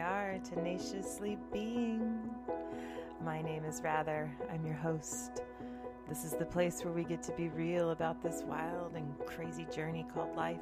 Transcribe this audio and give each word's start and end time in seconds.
are, 0.00 0.38
tenaciously 0.44 1.38
being. 1.52 2.30
My 3.24 3.42
name 3.42 3.64
is 3.64 3.80
Rather. 3.82 4.30
I'm 4.52 4.64
your 4.64 4.76
host. 4.76 5.42
This 6.08 6.24
is 6.24 6.32
the 6.32 6.44
place 6.44 6.84
where 6.84 6.92
we 6.92 7.04
get 7.04 7.22
to 7.24 7.32
be 7.32 7.48
real 7.48 7.90
about 7.90 8.22
this 8.22 8.42
wild 8.46 8.94
and 8.94 9.12
crazy 9.26 9.66
journey 9.74 10.06
called 10.14 10.36
life. 10.36 10.60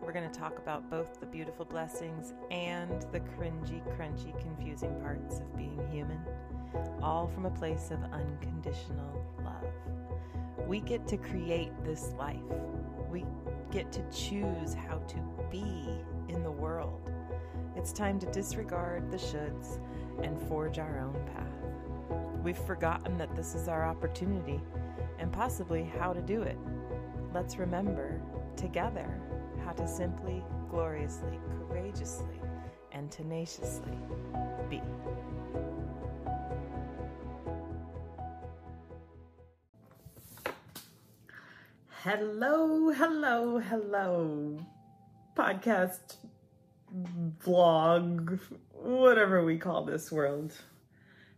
We're 0.00 0.12
going 0.12 0.30
to 0.30 0.38
talk 0.38 0.58
about 0.58 0.88
both 0.90 1.20
the 1.20 1.26
beautiful 1.26 1.64
blessings 1.64 2.32
and 2.50 3.02
the 3.12 3.20
cringy, 3.20 3.82
crunchy, 3.96 4.38
confusing 4.40 4.98
parts 5.00 5.40
of 5.40 5.56
being 5.56 5.86
human, 5.90 6.20
all 7.02 7.26
from 7.26 7.46
a 7.46 7.50
place 7.50 7.90
of 7.90 8.02
unconditional 8.12 9.24
love. 9.44 10.66
We 10.66 10.80
get 10.80 11.06
to 11.08 11.16
create 11.16 11.72
this 11.84 12.12
life. 12.18 12.36
We 13.10 13.26
get 13.70 13.92
to 13.92 14.02
choose 14.10 14.72
how 14.72 14.98
to 14.98 15.16
be 15.50 15.88
in 16.28 16.42
the 16.42 16.50
world. 16.50 17.12
It's 17.78 17.92
time 17.92 18.18
to 18.18 18.26
disregard 18.32 19.08
the 19.08 19.16
shoulds 19.16 19.78
and 20.20 20.36
forge 20.48 20.80
our 20.80 20.98
own 20.98 21.14
path. 21.32 22.42
We've 22.42 22.58
forgotten 22.58 23.16
that 23.18 23.36
this 23.36 23.54
is 23.54 23.68
our 23.68 23.86
opportunity 23.86 24.60
and 25.20 25.32
possibly 25.32 25.84
how 25.84 26.12
to 26.12 26.20
do 26.20 26.42
it. 26.42 26.58
Let's 27.32 27.56
remember 27.56 28.20
together 28.56 29.08
how 29.64 29.70
to 29.74 29.86
simply, 29.86 30.42
gloriously, 30.68 31.38
courageously, 31.68 32.40
and 32.90 33.12
tenaciously 33.12 33.96
be. 34.68 34.82
Hello, 42.02 42.90
hello, 42.90 43.58
hello. 43.60 44.58
Podcast, 45.36 46.16
vlog, 47.44 48.38
whatever 48.72 49.44
we 49.44 49.58
call 49.58 49.84
this 49.84 50.10
world. 50.10 50.54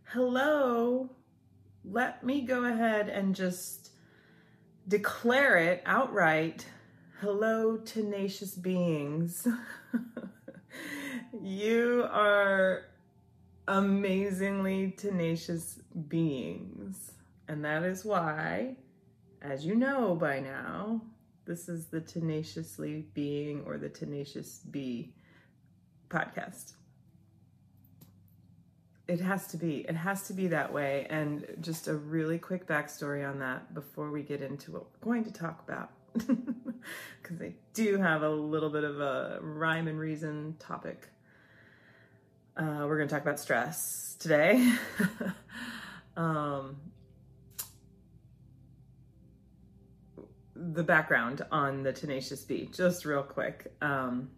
Hello. 0.05 1.09
Let 1.83 2.23
me 2.23 2.41
go 2.41 2.65
ahead 2.65 3.09
and 3.09 3.35
just 3.35 3.91
declare 4.87 5.57
it 5.57 5.81
outright. 5.85 6.65
Hello, 7.19 7.77
tenacious 7.77 8.55
beings. 8.55 9.47
you 11.41 12.07
are 12.11 12.85
amazingly 13.67 14.91
tenacious 14.91 15.79
beings. 16.07 17.11
And 17.47 17.63
that 17.65 17.83
is 17.83 18.05
why 18.05 18.75
as 19.41 19.65
you 19.65 19.75
know 19.75 20.15
by 20.15 20.39
now, 20.39 21.01
this 21.45 21.67
is 21.67 21.87
the 21.87 21.99
Tenaciously 22.01 23.07
Being 23.15 23.63
or 23.65 23.77
the 23.77 23.89
Tenacious 23.89 24.59
Bee 24.69 25.13
podcast. 26.11 26.73
It 29.07 29.19
has 29.19 29.47
to 29.47 29.57
be. 29.57 29.85
It 29.89 29.95
has 29.95 30.27
to 30.27 30.33
be 30.33 30.47
that 30.47 30.71
way. 30.71 31.07
And 31.09 31.45
just 31.59 31.87
a 31.87 31.95
really 31.95 32.37
quick 32.37 32.67
backstory 32.67 33.27
on 33.27 33.39
that 33.39 33.73
before 33.73 34.11
we 34.11 34.21
get 34.21 34.41
into 34.41 34.71
what 34.71 34.85
we're 35.03 35.13
going 35.13 35.25
to 35.25 35.33
talk 35.33 35.63
about. 35.67 35.91
Because 37.21 37.41
I 37.41 37.53
do 37.73 37.97
have 37.97 38.23
a 38.23 38.29
little 38.29 38.69
bit 38.69 38.83
of 38.83 38.99
a 38.99 39.39
rhyme 39.41 39.87
and 39.87 39.99
reason 39.99 40.55
topic. 40.59 41.07
Uh, 42.57 42.85
we're 42.87 42.97
going 42.97 43.07
to 43.07 43.13
talk 43.13 43.21
about 43.21 43.39
stress 43.39 44.15
today. 44.19 44.73
um, 46.17 46.77
the 50.55 50.83
background 50.83 51.45
on 51.51 51.83
the 51.83 51.93
Tenacious 51.93 52.43
Bee, 52.43 52.69
just 52.73 53.05
real 53.05 53.23
quick. 53.23 53.71
Um, 53.81 54.29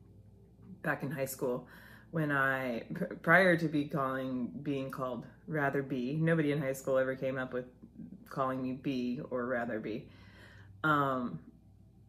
back 0.83 1.03
in 1.03 1.11
high 1.11 1.25
school, 1.25 1.67
when 2.11 2.31
I, 2.31 2.83
prior 3.23 3.57
to 3.57 3.67
be 3.67 3.85
calling, 3.85 4.51
being 4.61 4.91
called 4.91 5.25
Rather 5.47 5.81
Be, 5.81 6.13
nobody 6.13 6.51
in 6.51 6.61
high 6.61 6.73
school 6.73 6.97
ever 6.97 7.15
came 7.15 7.37
up 7.37 7.53
with 7.53 7.65
calling 8.29 8.61
me 8.61 8.73
B 8.73 9.19
or 9.31 9.45
Rather 9.45 9.79
Be. 9.79 10.05
Um, 10.83 11.39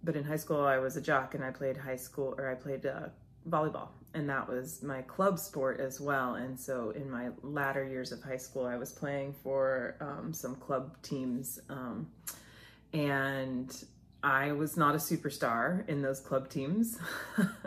but 0.02 0.16
in 0.16 0.24
high 0.24 0.36
school, 0.36 0.60
I 0.60 0.78
was 0.78 0.96
a 0.96 1.00
jock 1.00 1.34
and 1.34 1.42
I 1.42 1.50
played 1.50 1.76
high 1.76 1.96
school, 1.96 2.34
or 2.36 2.50
I 2.50 2.54
played 2.54 2.84
uh, 2.84 3.08
volleyball, 3.48 3.88
and 4.12 4.28
that 4.28 4.46
was 4.46 4.82
my 4.82 5.00
club 5.02 5.38
sport 5.38 5.80
as 5.80 6.00
well. 6.00 6.34
And 6.34 6.58
so 6.58 6.90
in 6.90 7.10
my 7.10 7.28
latter 7.42 7.84
years 7.84 8.12
of 8.12 8.22
high 8.22 8.36
school, 8.36 8.66
I 8.66 8.76
was 8.76 8.92
playing 8.92 9.34
for 9.42 9.96
um, 10.00 10.32
some 10.34 10.56
club 10.56 11.00
teams. 11.02 11.60
Um, 11.70 12.08
and 12.92 13.84
I 14.24 14.52
was 14.52 14.78
not 14.78 14.94
a 14.94 14.98
superstar 14.98 15.86
in 15.86 16.00
those 16.00 16.18
club 16.18 16.48
teams, 16.48 16.98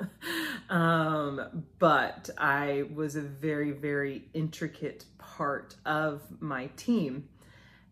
um, 0.71 1.63
but 1.77 2.31
I 2.35 2.85
was 2.95 3.15
a 3.15 3.21
very, 3.21 3.71
very 3.71 4.23
intricate 4.33 5.05
part 5.19 5.75
of 5.85 6.23
my 6.39 6.65
team. 6.75 7.29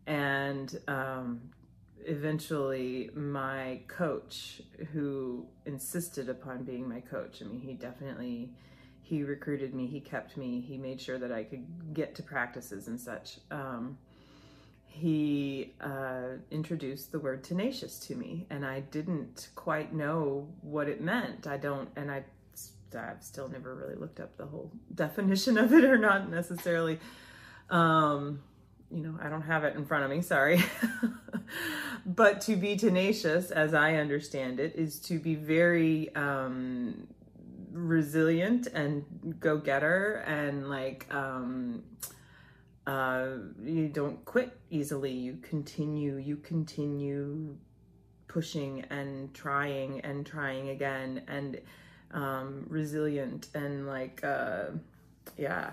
And 0.08 0.76
um, 0.88 1.42
eventually, 2.04 3.10
my 3.14 3.82
coach, 3.86 4.60
who 4.92 5.46
insisted 5.64 6.28
upon 6.28 6.64
being 6.64 6.88
my 6.88 7.00
coach, 7.00 7.42
I 7.42 7.44
mean, 7.44 7.60
he 7.60 7.74
definitely 7.74 8.50
he 9.00 9.22
recruited 9.22 9.72
me, 9.72 9.86
he 9.86 10.00
kept 10.00 10.36
me, 10.36 10.60
he 10.60 10.76
made 10.76 11.00
sure 11.00 11.16
that 11.18 11.30
I 11.30 11.44
could 11.44 11.94
get 11.94 12.16
to 12.16 12.24
practices 12.24 12.88
and 12.88 13.00
such. 13.00 13.38
Um, 13.52 13.96
he 14.96 15.74
uh, 15.78 16.38
introduced 16.50 17.12
the 17.12 17.18
word 17.18 17.44
tenacious 17.44 17.98
to 17.98 18.14
me, 18.14 18.46
and 18.48 18.64
I 18.64 18.80
didn't 18.80 19.50
quite 19.54 19.92
know 19.92 20.48
what 20.62 20.88
it 20.88 21.02
meant. 21.02 21.46
I 21.46 21.58
don't, 21.58 21.90
and 21.96 22.10
I, 22.10 22.24
I've 22.98 23.22
still 23.22 23.46
never 23.46 23.74
really 23.74 23.94
looked 23.94 24.20
up 24.20 24.38
the 24.38 24.46
whole 24.46 24.72
definition 24.94 25.58
of 25.58 25.74
it, 25.74 25.84
or 25.84 25.98
not 25.98 26.30
necessarily. 26.30 26.98
Um, 27.68 28.40
you 28.90 29.02
know, 29.02 29.18
I 29.20 29.28
don't 29.28 29.42
have 29.42 29.64
it 29.64 29.76
in 29.76 29.84
front 29.84 30.04
of 30.04 30.10
me. 30.10 30.22
Sorry, 30.22 30.64
but 32.06 32.40
to 32.42 32.56
be 32.56 32.76
tenacious, 32.76 33.50
as 33.50 33.74
I 33.74 33.96
understand 33.96 34.60
it, 34.60 34.76
is 34.76 34.98
to 35.00 35.18
be 35.18 35.34
very 35.34 36.14
um, 36.14 37.06
resilient 37.70 38.68
and 38.68 39.04
go 39.40 39.58
getter 39.58 40.24
and 40.26 40.70
like. 40.70 41.06
Um, 41.12 41.82
uh, 42.86 43.28
you 43.62 43.88
don't 43.88 44.24
quit 44.24 44.56
easily. 44.70 45.10
You 45.10 45.38
continue, 45.42 46.16
you 46.16 46.36
continue 46.36 47.56
pushing 48.28 48.84
and 48.90 49.32
trying 49.34 50.00
and 50.00 50.24
trying 50.24 50.70
again 50.70 51.22
and 51.26 51.60
um, 52.12 52.66
resilient 52.68 53.48
and 53.54 53.86
like, 53.86 54.22
uh, 54.24 54.66
yeah. 55.36 55.70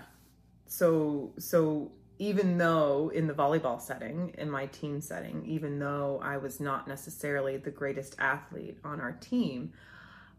So, 0.66 1.32
so 1.38 1.92
even 2.18 2.58
though 2.58 3.10
in 3.14 3.26
the 3.26 3.34
volleyball 3.34 3.80
setting, 3.80 4.34
in 4.38 4.50
my 4.50 4.66
team 4.66 5.00
setting, 5.00 5.44
even 5.46 5.78
though 5.78 6.20
I 6.22 6.36
was 6.36 6.60
not 6.60 6.88
necessarily 6.88 7.56
the 7.56 7.70
greatest 7.70 8.16
athlete 8.18 8.78
on 8.84 9.00
our 9.00 9.12
team, 9.12 9.72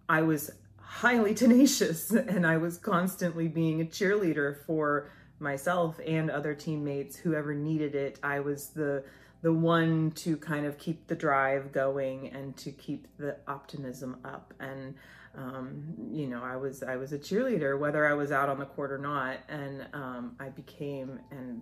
I 0.10 0.22
was 0.22 0.52
highly 0.78 1.34
tenacious 1.36 2.12
and 2.12 2.46
I 2.46 2.58
was 2.58 2.78
constantly 2.78 3.48
being 3.48 3.82
a 3.82 3.86
cheerleader 3.86 4.58
for 4.66 5.10
myself 5.40 6.00
and 6.06 6.30
other 6.30 6.54
teammates, 6.54 7.18
whoever 7.18 7.54
needed 7.54 7.96
it. 7.96 8.20
I 8.24 8.40
was 8.40 8.68
the 8.68 9.04
the 9.42 9.54
one 9.54 10.10
to 10.10 10.38
kind 10.38 10.66
of 10.66 10.78
keep 10.80 11.06
the 11.06 11.16
drive 11.16 11.72
going 11.72 12.30
and 12.30 12.58
to 12.58 12.72
keep 12.72 13.08
the 13.18 13.38
optimism 13.48 14.18
up. 14.26 14.54
And 14.60 14.96
um, 15.38 15.84
you 16.12 16.28
know, 16.28 16.42
I 16.42 16.56
was 16.56 16.82
I 16.82 16.96
was 16.96 17.14
a 17.14 17.20
cheerleader 17.20 17.78
whether 17.78 18.08
I 18.08 18.14
was 18.14 18.32
out 18.32 18.50
on 18.50 18.60
the 18.60 18.66
court 18.66 18.92
or 18.92 18.98
not. 18.98 19.38
And 19.50 19.86
um, 19.94 20.36
I 20.40 20.50
became 20.50 21.20
and 21.32 21.62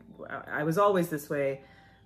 I 0.51 0.63
was 0.63 0.78
always 0.78 1.09
this 1.09 1.29
way 1.29 1.62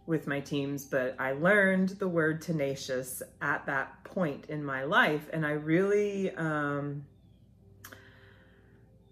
with 0.08 0.26
my 0.26 0.40
teams, 0.40 0.86
but 0.86 1.16
I 1.20 1.34
learned 1.34 1.90
the 1.90 2.08
word 2.08 2.42
tenacious 2.42 3.22
at 3.42 3.66
that 3.66 4.06
point 4.06 4.46
in 4.48 4.64
my 4.64 4.84
life, 4.84 5.30
and 5.34 5.46
I 5.46 5.52
really. 5.52 6.34
Um, 6.36 7.06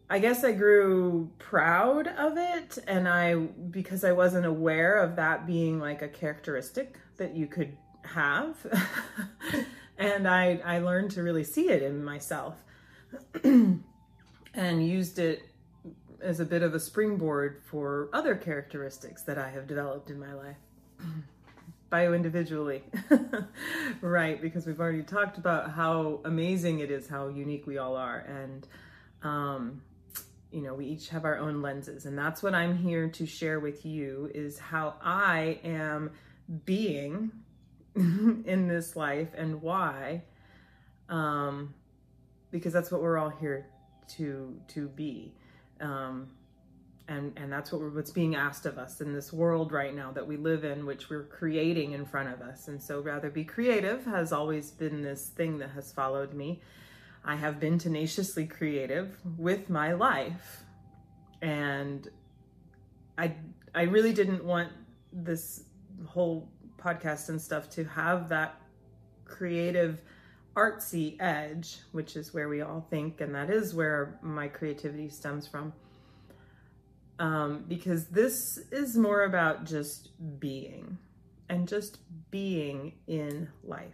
I 0.09 0.19
guess 0.19 0.43
I 0.43 0.51
grew 0.51 1.31
proud 1.39 2.07
of 2.07 2.37
it 2.37 2.77
and 2.87 3.07
I 3.07 3.35
because 3.35 4.03
I 4.03 4.11
wasn't 4.11 4.45
aware 4.45 4.97
of 4.99 5.15
that 5.15 5.47
being 5.47 5.79
like 5.79 6.01
a 6.03 6.07
characteristic 6.07 6.97
that 7.17 7.35
you 7.35 7.47
could 7.47 7.75
have. 8.03 8.55
and 9.97 10.27
I 10.27 10.61
I 10.63 10.79
learned 10.79 11.11
to 11.11 11.23
really 11.23 11.43
see 11.43 11.69
it 11.69 11.81
in 11.81 12.03
myself 12.03 12.55
and 13.43 13.83
used 14.55 15.17
it 15.17 15.49
as 16.21 16.39
a 16.39 16.45
bit 16.45 16.61
of 16.61 16.73
a 16.73 16.79
springboard 16.79 17.61
for 17.65 18.09
other 18.13 18.35
characteristics 18.35 19.23
that 19.23 19.37
I 19.37 19.49
have 19.49 19.67
developed 19.67 20.09
in 20.09 20.19
my 20.19 20.33
life. 20.33 20.57
Bio 21.89 22.13
individually. 22.13 22.83
right, 24.01 24.41
because 24.41 24.65
we've 24.65 24.79
already 24.79 25.03
talked 25.03 25.37
about 25.37 25.71
how 25.71 26.21
amazing 26.25 26.79
it 26.79 26.89
is, 26.89 27.07
how 27.07 27.27
unique 27.27 27.67
we 27.67 27.77
all 27.77 27.95
are. 27.95 28.19
And 28.19 28.67
um, 29.21 29.81
you 30.51 30.61
know 30.61 30.73
we 30.73 30.85
each 30.85 31.09
have 31.09 31.25
our 31.25 31.37
own 31.37 31.61
lenses. 31.61 32.05
And 32.05 32.17
that's 32.17 32.41
what 32.41 32.53
i'm 32.53 32.77
here 32.77 33.09
to 33.09 33.25
share 33.25 33.59
with 33.59 33.85
you 33.85 34.29
is 34.33 34.59
how 34.59 34.95
i 35.01 35.59
am 35.63 36.11
being 36.65 37.31
in 37.95 38.67
this 38.67 38.95
life 38.95 39.29
and 39.35 39.61
why 39.61 40.23
um 41.09 41.73
because 42.51 42.73
that's 42.73 42.91
what 42.91 43.01
we're 43.01 43.17
all 43.17 43.29
here 43.29 43.65
to 44.17 44.55
to 44.69 44.87
be. 44.87 45.33
Um 45.81 46.29
and 47.07 47.33
and 47.37 47.51
that's 47.51 47.71
what 47.71 47.81
what's 47.93 48.11
being 48.11 48.35
asked 48.35 48.65
of 48.65 48.77
us 48.77 49.01
in 49.01 49.13
this 49.13 49.31
world 49.31 49.71
right 49.71 49.95
now 49.95 50.11
that 50.11 50.25
we 50.25 50.37
live 50.37 50.63
in 50.63 50.85
which 50.85 51.09
we're 51.09 51.23
creating 51.23 51.91
in 51.91 52.05
front 52.05 52.29
of 52.29 52.41
us. 52.41 52.67
And 52.67 52.81
so 52.81 53.01
rather 53.01 53.29
be 53.29 53.43
creative 53.43 54.05
has 54.05 54.31
always 54.31 54.71
been 54.71 55.01
this 55.01 55.29
thing 55.29 55.59
that 55.59 55.71
has 55.71 55.91
followed 55.91 56.33
me 56.33 56.61
i 57.25 57.35
have 57.35 57.59
been 57.59 57.77
tenaciously 57.77 58.45
creative 58.45 59.17
with 59.37 59.69
my 59.69 59.93
life 59.93 60.63
and 61.41 62.07
i 63.17 63.33
i 63.73 63.83
really 63.83 64.13
didn't 64.13 64.43
want 64.43 64.71
this 65.11 65.63
whole 66.05 66.47
podcast 66.77 67.29
and 67.29 67.41
stuff 67.41 67.69
to 67.69 67.83
have 67.83 68.29
that 68.29 68.61
creative 69.25 70.01
artsy 70.55 71.19
edge 71.19 71.79
which 71.91 72.15
is 72.15 72.33
where 72.33 72.47
we 72.47 72.61
all 72.61 72.85
think 72.89 73.19
and 73.19 73.35
that 73.35 73.49
is 73.49 73.73
where 73.73 74.17
my 74.21 74.47
creativity 74.47 75.09
stems 75.09 75.47
from 75.47 75.73
um, 77.19 77.65
because 77.67 78.07
this 78.07 78.57
is 78.71 78.97
more 78.97 79.23
about 79.23 79.65
just 79.65 80.09
being 80.39 80.97
and 81.49 81.67
just 81.67 81.99
being 82.31 82.93
in 83.07 83.49
life. 83.63 83.93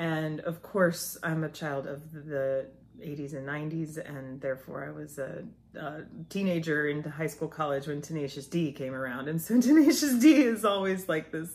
And 0.00 0.40
of 0.40 0.62
course, 0.62 1.18
I'm 1.22 1.44
a 1.44 1.50
child 1.50 1.86
of 1.86 2.10
the 2.10 2.64
80s 3.02 3.34
and 3.34 3.46
90s, 3.46 3.98
and 3.98 4.40
therefore 4.40 4.82
I 4.82 4.90
was 4.90 5.18
a, 5.18 5.44
a, 5.78 6.04
teenager 6.30 6.88
into 6.88 7.10
high 7.10 7.26
school, 7.26 7.48
college 7.48 7.86
when 7.86 8.00
Tenacious 8.00 8.46
D 8.46 8.72
came 8.72 8.94
around. 8.94 9.28
And 9.28 9.40
so 9.40 9.60
Tenacious 9.60 10.14
D 10.14 10.36
is 10.36 10.64
always 10.64 11.06
like 11.06 11.30
this 11.30 11.50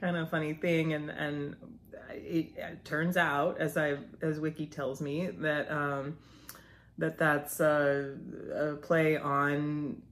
kind 0.00 0.16
of 0.16 0.28
funny 0.28 0.52
thing. 0.52 0.94
And, 0.94 1.10
and 1.10 1.54
it, 2.10 2.54
it 2.56 2.84
turns 2.84 3.16
out, 3.16 3.60
as 3.60 3.76
I 3.76 3.98
as 4.20 4.40
Wiki 4.40 4.66
tells 4.66 5.00
me, 5.00 5.28
that 5.38 5.70
um, 5.70 6.18
that 6.98 7.18
that's 7.18 7.60
a, 7.60 8.16
a 8.52 8.74
play 8.74 9.16
on 9.16 10.02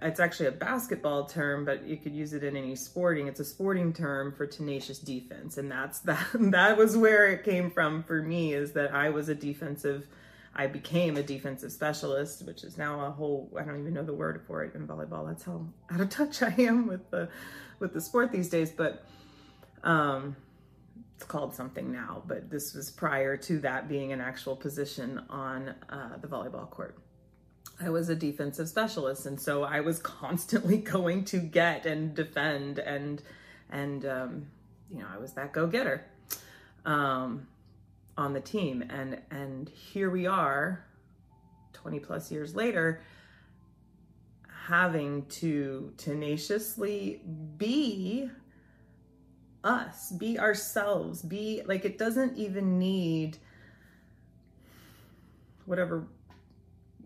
it's 0.00 0.20
actually 0.20 0.46
a 0.46 0.52
basketball 0.52 1.26
term, 1.26 1.64
but 1.64 1.86
you 1.86 1.96
could 1.96 2.14
use 2.14 2.32
it 2.32 2.42
in 2.42 2.56
any 2.56 2.74
sporting. 2.74 3.28
It's 3.28 3.40
a 3.40 3.44
sporting 3.44 3.92
term 3.92 4.32
for 4.32 4.46
tenacious 4.46 4.98
defense, 4.98 5.58
and 5.58 5.70
that's 5.70 5.98
that. 6.00 6.26
That 6.34 6.76
was 6.76 6.96
where 6.96 7.28
it 7.28 7.44
came 7.44 7.70
from 7.70 8.02
for 8.02 8.22
me. 8.22 8.54
Is 8.54 8.72
that 8.72 8.94
I 8.94 9.10
was 9.10 9.28
a 9.28 9.34
defensive. 9.34 10.06
I 10.54 10.66
became 10.66 11.16
a 11.16 11.22
defensive 11.22 11.72
specialist, 11.72 12.44
which 12.44 12.62
is 12.62 12.76
now 12.76 13.06
a 13.06 13.10
whole. 13.10 13.50
I 13.58 13.62
don't 13.62 13.80
even 13.80 13.94
know 13.94 14.02
the 14.02 14.12
word 14.12 14.42
for 14.46 14.62
it 14.64 14.74
in 14.74 14.86
volleyball. 14.86 15.26
That's 15.26 15.44
how 15.44 15.66
out 15.90 16.00
of 16.00 16.10
touch 16.10 16.42
I 16.42 16.54
am 16.58 16.86
with 16.86 17.10
the 17.10 17.28
with 17.78 17.94
the 17.94 18.00
sport 18.00 18.32
these 18.32 18.48
days. 18.48 18.70
But 18.70 19.06
um, 19.84 20.36
it's 21.16 21.24
called 21.24 21.54
something 21.54 21.92
now, 21.92 22.22
but 22.26 22.50
this 22.50 22.74
was 22.74 22.90
prior 22.90 23.36
to 23.36 23.60
that 23.60 23.88
being 23.88 24.12
an 24.12 24.20
actual 24.20 24.56
position 24.56 25.22
on 25.30 25.68
uh, 25.88 26.16
the 26.20 26.26
volleyball 26.26 26.68
court. 26.68 26.98
I 27.80 27.90
was 27.90 28.08
a 28.08 28.14
defensive 28.14 28.68
specialist, 28.68 29.26
and 29.26 29.40
so 29.40 29.64
I 29.64 29.80
was 29.80 29.98
constantly 30.02 30.78
going 30.78 31.24
to 31.26 31.38
get 31.38 31.86
and 31.86 32.14
defend, 32.14 32.78
and 32.78 33.22
and 33.70 34.04
um, 34.06 34.46
you 34.90 35.00
know 35.00 35.06
I 35.12 35.18
was 35.18 35.32
that 35.34 35.52
go 35.52 35.66
getter 35.66 36.04
um, 36.84 37.46
on 38.16 38.32
the 38.32 38.40
team, 38.40 38.82
and 38.88 39.20
and 39.30 39.68
here 39.68 40.10
we 40.10 40.26
are, 40.26 40.84
twenty 41.72 41.98
plus 41.98 42.30
years 42.30 42.54
later, 42.54 43.02
having 44.66 45.26
to 45.26 45.92
tenaciously 45.96 47.20
be 47.56 48.30
us, 49.64 50.12
be 50.12 50.38
ourselves, 50.38 51.22
be 51.22 51.62
like 51.66 51.84
it 51.84 51.98
doesn't 51.98 52.36
even 52.36 52.78
need 52.78 53.38
whatever 55.64 56.06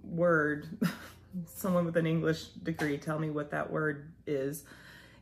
word, 0.08 0.68
someone 1.46 1.84
with 1.84 1.96
an 1.96 2.06
English 2.06 2.48
degree 2.62 2.98
tell 2.98 3.18
me 3.18 3.30
what 3.30 3.50
that 3.50 3.70
word 3.70 4.12
is. 4.26 4.64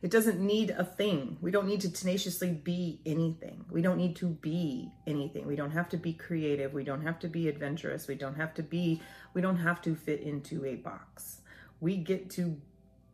It 0.01 0.11
doesn't 0.11 0.39
need 0.39 0.69
a 0.71 0.83
thing. 0.83 1.37
We 1.41 1.51
don't 1.51 1.67
need 1.67 1.81
to 1.81 1.91
tenaciously 1.91 2.51
be 2.51 2.99
anything. 3.05 3.65
We 3.71 3.81
don't 3.81 3.97
need 3.97 4.15
to 4.17 4.27
be 4.27 4.91
anything. 5.07 5.47
We 5.47 5.55
don't 5.55 5.71
have 5.71 5.89
to 5.89 5.97
be 5.97 6.13
creative. 6.13 6.73
We 6.73 6.83
don't 6.83 7.01
have 7.01 7.17
to 7.19 7.27
be 7.27 7.47
adventurous. 7.47 8.07
We 8.07 8.15
don't 8.15 8.35
have 8.35 8.53
to 8.55 8.63
be, 8.63 9.01
we 9.33 9.41
don't 9.41 9.57
have 9.57 9.81
to 9.83 9.95
fit 9.95 10.21
into 10.21 10.63
a 10.65 10.75
box. 10.75 11.41
We 11.79 11.97
get 11.97 12.29
to 12.31 12.57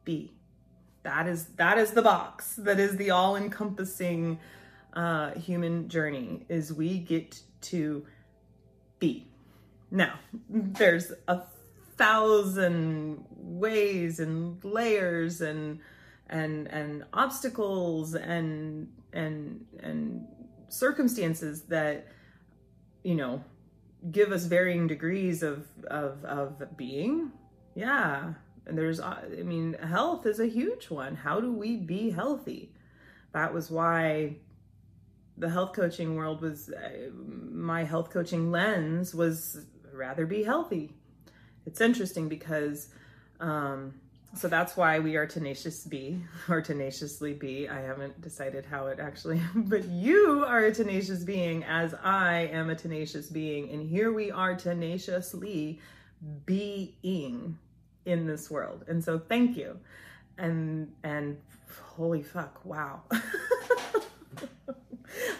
be 0.04 0.34
that 1.04 1.28
is 1.28 1.46
that 1.56 1.78
is 1.78 1.92
the 1.92 2.02
box 2.02 2.56
that 2.56 2.80
is 2.80 2.96
the 2.98 3.10
all-encompassing 3.12 4.40
uh, 4.94 5.32
human 5.32 5.88
journey 5.88 6.46
is 6.50 6.74
we 6.74 7.00
get 7.00 7.40
to 7.62 8.06
be 9.00 9.28
now 9.90 10.14
there's 10.50 11.12
a 11.28 11.42
thousand 12.02 13.26
ways 13.30 14.20
and 14.20 14.64
layers 14.64 15.42
and 15.42 15.80
and 16.30 16.68
and 16.68 17.04
obstacles 17.14 18.16
and 18.16 18.92
and 19.14 19.66
and 19.82 20.26
circumstances 20.70 21.64
that 21.64 22.08
you 23.04 23.16
know 23.16 23.44
give 24.12 24.32
us 24.32 24.46
varying 24.46 24.88
degrees 24.88 25.44
of 25.44 25.68
of 25.88 26.24
of 26.26 26.78
being 26.78 27.32
yeah 27.76 28.34
and 28.66 28.78
there's, 28.78 29.00
uh, 29.00 29.20
I 29.26 29.44
mean, 29.44 29.74
health 29.74 30.26
is 30.26 30.40
a 30.40 30.46
huge 30.46 30.90
one. 30.90 31.16
How 31.16 31.40
do 31.40 31.52
we 31.52 31.78
be 31.78 32.12
healthy? 32.12 32.72
That 33.34 33.54
was 33.54 33.72
why 33.72 34.38
the 35.38 35.50
health 35.50 35.74
coaching 35.74 36.16
world 36.16 36.42
was, 36.42 36.70
uh, 36.70 37.10
my 37.14 37.84
health 37.84 38.12
coaching 38.12 38.52
lens 38.52 39.16
was 39.16 39.66
rather 39.94 40.26
be 40.26 40.44
healthy. 40.44 40.96
It's 41.66 41.82
interesting 41.82 42.28
because, 42.28 42.90
um, 43.40 43.94
so 44.34 44.48
that's 44.48 44.78
why 44.78 45.00
we 45.00 45.16
are 45.16 45.28
tenacious 45.28 45.84
B 45.86 46.22
or 46.50 46.62
tenaciously 46.62 47.34
B. 47.34 47.68
I 47.68 47.82
haven't 47.82 48.22
decided 48.22 48.66
how 48.66 48.88
it 48.88 49.00
actually, 49.00 49.42
but 49.56 49.86
you 49.86 50.46
are 50.48 50.66
a 50.66 50.74
tenacious 50.74 51.24
being 51.24 51.64
as 51.66 51.94
I 52.04 52.50
am 52.52 52.70
a 52.70 52.76
tenacious 52.76 53.28
being. 53.28 53.70
And 53.72 53.88
here 53.88 54.12
we 54.12 54.32
are 54.32 54.56
tenaciously 54.56 55.80
being 56.46 57.58
in 58.06 58.26
this 58.26 58.50
world. 58.50 58.86
And 58.88 59.04
so 59.04 59.20
thank 59.20 59.58
you. 59.58 59.80
And 60.38 60.92
and 61.04 61.38
holy 61.96 62.24
fuck, 62.24 62.64
wow. 62.66 63.02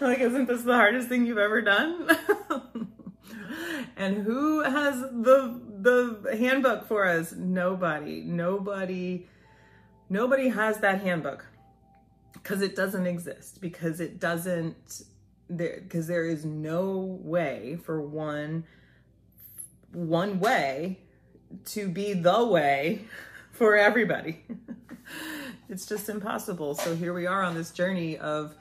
like 0.00 0.20
isn't 0.20 0.46
this 0.46 0.62
the 0.62 0.74
hardest 0.74 1.08
thing 1.08 1.26
you've 1.26 1.38
ever 1.38 1.62
done? 1.62 2.16
and 3.96 4.18
who 4.18 4.62
has 4.62 5.00
the 5.00 5.60
the 5.82 6.36
handbook 6.38 6.86
for 6.86 7.06
us? 7.06 7.32
Nobody. 7.32 8.22
Nobody 8.22 9.26
nobody 10.08 10.48
has 10.48 10.78
that 10.78 11.00
handbook 11.00 11.46
because 12.34 12.60
it 12.60 12.76
doesn't 12.76 13.06
exist 13.06 13.60
because 13.60 13.98
it 14.00 14.20
doesn't 14.20 15.02
there 15.48 15.80
because 15.82 16.06
there 16.06 16.24
is 16.24 16.44
no 16.44 17.18
way 17.22 17.78
for 17.84 18.00
one 18.00 18.64
one 19.92 20.38
way 20.38 20.98
to 21.64 21.88
be 21.88 22.14
the 22.14 22.46
way 22.46 23.04
for 23.52 23.76
everybody. 23.76 24.42
it's 25.68 25.86
just 25.86 26.08
impossible. 26.08 26.74
So 26.74 26.94
here 26.94 27.12
we 27.12 27.26
are 27.26 27.42
on 27.42 27.54
this 27.54 27.70
journey 27.70 28.16
of 28.18 28.54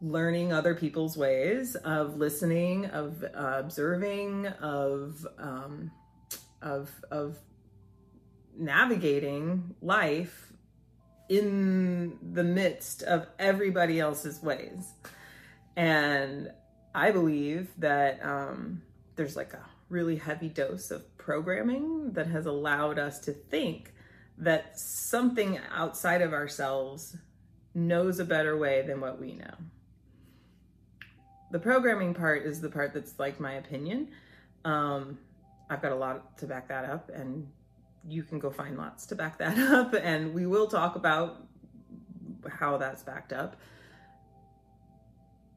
learning 0.00 0.52
other 0.52 0.74
people's 0.74 1.16
ways, 1.16 1.74
of 1.76 2.16
listening, 2.18 2.86
of 2.86 3.24
uh, 3.24 3.54
observing, 3.58 4.46
of 4.46 5.26
um, 5.38 5.90
of 6.62 6.90
of 7.10 7.38
navigating 8.56 9.74
life 9.80 10.52
in 11.28 12.18
the 12.32 12.42
midst 12.44 13.02
of 13.02 13.26
everybody 13.38 14.00
else's 14.00 14.42
ways. 14.42 14.92
And 15.76 16.50
I 16.94 17.10
believe 17.10 17.68
that 17.78 18.24
um, 18.24 18.82
there's 19.16 19.36
like 19.36 19.52
a 19.52 19.64
really 19.88 20.16
heavy 20.16 20.48
dose 20.48 20.90
of 20.90 21.16
programming 21.18 22.12
that 22.12 22.26
has 22.26 22.46
allowed 22.46 22.98
us 22.98 23.20
to 23.20 23.32
think 23.32 23.92
that 24.38 24.78
something 24.78 25.60
outside 25.74 26.22
of 26.22 26.32
ourselves 26.32 27.16
knows 27.74 28.18
a 28.18 28.24
better 28.24 28.56
way 28.56 28.82
than 28.82 29.00
what 29.00 29.20
we 29.20 29.34
know. 29.34 29.54
The 31.50 31.58
programming 31.58 32.14
part 32.14 32.44
is 32.44 32.60
the 32.60 32.70
part 32.70 32.92
that's 32.92 33.18
like 33.18 33.40
my 33.40 33.54
opinion. 33.54 34.08
Um, 34.64 35.18
I've 35.70 35.82
got 35.82 35.92
a 35.92 35.96
lot 35.96 36.38
to 36.38 36.46
back 36.46 36.68
that 36.68 36.84
up, 36.84 37.10
and 37.10 37.48
you 38.06 38.22
can 38.22 38.38
go 38.38 38.50
find 38.50 38.76
lots 38.76 39.06
to 39.06 39.14
back 39.14 39.38
that 39.38 39.58
up, 39.72 39.94
and 39.94 40.34
we 40.34 40.46
will 40.46 40.66
talk 40.66 40.96
about 40.96 41.46
how 42.48 42.78
that's 42.78 43.02
backed 43.02 43.32
up. 43.32 43.56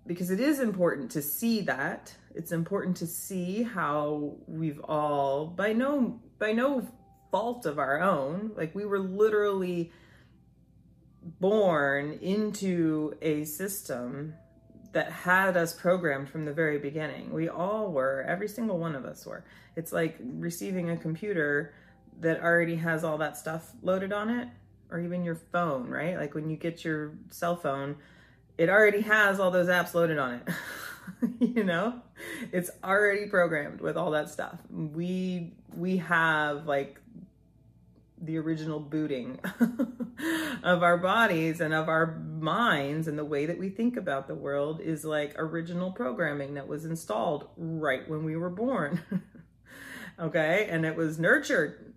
Because 0.06 0.32
it 0.32 0.40
is 0.40 0.60
important 0.60 1.12
to 1.12 1.22
see 1.22 1.62
that. 1.62 2.14
It's 2.34 2.52
important 2.52 2.98
to 2.98 3.08
see 3.08 3.64
how 3.64 4.36
we've 4.48 4.80
all 4.84 5.46
by 5.46 5.74
no 5.74 6.20
by 6.40 6.54
no 6.54 6.88
fault 7.32 7.66
of 7.66 7.80
our 7.80 8.02
own 8.02 8.52
like 8.58 8.76
we 8.76 8.84
were 8.84 9.00
literally 9.00 9.92
born 11.40 12.14
into 12.22 13.14
a 13.22 13.46
system 13.46 14.34
that 14.94 15.12
had 15.12 15.56
us 15.56 15.74
programmed 15.74 16.30
from 16.30 16.46
the 16.46 16.54
very 16.54 16.78
beginning 16.78 17.32
we 17.32 17.48
all 17.48 17.92
were 17.92 18.26
every 18.28 18.48
single 18.48 18.78
one 18.78 18.96
of 18.96 19.06
us 19.06 19.26
were 19.26 19.44
it's 19.76 19.92
like 19.92 20.18
receiving 20.20 20.90
a 20.90 20.98
computer 20.98 21.74
that 22.22 22.42
already 22.42 22.76
has 22.76 23.04
all 23.04 23.18
that 23.18 23.36
stuff 23.36 23.72
loaded 23.82 24.14
on 24.14 24.30
it, 24.30 24.48
or 24.90 25.00
even 25.00 25.24
your 25.24 25.36
phone, 25.36 25.90
right? 25.90 26.18
Like 26.18 26.36
when 26.36 26.50
you 26.50 26.56
get 26.56 26.86
your 26.86 27.14
cell 27.30 27.56
phone, 27.56 27.98
it 28.58 28.70
already 28.70 29.02
has 29.02 29.40
all 29.40 29.52
those 29.52 29.68
apps 29.68 29.94
loaded 29.94 30.18
on 30.18 30.36
it. 30.36 30.48
you 31.40 31.64
know 31.64 32.00
it's 32.52 32.70
already 32.84 33.26
programmed 33.26 33.82
with 33.82 33.98
all 33.98 34.12
that 34.12 34.30
stuff 34.30 34.60
we 34.70 35.52
we 35.76 35.98
have 35.98 36.68
like 36.68 37.01
the 38.22 38.38
original 38.38 38.80
booting 38.80 39.40
of 40.64 40.84
our 40.84 40.98
bodies 40.98 41.60
and 41.60 41.74
of 41.74 41.90
our 41.90 42.18
minds 42.40 43.08
and 43.08 43.18
the 43.18 43.26
way 43.26 43.46
that 43.46 43.58
we 43.58 43.70
think 43.70 43.98
about 43.98 44.28
the 44.28 44.36
world 44.36 44.80
is 44.80 45.04
like 45.04 45.34
original 45.38 45.92
programming 45.92 46.54
that 46.54 46.68
was 46.68 46.86
installed 46.86 47.50
right 47.58 48.08
when 48.10 48.24
we 48.24 48.36
were 48.36 48.50
born 48.50 49.02
okay 50.20 50.68
and 50.70 50.86
it 50.86 50.96
was 50.96 51.20
nurtured 51.20 51.94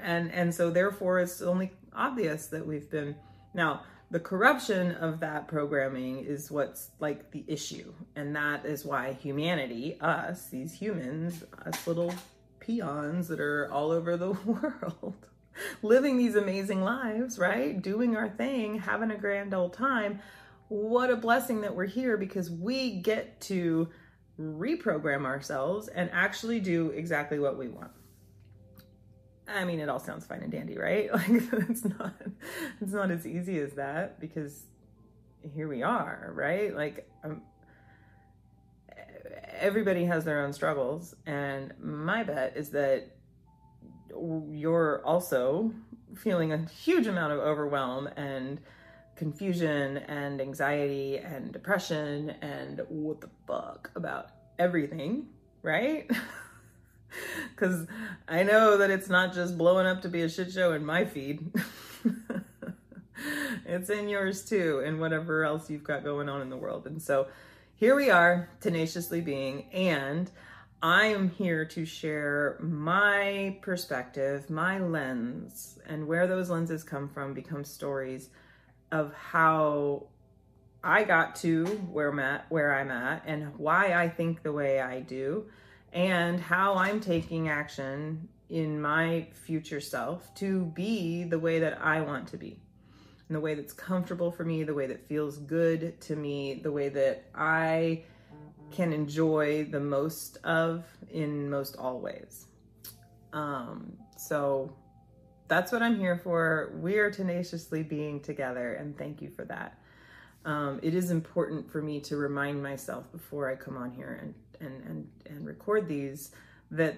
and 0.00 0.32
and 0.32 0.54
so 0.54 0.70
therefore 0.70 1.20
it's 1.20 1.40
only 1.40 1.70
obvious 1.94 2.46
that 2.46 2.66
we've 2.66 2.90
been 2.90 3.14
now 3.54 3.82
the 4.12 4.20
corruption 4.20 4.92
of 4.96 5.20
that 5.20 5.48
programming 5.48 6.18
is 6.18 6.50
what's 6.50 6.90
like 7.00 7.30
the 7.30 7.44
issue. 7.48 7.94
And 8.14 8.36
that 8.36 8.66
is 8.66 8.84
why 8.84 9.14
humanity, 9.14 9.96
us, 10.02 10.50
these 10.50 10.74
humans, 10.74 11.42
us 11.64 11.86
little 11.86 12.12
peons 12.60 13.26
that 13.28 13.40
are 13.40 13.72
all 13.72 13.90
over 13.90 14.18
the 14.18 14.32
world, 14.44 15.28
living 15.82 16.16
these 16.16 16.36
amazing 16.36 16.82
lives, 16.82 17.38
right? 17.38 17.80
Doing 17.80 18.16
our 18.16 18.28
thing, 18.28 18.78
having 18.78 19.10
a 19.10 19.18
grand 19.18 19.54
old 19.54 19.72
time. 19.72 20.20
What 20.68 21.10
a 21.10 21.16
blessing 21.16 21.60
that 21.62 21.74
we're 21.74 21.86
here 21.86 22.16
because 22.16 22.50
we 22.50 23.00
get 23.00 23.40
to 23.42 23.88
reprogram 24.40 25.24
ourselves 25.24 25.88
and 25.88 26.10
actually 26.12 26.60
do 26.60 26.90
exactly 26.90 27.38
what 27.38 27.58
we 27.58 27.68
want. 27.68 27.90
I 29.46 29.64
mean, 29.64 29.80
it 29.80 29.88
all 29.88 29.98
sounds 29.98 30.24
fine 30.24 30.42
and 30.42 30.52
dandy, 30.52 30.78
right? 30.78 31.10
Like 31.12 31.28
it's 31.28 31.84
not 31.84 32.14
it's 32.80 32.92
not 32.92 33.10
as 33.10 33.26
easy 33.26 33.58
as 33.58 33.72
that 33.74 34.20
because 34.20 34.62
here 35.54 35.68
we 35.68 35.82
are, 35.82 36.32
right? 36.34 36.74
Like 36.74 37.08
um, 37.24 37.42
everybody 39.58 40.04
has 40.04 40.24
their 40.24 40.44
own 40.44 40.52
struggles, 40.52 41.14
and 41.26 41.74
my 41.80 42.22
bet 42.22 42.56
is 42.56 42.70
that 42.70 43.16
you're 44.50 45.02
also 45.04 45.72
feeling 46.16 46.52
a 46.52 46.66
huge 46.66 47.06
amount 47.06 47.32
of 47.32 47.38
overwhelm 47.40 48.06
and 48.16 48.60
confusion 49.16 49.98
and 49.98 50.40
anxiety 50.40 51.18
and 51.18 51.52
depression 51.52 52.30
and 52.42 52.82
what 52.88 53.20
the 53.20 53.30
fuck 53.46 53.90
about 53.94 54.30
everything, 54.58 55.28
right? 55.62 56.10
Because 57.50 57.86
I 58.26 58.42
know 58.42 58.78
that 58.78 58.90
it's 58.90 59.10
not 59.10 59.34
just 59.34 59.58
blowing 59.58 59.86
up 59.86 60.00
to 60.00 60.08
be 60.08 60.22
a 60.22 60.30
shit 60.30 60.50
show 60.50 60.72
in 60.72 60.82
my 60.82 61.04
feed. 61.04 61.52
it's 63.66 63.90
in 63.90 64.08
yours 64.08 64.42
too, 64.44 64.82
and 64.84 64.98
whatever 64.98 65.44
else 65.44 65.68
you've 65.68 65.84
got 65.84 66.04
going 66.04 66.30
on 66.30 66.40
in 66.40 66.48
the 66.48 66.56
world. 66.56 66.86
And 66.86 67.02
so 67.02 67.28
here 67.74 67.94
we 67.94 68.10
are, 68.10 68.48
tenaciously 68.60 69.20
being, 69.20 69.64
and 69.72 70.30
I 70.82 71.06
am 71.06 71.30
here 71.30 71.64
to 71.66 71.84
share 71.84 72.58
my 72.60 73.56
perspective, 73.62 74.50
my 74.50 74.80
lens, 74.80 75.78
and 75.86 76.08
where 76.08 76.26
those 76.26 76.50
lenses 76.50 76.82
come 76.82 77.08
from 77.08 77.34
become 77.34 77.62
stories 77.62 78.30
of 78.90 79.14
how 79.14 80.08
I 80.82 81.04
got 81.04 81.36
to 81.36 81.66
where 81.66 82.10
I'm 82.10 82.18
at, 82.18 82.50
where 82.50 82.74
I'm 82.74 82.90
at, 82.90 83.22
and 83.26 83.56
why 83.58 83.92
I 83.92 84.08
think 84.08 84.42
the 84.42 84.52
way 84.52 84.80
I 84.80 85.00
do 85.00 85.46
and 85.92 86.40
how 86.40 86.74
I'm 86.74 87.00
taking 87.00 87.48
action 87.48 88.28
in 88.48 88.80
my 88.80 89.28
future 89.32 89.80
self 89.80 90.34
to 90.36 90.64
be 90.64 91.22
the 91.22 91.38
way 91.38 91.60
that 91.60 91.80
I 91.80 92.00
want 92.00 92.26
to 92.28 92.36
be. 92.36 92.58
The 93.30 93.40
way 93.40 93.54
that's 93.54 93.72
comfortable 93.72 94.32
for 94.32 94.44
me, 94.44 94.64
the 94.64 94.74
way 94.74 94.88
that 94.88 95.06
feels 95.06 95.38
good 95.38 96.00
to 96.02 96.16
me, 96.16 96.54
the 96.54 96.72
way 96.72 96.88
that 96.88 97.24
I 97.34 98.02
can 98.72 98.92
enjoy 98.92 99.64
the 99.64 99.80
most 99.80 100.38
of 100.44 100.84
in 101.10 101.48
most 101.50 101.76
all 101.76 102.00
ways. 102.00 102.46
Um, 103.32 103.92
so 104.16 104.74
that's 105.48 105.72
what 105.72 105.82
I'm 105.82 105.98
here 105.98 106.16
for. 106.16 106.72
We 106.80 106.98
are 106.98 107.10
tenaciously 107.10 107.82
being 107.82 108.20
together, 108.20 108.74
and 108.74 108.96
thank 108.96 109.22
you 109.22 109.30
for 109.30 109.44
that. 109.44 109.78
Um, 110.44 110.80
it 110.82 110.94
is 110.94 111.10
important 111.10 111.70
for 111.70 111.80
me 111.80 112.00
to 112.00 112.16
remind 112.16 112.62
myself 112.62 113.10
before 113.12 113.50
I 113.50 113.54
come 113.54 113.76
on 113.76 113.92
here 113.92 114.18
and 114.20 114.34
and 114.60 114.84
and 114.84 115.08
and 115.26 115.46
record 115.46 115.88
these 115.88 116.32
that 116.70 116.96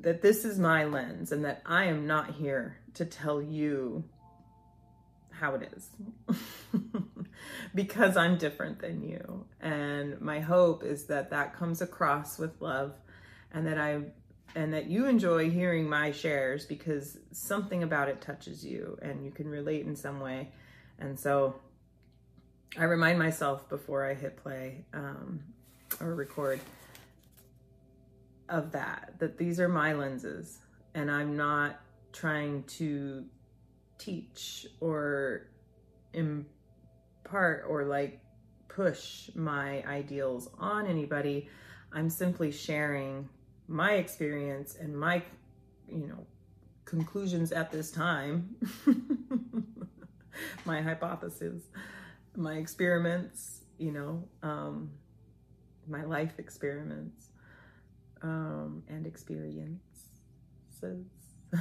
that 0.00 0.22
this 0.22 0.44
is 0.44 0.58
my 0.58 0.84
lens 0.84 1.30
and 1.30 1.44
that 1.44 1.62
I 1.66 1.84
am 1.84 2.06
not 2.06 2.34
here 2.34 2.78
to 2.94 3.04
tell 3.04 3.40
you 3.40 4.04
how 5.30 5.54
it 5.54 5.70
is 5.76 5.88
because 7.74 8.16
I'm 8.16 8.36
different 8.38 8.80
than 8.80 9.02
you. 9.02 9.44
And 9.60 10.20
my 10.20 10.40
hope 10.40 10.84
is 10.84 11.04
that 11.06 11.30
that 11.30 11.54
comes 11.54 11.82
across 11.82 12.38
with 12.38 12.60
love 12.60 12.94
and 13.52 13.66
that 13.66 13.78
I 13.78 14.00
and 14.56 14.72
that 14.72 14.86
you 14.86 15.06
enjoy 15.06 15.50
hearing 15.50 15.88
my 15.88 16.12
shares 16.12 16.64
because 16.64 17.18
something 17.32 17.82
about 17.82 18.08
it 18.08 18.20
touches 18.20 18.64
you 18.64 18.96
and 19.02 19.24
you 19.24 19.32
can 19.32 19.48
relate 19.48 19.84
in 19.84 19.96
some 19.96 20.20
way. 20.20 20.52
And 21.00 21.18
so 21.18 21.56
I 22.78 22.84
remind 22.84 23.18
myself 23.18 23.68
before 23.68 24.08
I 24.08 24.14
hit 24.14 24.36
play 24.36 24.84
um, 24.92 25.40
or 26.00 26.14
record 26.14 26.60
of 28.48 28.72
that, 28.72 29.14
that 29.18 29.38
these 29.38 29.58
are 29.58 29.68
my 29.68 29.92
lenses 29.92 30.58
and 30.94 31.10
I'm 31.10 31.36
not 31.36 31.80
trying 32.12 32.62
to 32.64 33.24
teach 33.98 34.66
or 34.80 35.48
impart 37.24 37.64
or 37.68 37.84
like 37.84 38.20
push 38.68 39.30
my 39.34 39.82
ideals 39.86 40.50
on 40.58 40.86
anybody. 40.86 41.48
I'm 41.92 42.10
simply 42.10 42.50
sharing 42.50 43.28
my 43.68 43.92
experience 43.92 44.76
and 44.80 44.98
my, 44.98 45.22
you 45.88 46.06
know, 46.06 46.26
conclusions 46.84 47.52
at 47.52 47.72
this 47.72 47.90
time, 47.90 48.56
my 50.64 50.82
hypothesis, 50.82 51.62
my 52.36 52.54
experiments, 52.54 53.62
you 53.78 53.92
know, 53.92 54.22
um, 54.42 54.90
my 55.88 56.04
life 56.04 56.38
experiments 56.38 57.28
um, 58.22 58.82
and 58.88 59.06
experiences 59.06 59.78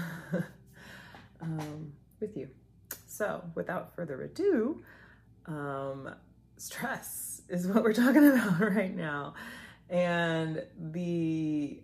um, 1.42 1.94
with 2.20 2.36
you. 2.36 2.50
So, 3.06 3.44
without 3.54 3.96
further 3.96 4.24
ado, 4.24 4.84
um, 5.46 6.14
stress 6.58 7.42
is 7.50 7.68
what 7.68 7.84
we're 7.84 7.94
talking 8.06 8.28
about 8.28 8.60
right 8.60 8.96
now. 8.96 9.34
And 9.90 10.64
the 10.78 11.82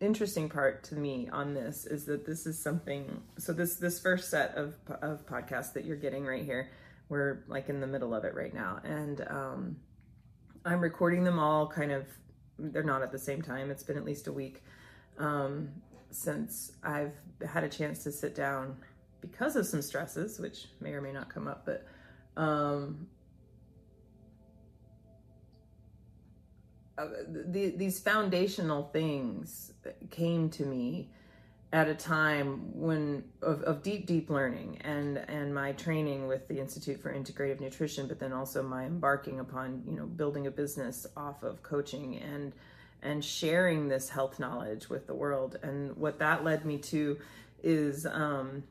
interesting 0.00 0.48
part 0.48 0.84
to 0.84 0.96
me 0.96 1.28
on 1.30 1.54
this 1.54 1.86
is 1.86 2.06
that 2.06 2.26
this 2.26 2.44
is 2.44 2.58
something 2.58 3.22
so 3.38 3.52
this 3.52 3.76
this 3.76 4.00
first 4.00 4.28
set 4.28 4.52
of 4.56 4.74
of 5.00 5.24
podcasts 5.26 5.72
that 5.72 5.84
you're 5.84 5.96
getting 5.96 6.26
right 6.26 6.44
here 6.44 6.72
we're 7.08 7.44
like 7.46 7.68
in 7.68 7.78
the 7.78 7.86
middle 7.86 8.12
of 8.12 8.24
it 8.24 8.34
right 8.34 8.52
now 8.52 8.80
and 8.82 9.24
um 9.30 9.76
i'm 10.64 10.80
recording 10.80 11.22
them 11.22 11.38
all 11.38 11.68
kind 11.68 11.92
of 11.92 12.04
they're 12.58 12.82
not 12.82 13.02
at 13.02 13.12
the 13.12 13.18
same 13.18 13.42
time. 13.42 13.70
It's 13.70 13.82
been 13.82 13.96
at 13.96 14.04
least 14.04 14.26
a 14.26 14.32
week 14.32 14.62
um, 15.18 15.70
since 16.10 16.72
I've 16.82 17.14
had 17.46 17.64
a 17.64 17.68
chance 17.68 18.04
to 18.04 18.12
sit 18.12 18.34
down 18.34 18.76
because 19.22 19.56
of 19.56 19.66
some 19.66 19.80
stresses, 19.80 20.38
which 20.38 20.66
may 20.80 20.92
or 20.92 21.00
may 21.00 21.12
not 21.12 21.32
come 21.32 21.48
up, 21.48 21.64
but 21.64 21.86
um, 22.36 23.06
uh, 26.98 27.06
the, 27.46 27.70
these 27.70 27.98
foundational 27.98 28.90
things 28.92 29.72
came 30.10 30.50
to 30.50 30.66
me 30.66 31.08
at 31.72 31.88
a 31.88 31.94
time 31.94 32.70
when 32.78 33.24
of, 33.40 33.62
of 33.62 33.82
deep 33.82 34.04
deep 34.04 34.28
learning 34.28 34.76
and 34.82 35.16
and 35.16 35.54
my 35.54 35.72
training 35.72 36.28
with 36.28 36.46
the 36.48 36.58
institute 36.58 37.00
for 37.00 37.10
integrative 37.10 37.60
nutrition 37.60 38.06
but 38.06 38.20
then 38.20 38.30
also 38.30 38.62
my 38.62 38.84
embarking 38.84 39.40
upon 39.40 39.82
you 39.88 39.96
know 39.96 40.04
building 40.04 40.46
a 40.46 40.50
business 40.50 41.06
off 41.16 41.42
of 41.42 41.62
coaching 41.62 42.18
and 42.18 42.52
and 43.02 43.24
sharing 43.24 43.88
this 43.88 44.08
health 44.08 44.38
knowledge 44.38 44.88
with 44.88 45.06
the 45.06 45.14
world. 45.14 45.58
And 45.62 45.96
what 45.96 46.18
that 46.20 46.44
led 46.44 46.64
me 46.64 46.78
to 46.78 47.18
is 47.62 48.06
um, 48.06 48.62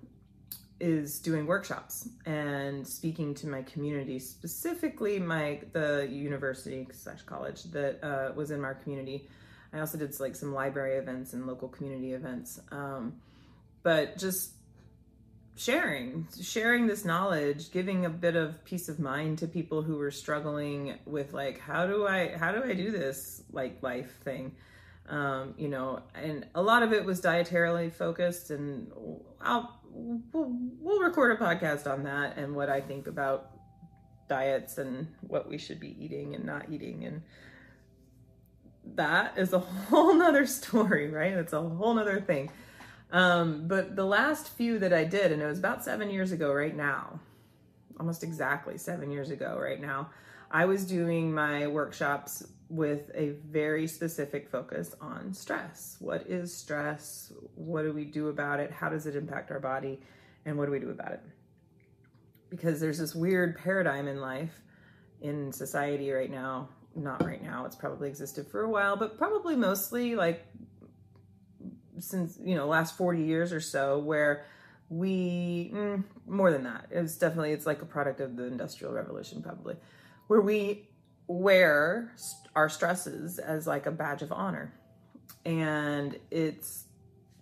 is 0.82 1.20
doing 1.20 1.46
workshops 1.46 2.10
and 2.26 2.86
speaking 2.88 3.34
to 3.36 3.48
my 3.48 3.62
community 3.62 4.20
specifically 4.20 5.20
my 5.20 5.60
the 5.74 6.08
university 6.12 6.88
slash 6.92 7.22
college 7.22 7.64
that 7.66 8.04
uh, 8.04 8.32
was 8.36 8.52
in 8.52 8.60
my 8.60 8.74
community 8.74 9.28
I 9.74 9.80
also 9.80 9.98
did 9.98 10.18
like 10.20 10.36
some 10.36 10.54
library 10.54 10.98
events 10.98 11.34
and 11.34 11.48
local 11.48 11.70
community 11.70 12.14
events. 12.14 12.60
Um, 12.72 13.14
but 13.84 14.18
just 14.18 14.52
sharing, 15.56 16.28
sharing 16.42 16.88
this 16.88 17.06
knowledge, 17.06 17.72
giving 17.72 18.06
a 18.06 18.10
bit 18.10 18.36
of 18.36 18.64
peace 18.66 18.90
of 18.90 19.00
mind 19.00 19.40
to 19.40 19.48
people 19.48 19.82
who 19.82 19.98
were 19.98 20.12
struggling 20.12 21.00
with 21.06 21.34
like, 21.34 21.60
how 21.60 21.88
do 21.88 22.06
I, 22.06 22.36
how 22.36 22.52
do 22.52 22.64
I 22.64 22.74
do 22.74 22.92
this 22.92 23.44
like 23.52 23.82
life 23.82 24.18
thing? 24.24 24.56
Um, 25.08 25.56
you 25.58 25.68
know, 25.68 26.02
and 26.16 26.46
a 26.54 26.62
lot 26.62 26.84
of 26.84 26.94
it 26.94 27.04
was 27.04 27.22
dietarily 27.22 27.92
focused, 27.92 28.50
and 28.50 28.92
I'll 29.42 29.81
we'll, 29.94 30.52
we'll 30.80 31.02
record 31.02 31.40
a 31.40 31.44
podcast 31.44 31.92
on 31.92 32.04
that 32.04 32.38
and 32.38 32.56
what 32.56 32.70
I 32.70 32.82
think 32.82 33.08
about 33.08 33.52
diets 34.28 34.78
and 34.78 35.08
what 35.22 35.50
we 35.50 35.58
should 35.58 35.80
be 35.80 35.96
eating 36.00 36.36
and 36.36 36.46
not 36.46 36.70
eating. 36.72 37.06
And 37.06 37.22
that 38.96 39.38
is 39.38 39.54
a 39.54 39.60
whole 39.90 40.14
nother 40.14 40.46
story 40.46 41.10
right? 41.10 41.34
It's 41.34 41.54
a 41.54 41.62
whole 41.62 41.94
nother 41.94 42.22
thing. 42.22 42.50
Um, 43.12 43.68
but 43.68 43.96
the 43.98 44.06
last 44.06 44.48
few 44.50 44.80
that 44.80 44.94
i 44.94 45.04
did 45.04 45.34
and 45.34 45.42
it 45.42 45.46
was 45.46 45.60
about 45.60 45.84
seven 45.84 46.10
years 46.10 46.32
ago 46.32 46.54
right 46.54 46.76
now 46.76 47.20
almost 48.00 48.24
exactly 48.24 48.78
seven 48.78 49.12
years 49.12 49.32
ago 49.32 49.58
right 49.60 49.82
now 49.82 50.10
i 50.50 50.64
was 50.64 50.86
doing 50.86 51.34
my 51.34 51.68
workshops 51.68 52.48
with 52.72 53.12
a 53.14 53.36
very 53.50 53.88
specific 53.88 54.50
focus 54.50 54.96
on 55.02 55.34
stress. 55.34 55.98
What 56.00 56.28
is 56.28 56.56
stress? 56.56 57.32
What 57.56 57.84
do 57.84 57.92
we 57.94 58.06
do 58.06 58.30
about 58.30 58.60
it? 58.60 58.72
How 58.72 58.90
does 58.90 59.06
it 59.06 59.16
impact 59.16 59.52
our 59.52 59.60
body? 59.60 60.00
And 60.46 60.58
what 60.58 60.66
do 60.66 60.72
we 60.72 60.80
do 60.80 60.90
about 60.90 61.12
it? 61.12 61.22
Because 62.50 62.80
there's 62.80 62.98
this 62.98 63.14
weird 63.14 63.58
paradigm 63.58 64.08
in 64.08 64.20
life 64.20 64.62
in 65.22 65.52
society 65.52 66.12
right 66.12 66.32
now 66.32 66.68
not 66.94 67.24
right 67.24 67.42
now 67.42 67.64
it's 67.64 67.76
probably 67.76 68.10
existed 68.10 68.46
for 68.48 68.64
a 68.64 68.70
while 68.70 68.98
but 68.98 69.18
probably 69.18 69.56
mostly 69.56 70.16
like 70.16 70.46
since 72.00 72.38
you 72.44 72.56
know 72.56 72.68
last 72.68 72.98
40 72.98 73.22
years 73.22 73.54
or 73.54 73.62
so 73.62 74.00
where 74.00 74.46
we 74.92 75.72
mm, 75.74 76.04
more 76.28 76.52
than 76.52 76.64
that. 76.64 76.88
It's 76.92 77.16
definitely 77.18 77.54
it's 77.54 77.66
like 77.66 77.82
a 77.82 77.86
product 77.86 78.20
of 78.20 78.36
the 78.36 78.44
industrial 78.44 78.94
revolution 78.94 79.42
probably. 79.42 79.78
Where 80.28 80.42
we 80.42 80.90
wear 81.28 82.14
our 82.56 82.70
stresses 82.70 83.40
as 83.40 83.68
like 83.68 83.86
a 83.86 83.92
badge 83.92 84.22
of 84.22 84.32
honor 84.32 84.74
and 85.46 86.18
it's 86.30 86.86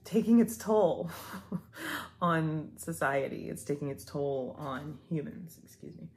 taking 0.03 0.39
its 0.39 0.57
toll 0.57 1.09
on 2.21 2.71
society. 2.77 3.49
It's 3.49 3.63
taking 3.63 3.89
its 3.89 4.03
toll 4.03 4.55
on 4.57 4.97
humans, 5.09 5.59
excuse 5.63 5.95
me. 5.97 6.07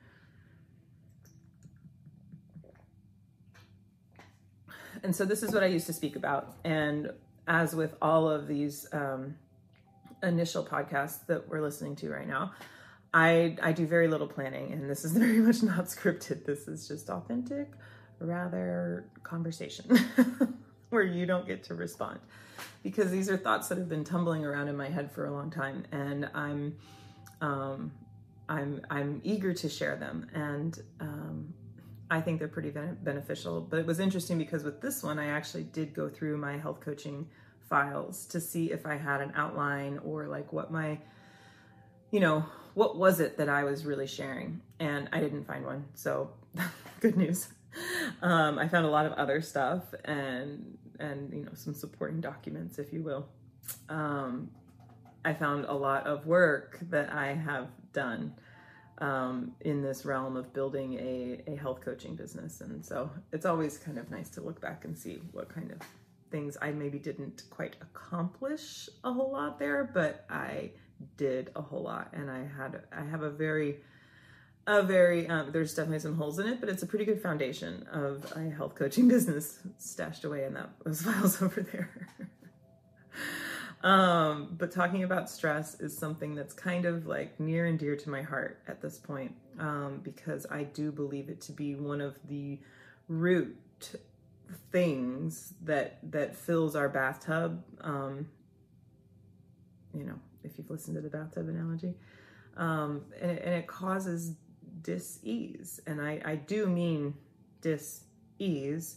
And 5.02 5.14
so 5.14 5.24
this 5.24 5.42
is 5.42 5.52
what 5.52 5.64
I 5.64 5.66
used 5.66 5.86
to 5.86 5.92
speak 5.92 6.14
about. 6.14 6.54
And 6.64 7.10
as 7.48 7.74
with 7.74 7.96
all 8.00 8.30
of 8.30 8.46
these 8.46 8.86
um, 8.92 9.34
initial 10.22 10.64
podcasts 10.64 11.26
that 11.26 11.48
we're 11.48 11.60
listening 11.60 11.96
to 11.96 12.10
right 12.10 12.28
now, 12.28 12.52
I, 13.14 13.56
I 13.62 13.72
do 13.72 13.86
very 13.86 14.08
little 14.08 14.26
planning, 14.26 14.72
and 14.72 14.88
this 14.88 15.04
is 15.04 15.12
very 15.16 15.38
much 15.38 15.62
not 15.62 15.86
scripted. 15.86 16.44
This 16.44 16.68
is 16.68 16.88
just 16.88 17.10
authentic, 17.10 17.70
rather 18.18 19.04
conversation 19.22 19.98
where 20.90 21.02
you 21.02 21.26
don't 21.26 21.46
get 21.46 21.64
to 21.64 21.74
respond 21.74 22.20
because 22.82 23.10
these 23.10 23.28
are 23.30 23.36
thoughts 23.36 23.68
that 23.68 23.78
have 23.78 23.88
been 23.88 24.04
tumbling 24.04 24.44
around 24.44 24.68
in 24.68 24.76
my 24.76 24.88
head 24.88 25.10
for 25.10 25.26
a 25.26 25.32
long 25.32 25.50
time, 25.50 25.84
and 25.92 26.28
I'm 26.34 26.76
um, 27.40 27.92
I'm 28.48 28.80
I'm 28.90 29.20
eager 29.24 29.52
to 29.54 29.68
share 29.68 29.96
them, 29.96 30.28
and 30.34 30.78
um, 31.00 31.54
I 32.10 32.20
think 32.20 32.38
they're 32.38 32.48
pretty 32.48 32.70
beneficial. 32.70 33.60
But 33.60 33.78
it 33.78 33.86
was 33.86 34.00
interesting 34.00 34.38
because 34.38 34.64
with 34.64 34.80
this 34.80 35.02
one, 35.02 35.18
I 35.18 35.28
actually 35.28 35.64
did 35.64 35.94
go 35.94 36.08
through 36.08 36.36
my 36.38 36.58
health 36.58 36.80
coaching 36.80 37.28
files 37.68 38.26
to 38.26 38.40
see 38.40 38.70
if 38.70 38.84
I 38.84 38.96
had 38.96 39.20
an 39.20 39.32
outline 39.34 39.98
or 40.04 40.26
like 40.26 40.52
what 40.52 40.70
my 40.70 40.98
you 42.10 42.20
know 42.20 42.44
what 42.74 42.96
was 42.96 43.20
it 43.20 43.36
that 43.38 43.48
I 43.48 43.64
was 43.64 43.84
really 43.84 44.06
sharing, 44.06 44.60
and 44.80 45.08
I 45.12 45.20
didn't 45.20 45.44
find 45.44 45.64
one. 45.64 45.84
So 45.94 46.30
good 47.00 47.16
news. 47.16 47.48
Um, 48.20 48.58
I 48.58 48.68
found 48.68 48.86
a 48.86 48.90
lot 48.90 49.06
of 49.06 49.12
other 49.12 49.40
stuff, 49.40 49.82
and 50.04 50.78
and 50.98 51.32
you 51.32 51.44
know 51.44 51.52
some 51.54 51.74
supporting 51.74 52.20
documents, 52.20 52.78
if 52.78 52.92
you 52.92 53.02
will. 53.02 53.28
Um, 53.88 54.50
I 55.24 55.32
found 55.32 55.66
a 55.66 55.74
lot 55.74 56.06
of 56.06 56.26
work 56.26 56.78
that 56.90 57.12
I 57.12 57.34
have 57.34 57.68
done 57.92 58.34
um, 58.98 59.52
in 59.60 59.82
this 59.82 60.04
realm 60.04 60.36
of 60.36 60.52
building 60.52 60.94
a, 60.94 61.42
a 61.46 61.56
health 61.56 61.80
coaching 61.80 62.16
business, 62.16 62.60
and 62.60 62.84
so 62.84 63.10
it's 63.32 63.46
always 63.46 63.78
kind 63.78 63.98
of 63.98 64.10
nice 64.10 64.30
to 64.30 64.40
look 64.40 64.60
back 64.60 64.84
and 64.84 64.96
see 64.98 65.20
what 65.32 65.48
kind 65.48 65.70
of 65.70 65.78
things 66.30 66.56
I 66.60 66.70
maybe 66.72 66.98
didn't 66.98 67.44
quite 67.50 67.76
accomplish 67.80 68.88
a 69.04 69.12
whole 69.12 69.32
lot 69.32 69.58
there, 69.58 69.90
but 69.92 70.24
I 70.30 70.70
did 71.16 71.50
a 71.54 71.62
whole 71.62 71.82
lot, 71.82 72.10
and 72.12 72.30
I 72.30 72.44
had 72.44 72.82
I 72.92 73.04
have 73.04 73.22
a 73.22 73.30
very 73.30 73.78
a 74.66 74.82
very 74.82 75.28
um, 75.28 75.50
there's 75.52 75.74
definitely 75.74 75.98
some 75.98 76.16
holes 76.16 76.38
in 76.38 76.46
it 76.46 76.60
but 76.60 76.68
it's 76.68 76.84
a 76.84 76.86
pretty 76.86 77.04
good 77.04 77.20
foundation 77.20 77.84
of 77.92 78.24
a 78.36 78.48
health 78.50 78.76
coaching 78.76 79.08
business 79.14 79.58
stashed 79.78 80.24
away 80.24 80.44
in 80.44 80.54
that 80.54 80.70
those 80.84 81.02
files 81.06 81.42
over 81.42 81.62
there. 81.62 81.90
Um, 83.82 84.54
but 84.56 84.70
talking 84.70 85.02
about 85.02 85.28
stress 85.28 85.80
is 85.80 85.96
something 85.96 86.36
that's 86.36 86.54
kind 86.54 86.84
of 86.84 87.06
like 87.08 87.40
near 87.40 87.66
and 87.66 87.76
dear 87.76 87.96
to 87.96 88.10
my 88.10 88.22
heart 88.22 88.62
at 88.68 88.80
this 88.80 88.96
point 88.96 89.34
um, 89.58 90.00
because 90.04 90.46
i 90.52 90.62
do 90.62 90.92
believe 90.92 91.28
it 91.28 91.40
to 91.42 91.52
be 91.52 91.74
one 91.74 92.00
of 92.00 92.16
the 92.28 92.60
root 93.08 93.56
things 94.70 95.54
that 95.64 95.98
that 96.12 96.36
fills 96.36 96.76
our 96.76 96.88
bathtub 96.88 97.62
um, 97.80 98.28
you 99.92 100.04
know 100.04 100.18
if 100.44 100.58
you've 100.58 100.70
listened 100.70 100.96
to 100.96 101.00
the 101.00 101.10
bathtub 101.10 101.48
analogy 101.48 101.94
um, 102.56 103.02
and, 103.20 103.38
and 103.38 103.54
it 103.54 103.66
causes 103.66 104.34
dis-ease. 104.82 105.80
And 105.86 106.00
I, 106.00 106.20
I 106.24 106.36
do 106.36 106.66
mean 106.66 107.14
dis-ease 107.60 108.96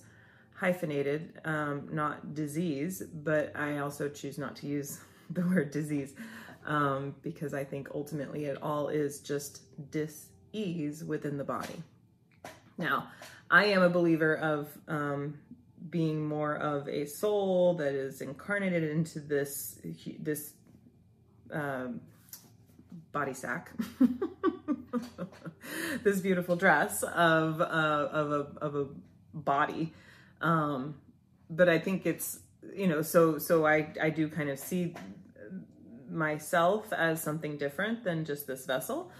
hyphenated 0.56 1.34
um, 1.44 1.88
not 1.92 2.34
disease 2.34 3.04
but 3.24 3.52
I 3.56 3.80
also 3.80 4.08
choose 4.08 4.38
not 4.38 4.56
to 4.58 4.68
use 4.68 5.00
the 5.30 5.42
word 5.42 5.72
disease 5.72 6.14
um, 6.66 7.16
because 7.22 7.54
I 7.54 7.64
think 7.64 7.90
ultimately 7.94 8.46
it 8.46 8.58
all 8.62 8.88
is 8.90 9.20
just 9.20 9.62
dis-ease 9.92 11.04
within 11.04 11.38
the 11.38 11.44
body. 11.44 11.84
Now 12.78 13.10
I 13.52 13.66
am 13.66 13.84
a 13.84 13.90
believer 13.90 14.36
of 14.36 14.70
um, 14.88 15.38
being 15.90 16.26
more 16.26 16.56
of 16.56 16.88
a 16.88 17.06
soul 17.06 17.76
that 17.76 17.94
is 17.94 18.22
incarnated 18.22 18.90
into 18.90 19.20
this 19.20 19.80
this 20.20 20.54
um, 21.52 22.02
body 23.12 23.34
sack 23.34 23.72
this 26.04 26.20
beautiful 26.20 26.56
dress 26.56 27.04
of 27.04 27.62
uh, 27.62 27.64
of 27.64 28.32
a 28.32 28.48
of 28.62 28.76
a 28.76 28.88
body. 29.34 29.94
Um, 30.42 30.96
but 31.50 31.70
I 31.70 31.80
think 31.80 32.06
it's 32.06 32.40
you 32.74 32.88
know 32.88 33.02
so 33.02 33.38
so 33.38 33.66
I 33.66 33.94
I 34.02 34.10
do 34.10 34.28
kind 34.28 34.50
of 34.50 34.60
see 34.60 34.94
myself 36.10 36.92
as 36.94 37.22
something 37.22 37.58
different 37.58 38.04
than 38.04 38.26
just 38.26 38.48
this 38.48 38.66
vessel. 38.66 39.12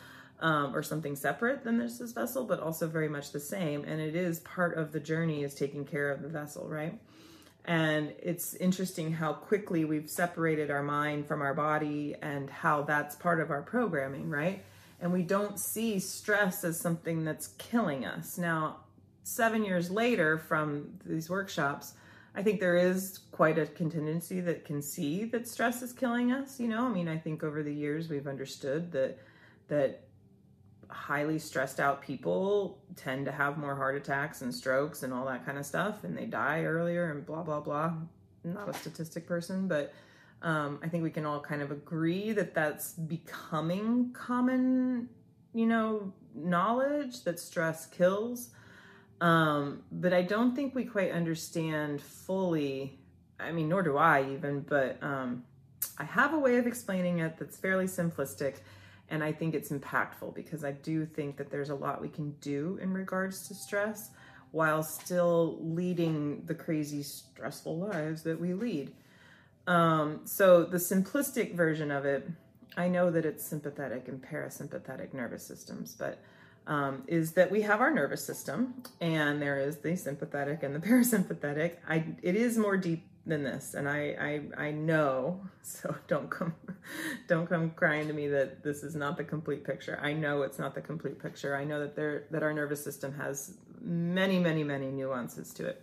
Um, 0.42 0.76
or 0.76 0.84
something 0.84 1.16
separate 1.16 1.64
than 1.64 1.78
this 1.78 2.02
vessel, 2.12 2.44
but 2.44 2.60
also 2.60 2.90
very 2.90 3.08
much 3.08 3.32
the 3.32 3.40
same. 3.40 3.86
And 3.86 4.02
it 4.02 4.18
is 4.18 4.42
part 4.42 4.78
of 4.78 4.92
the 4.92 5.00
journey 5.00 5.46
is 5.46 5.56
taking 5.56 5.86
care 5.86 6.12
of 6.12 6.22
the 6.22 6.28
vessel, 6.28 6.68
right? 6.68 7.00
And 7.68 8.14
it's 8.22 8.54
interesting 8.56 9.12
how 9.12 9.34
quickly 9.34 9.86
we've 9.86 10.10
separated 10.10 10.70
our 10.70 10.84
mind 10.84 11.28
from 11.28 11.42
our 11.42 11.54
body 11.54 12.16
and 12.22 12.50
how 12.50 12.84
that's 12.84 13.16
part 13.16 13.40
of 13.40 13.50
our 13.50 13.62
programming, 13.62 14.30
right? 14.30 14.64
and 15.02 15.12
we 15.12 15.22
don't 15.22 15.60
see 15.60 16.00
stress 16.00 16.64
as 16.64 16.80
something 16.80 17.24
that's 17.24 17.50
killing 17.58 18.06
us. 18.06 18.38
Now, 18.38 18.78
seven 19.24 19.64
years 19.64 19.92
later 19.92 20.38
from 20.38 20.98
these 21.06 21.30
workshops, 21.30 21.94
I 22.36 22.44
think 22.44 22.60
there 22.60 22.76
is 22.76 23.20
quite 23.32 23.58
a 23.58 23.66
contingency 23.66 24.42
that 24.42 24.66
can 24.66 24.82
see 24.82 25.26
that 25.26 25.48
stress 25.48 25.82
is 25.82 25.94
killing 25.94 26.32
us. 26.32 26.60
You 26.60 26.68
know, 26.68 26.86
I 26.86 26.90
mean, 26.90 27.08
I 27.08 27.18
think 27.18 27.44
over 27.44 27.64
the 27.64 27.74
years 27.74 28.10
we've 28.10 28.28
understood 28.28 28.92
that 28.94 29.18
that 29.68 30.05
highly 30.90 31.40
stressed 31.40 31.80
out 31.80 32.02
people 32.02 32.80
tend 32.96 33.26
to 33.26 33.32
have 33.32 33.58
more 33.58 33.76
heart 33.76 33.96
attacks 33.96 34.42
and 34.42 34.54
strokes 34.54 35.04
and 35.04 35.14
all 35.14 35.26
that 35.26 35.46
kind 35.46 35.58
of 35.58 35.66
stuff, 35.66 36.04
and 36.04 36.18
they 36.18 36.26
die 36.26 36.64
earlier 36.64 37.12
and 37.12 37.26
blah 37.26 37.44
blah 37.44 37.60
blah. 37.60 37.94
I'm 38.44 38.54
not 38.54 38.70
a 38.70 38.74
statistic 38.74 39.28
person, 39.28 39.68
but 39.68 39.94
um, 40.42 40.80
I 40.84 40.88
think 40.88 41.04
we 41.04 41.10
can 41.10 41.26
all 41.26 41.40
kind 41.40 41.62
of 41.62 41.72
agree 41.72 42.32
that 42.34 42.54
that's 42.54 42.94
becoming 42.94 44.12
common, 44.14 45.10
you 45.54 45.66
know, 45.66 46.14
knowledge 46.36 47.24
that 47.24 47.40
stress 47.40 47.88
kills. 47.88 48.50
Um, 49.22 49.82
but 49.92 50.14
I 50.14 50.22
don't 50.22 50.56
think 50.56 50.76
we 50.76 50.84
quite 50.84 51.12
understand 51.12 52.02
fully. 52.02 53.00
I 53.40 53.52
mean, 53.52 53.70
nor 53.70 53.82
do 53.82 53.98
I 53.98 54.30
even, 54.34 54.62
but 54.62 55.02
um, 55.02 55.44
I 55.98 56.04
have 56.04 56.34
a 56.34 56.40
way 56.40 56.58
of 56.58 56.68
explaining 56.68 57.20
it 57.20 57.38
that's 57.38 57.58
fairly 57.58 57.86
simplistic. 57.86 58.58
And 59.10 59.24
I 59.24 59.32
think 59.32 59.54
it's 59.54 59.70
impactful 59.70 60.34
because 60.34 60.64
I 60.64 60.72
do 60.72 61.06
think 61.06 61.38
that 61.38 61.52
there's 61.52 61.70
a 61.70 61.76
lot 61.76 62.02
we 62.02 62.10
can 62.10 62.32
do 62.42 62.80
in 62.82 62.92
regards 62.94 63.48
to 63.48 63.54
stress 63.54 64.10
while 64.52 64.82
still 64.84 65.58
leading 65.62 66.44
the 66.46 66.56
crazy, 66.56 67.04
stressful 67.04 67.78
lives 67.78 68.24
that 68.24 68.40
we 68.40 68.54
lead. 68.54 68.94
Um, 69.68 70.22
so 70.26 70.64
the 70.64 70.78
simplistic 70.78 71.56
version 71.56 71.92
of 71.92 72.06
it, 72.06 72.28
I 72.78 72.88
know 72.88 73.12
that 73.12 73.26
it's 73.26 73.46
sympathetic 73.46 74.08
and 74.08 74.22
parasympathetic 74.22 75.14
nervous 75.14 75.46
systems, 75.46 75.94
but 75.94 76.20
um, 76.68 77.04
is 77.08 77.34
that 77.34 77.52
we 77.52 77.62
have 77.62 77.82
our 77.82 77.92
nervous 77.92 78.26
system 78.26 78.82
and 79.00 79.42
there 79.42 79.60
is 79.60 79.78
the 79.78 79.96
sympathetic 79.96 80.64
and 80.64 80.74
the 80.74 80.80
parasympathetic. 80.88 81.74
I, 81.88 82.06
it 82.22 82.36
is 82.36 82.58
more 82.58 82.78
deep 82.78 83.06
than 83.26 83.44
this 83.44 83.74
and 83.74 83.90
I, 83.90 84.42
I 84.58 84.68
i 84.68 84.72
know 84.72 85.42
so 85.62 85.96
don't 86.08 86.30
come 86.30 86.54
don't 87.28 87.48
come 87.48 87.72
crying 87.72 88.08
to 88.08 88.14
me 88.14 88.28
that 88.28 88.64
this 88.64 88.84
is 88.84 88.96
not 88.96 89.18
the 89.18 89.24
complete 89.24 89.64
picture. 89.64 90.00
I 90.02 90.14
know 90.14 90.44
it's 90.44 90.60
not 90.60 90.76
the 90.76 90.82
complete 90.82 91.22
picture. 91.22 91.56
I 91.56 91.64
know 91.64 91.80
that 91.80 91.96
there 91.96 92.26
that 92.32 92.44
our 92.44 92.54
nervous 92.54 92.84
system 92.84 93.14
has 93.16 93.58
many 93.82 94.40
many 94.40 94.64
many 94.64 94.92
nuances 94.92 95.54
to 95.56 95.66
it. 95.68 95.82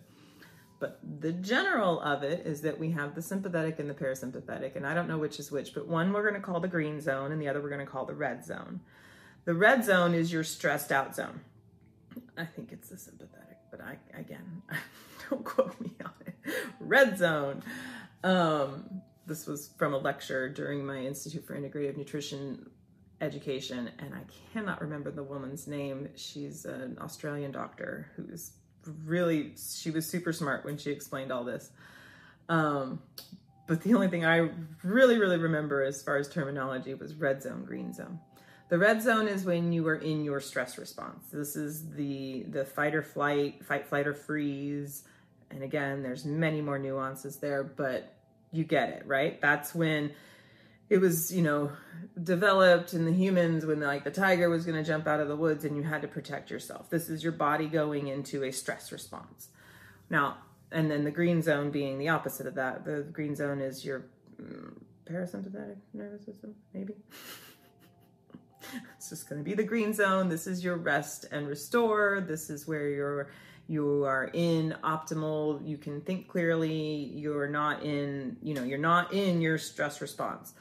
But 0.79 0.99
the 1.21 1.33
general 1.33 2.01
of 2.01 2.25
it 2.25 2.45
is 2.45 2.61
that 2.63 2.79
we 2.79 2.91
have 2.91 3.15
the 3.15 3.23
sympathetic 3.23 3.79
and 3.79 3.89
the 3.89 3.95
parasympathetic 3.95 4.77
and 4.77 4.87
i 4.87 4.95
don't 4.95 5.09
know 5.09 5.19
which 5.19 5.39
is 5.39 5.51
which 5.51 5.75
but 5.75 5.87
one 5.89 6.13
we're 6.13 6.29
going 6.29 6.41
to 6.41 6.47
call 6.47 6.61
the 6.61 6.69
green 6.69 7.01
zone 7.01 7.33
and 7.33 7.41
the 7.41 7.49
other 7.49 7.61
we're 7.61 7.69
going 7.69 7.85
to 7.85 7.93
call 7.93 8.05
the 8.05 8.15
red 8.15 8.45
zone. 8.45 8.81
The 9.45 9.55
red 9.55 9.85
zone 9.85 10.15
is 10.15 10.33
your 10.33 10.45
stressed 10.45 10.93
out 10.93 11.17
zone. 11.17 11.41
I 12.37 12.45
think 12.45 12.71
it's 12.71 12.89
the 12.91 12.99
sympathetic 12.99 13.59
but 13.73 13.81
i 13.81 13.97
again 14.15 14.63
don't 15.31 15.45
quote 15.45 15.81
me 15.81 15.91
on 16.05 16.13
red 16.81 17.19
zone. 17.19 17.63
Um, 18.25 19.03
this 19.27 19.47
was 19.47 19.71
from 19.77 19.95
a 19.95 19.99
lecture 19.99 20.49
during 20.49 20.85
my 20.85 20.99
Institute 20.99 21.45
for 21.47 21.55
Integrative 21.55 21.97
Nutrition 21.97 22.71
education, 23.21 23.91
and 23.99 24.15
I 24.15 24.23
cannot 24.53 24.81
remember 24.81 25.11
the 25.11 25.23
woman's 25.23 25.67
name. 25.67 26.09
She's 26.17 26.65
an 26.65 26.99
Australian 27.01 27.53
doctor 27.53 28.11
who's 28.17 28.53
really, 29.05 29.55
she 29.57 29.91
was 29.91 30.07
super 30.07 30.33
smart 30.33 30.65
when 30.65 30.77
she 30.77 30.91
explained 30.91 31.31
all 31.31 31.45
this. 31.45 31.71
Um, 32.49 33.01
but 33.69 33.83
the 33.83 33.95
only 33.95 34.09
thing 34.09 34.25
I 34.25 34.51
really, 34.83 35.19
really 35.19 35.39
remember 35.39 35.83
as 35.83 36.03
far 36.03 36.17
as 36.17 36.29
terminology 36.29 36.95
was 36.95 37.15
red 37.15 37.43
zone, 37.43 37.65
green 37.65 37.93
zone. 37.93 38.19
The 38.69 38.79
red 38.79 39.03
zone 39.03 39.29
is 39.29 39.45
when 39.45 39.73
you 39.73 39.87
are 39.87 39.97
in 39.97 40.25
your 40.25 40.41
stress 40.41 40.79
response. 40.79 41.27
This 41.31 41.57
is 41.57 41.91
the 41.91 42.45
the 42.49 42.65
fight 42.65 42.95
or 42.95 43.03
flight, 43.03 43.65
fight, 43.65 43.87
flight, 43.87 44.07
or 44.07 44.15
freeze, 44.15 45.05
and 45.53 45.62
again, 45.62 46.03
there's 46.03 46.25
many 46.25 46.61
more 46.61 46.79
nuances 46.79 47.37
there, 47.37 47.62
but 47.62 48.15
you 48.51 48.65
get 48.65 48.88
it, 48.91 49.07
right? 49.07 49.41
That's 49.41 49.75
when 49.75 50.12
it 50.88 50.99
was, 50.99 51.33
you 51.33 51.43
know, 51.43 51.73
developed 52.23 52.93
in 52.93 53.05
the 53.05 53.12
humans 53.12 53.65
when 53.65 53.81
like 53.81 54.05
the 54.05 54.11
tiger 54.11 54.49
was 54.51 54.65
going 54.67 54.83
to 54.83 54.88
jump 54.88 55.07
out 55.07 55.21
of 55.21 55.29
the 55.29 55.37
woods 55.37 55.65
and 55.65 55.77
you 55.77 55.83
had 55.83 56.03
to 56.03 56.09
protect 56.09 56.51
yourself. 56.51 56.91
This 56.91 57.09
is 57.09 57.23
your 57.23 57.33
body 57.33 57.67
going 57.67 58.09
into 58.09 58.45
a 58.45 58.53
stress 58.53 58.93
response. 58.93 59.49
Now, 60.11 60.38
and 60.71 60.91
then 60.91 61.05
the 61.05 61.11
green 61.11 61.43
zone 61.43 61.71
being 61.71 61.99
the 61.99 62.09
opposite 62.09 62.47
of 62.47 62.55
that. 62.55 62.85
The 62.85 63.03
green 63.12 63.37
zone 63.37 63.61
is 63.61 63.85
your 63.85 64.07
mm, 64.41 64.75
parasympathetic 65.05 65.77
nervous 65.93 66.25
system, 66.25 66.55
maybe. 66.73 66.95
It's 68.96 69.11
just 69.11 69.29
going 69.29 69.40
to 69.40 69.44
be 69.44 69.55
the 69.55 69.64
green 69.64 69.92
zone. 69.92 70.29
This 70.29 70.46
is 70.46 70.62
your 70.62 70.77
rest 70.77 71.27
and 71.31 71.48
restore. 71.48 72.25
This 72.27 72.51
is 72.51 72.66
where 72.66 72.88
you're 72.88 73.31
you 73.68 74.05
are 74.05 74.29
in 74.33 74.75
optimal. 74.83 75.66
You 75.66 75.79
can 75.79 76.01
think 76.01 76.29
clearly. 76.29 77.12
You're 77.14 77.48
not 77.48 77.83
in 77.83 78.37
you 78.42 78.55
know 78.55 78.64
you're 78.64 78.79
not 78.79 79.12
in 79.12 79.40
your 79.40 79.59
stress 79.59 80.01
response. 80.01 80.55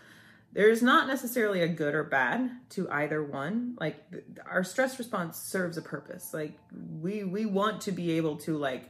There's 0.54 0.82
not 0.82 1.08
necessarily 1.08 1.62
a 1.62 1.68
good 1.68 1.96
or 1.96 2.04
bad 2.04 2.52
to 2.72 2.90
either 2.92 3.24
one. 3.24 3.78
Like 3.80 4.04
our 4.46 4.64
stress 4.64 5.00
response 5.00 5.38
serves 5.38 5.78
a 5.78 5.82
purpose. 5.82 6.34
Like 6.34 6.58
we 7.00 7.24
we 7.24 7.46
want 7.46 7.82
to 7.82 7.92
be 7.92 8.12
able 8.18 8.38
to 8.38 8.58
like 8.58 8.90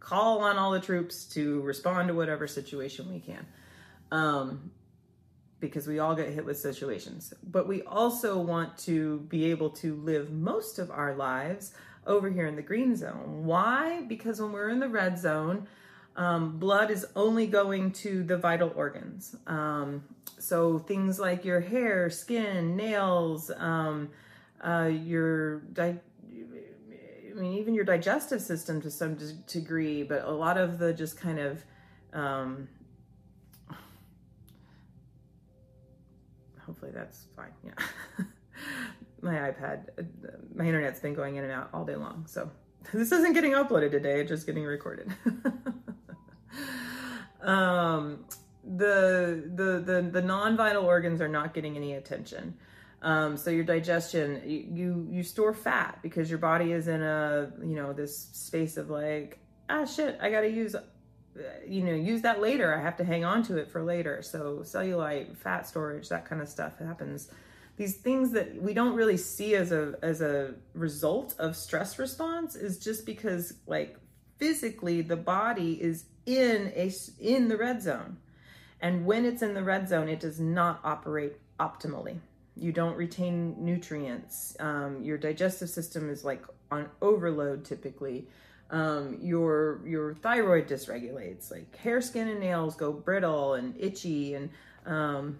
call 0.00 0.40
on 0.40 0.56
all 0.58 0.72
the 0.72 0.80
troops 0.80 1.24
to 1.26 1.60
respond 1.62 2.08
to 2.08 2.14
whatever 2.14 2.46
situation 2.46 3.10
we 3.10 3.20
can. 3.20 3.46
Um 4.10 4.70
because 5.68 5.86
we 5.86 5.98
all 5.98 6.14
get 6.14 6.28
hit 6.28 6.44
with 6.44 6.58
situations 6.58 7.32
but 7.44 7.66
we 7.66 7.82
also 7.82 8.38
want 8.38 8.76
to 8.76 9.20
be 9.28 9.46
able 9.50 9.70
to 9.70 9.96
live 9.96 10.30
most 10.30 10.78
of 10.78 10.90
our 10.90 11.14
lives 11.14 11.72
over 12.06 12.30
here 12.30 12.46
in 12.46 12.56
the 12.56 12.62
green 12.62 12.96
zone. 12.96 13.44
Why? 13.44 14.02
Because 14.02 14.40
when 14.40 14.52
we're 14.52 14.68
in 14.68 14.80
the 14.80 14.88
red 14.88 15.18
zone, 15.18 15.66
um, 16.16 16.58
blood 16.58 16.90
is 16.90 17.06
only 17.16 17.46
going 17.46 17.92
to 17.92 18.22
the 18.22 18.36
vital 18.36 18.72
organs. 18.76 19.36
Um, 19.46 20.04
so 20.38 20.78
things 20.78 21.18
like 21.18 21.44
your 21.44 21.60
hair, 21.60 22.10
skin, 22.10 22.76
nails, 22.76 23.50
um, 23.56 24.10
uh, 24.62 24.90
your 24.92 25.62
I 25.78 25.96
mean, 27.36 27.54
even 27.54 27.74
your 27.74 27.84
digestive 27.84 28.40
system 28.40 28.80
to 28.82 28.90
some 28.92 29.18
degree, 29.48 30.04
but 30.04 30.24
a 30.24 30.30
lot 30.30 30.56
of 30.56 30.78
the 30.78 30.92
just 30.92 31.16
kind 31.16 31.40
of 31.40 31.64
um, 32.12 32.68
hopefully 36.84 36.92
that's 36.92 37.26
fine. 37.36 37.52
Yeah. 37.64 37.72
my 39.22 39.50
iPad, 39.50 39.88
uh, 39.98 40.02
my 40.54 40.64
internet's 40.64 41.00
been 41.00 41.14
going 41.14 41.36
in 41.36 41.44
and 41.44 41.52
out 41.52 41.70
all 41.72 41.84
day 41.84 41.96
long. 41.96 42.26
So 42.26 42.50
this 42.92 43.12
isn't 43.12 43.32
getting 43.32 43.52
uploaded 43.52 43.90
today, 43.90 44.20
it's 44.20 44.28
just 44.28 44.46
getting 44.46 44.64
recorded. 44.64 45.12
um, 47.42 48.24
the, 48.64 49.50
the, 49.54 49.82
the, 49.84 50.08
the 50.10 50.22
non-vital 50.22 50.84
organs 50.84 51.20
are 51.20 51.28
not 51.28 51.54
getting 51.54 51.76
any 51.76 51.94
attention. 51.94 52.54
Um, 53.02 53.36
so 53.36 53.50
your 53.50 53.64
digestion, 53.64 54.40
you, 54.46 55.06
you 55.10 55.22
store 55.22 55.52
fat 55.52 55.98
because 56.02 56.30
your 56.30 56.38
body 56.38 56.72
is 56.72 56.88
in 56.88 57.02
a, 57.02 57.52
you 57.62 57.76
know, 57.76 57.92
this 57.92 58.16
space 58.16 58.78
of 58.78 58.88
like, 58.88 59.38
ah, 59.68 59.84
shit, 59.84 60.18
I 60.22 60.30
got 60.30 60.40
to 60.40 60.50
use, 60.50 60.74
you 61.66 61.82
know, 61.82 61.92
use 61.92 62.22
that 62.22 62.40
later. 62.40 62.74
I 62.74 62.80
have 62.80 62.96
to 62.98 63.04
hang 63.04 63.24
on 63.24 63.42
to 63.44 63.56
it 63.56 63.70
for 63.70 63.82
later. 63.82 64.22
So 64.22 64.58
cellulite, 64.58 65.36
fat 65.36 65.66
storage, 65.66 66.08
that 66.08 66.24
kind 66.24 66.40
of 66.40 66.48
stuff 66.48 66.78
happens. 66.78 67.30
These 67.76 67.96
things 67.96 68.30
that 68.32 68.60
we 68.62 68.72
don't 68.72 68.94
really 68.94 69.16
see 69.16 69.56
as 69.56 69.72
a 69.72 69.94
as 70.02 70.20
a 70.20 70.54
result 70.74 71.34
of 71.38 71.56
stress 71.56 71.98
response 71.98 72.54
is 72.54 72.78
just 72.78 73.04
because 73.04 73.54
like 73.66 73.96
physically 74.38 75.02
the 75.02 75.16
body 75.16 75.82
is 75.82 76.04
in 76.26 76.72
a 76.76 76.92
in 77.18 77.48
the 77.48 77.56
red 77.56 77.82
zone. 77.82 78.18
And 78.80 79.06
when 79.06 79.24
it's 79.24 79.42
in 79.42 79.54
the 79.54 79.62
red 79.62 79.88
zone 79.88 80.08
it 80.08 80.20
does 80.20 80.38
not 80.38 80.80
operate 80.84 81.36
optimally. 81.58 82.18
You 82.56 82.70
don't 82.70 82.96
retain 82.96 83.56
nutrients. 83.58 84.56
Um, 84.60 85.02
your 85.02 85.18
digestive 85.18 85.68
system 85.68 86.08
is 86.08 86.24
like 86.24 86.44
on 86.70 86.88
overload 87.02 87.64
typically 87.64 88.28
um, 88.70 89.18
your 89.20 89.80
your 89.86 90.14
thyroid 90.14 90.66
dysregulates 90.66 91.50
like 91.50 91.76
hair 91.76 92.00
skin 92.00 92.28
and 92.28 92.40
nails 92.40 92.74
go 92.76 92.92
brittle 92.92 93.54
and 93.54 93.74
itchy 93.78 94.34
and 94.34 94.50
um, 94.86 95.38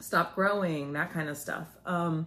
stop 0.00 0.34
growing, 0.34 0.92
that 0.94 1.12
kind 1.12 1.28
of 1.28 1.36
stuff. 1.36 1.68
Um, 1.86 2.26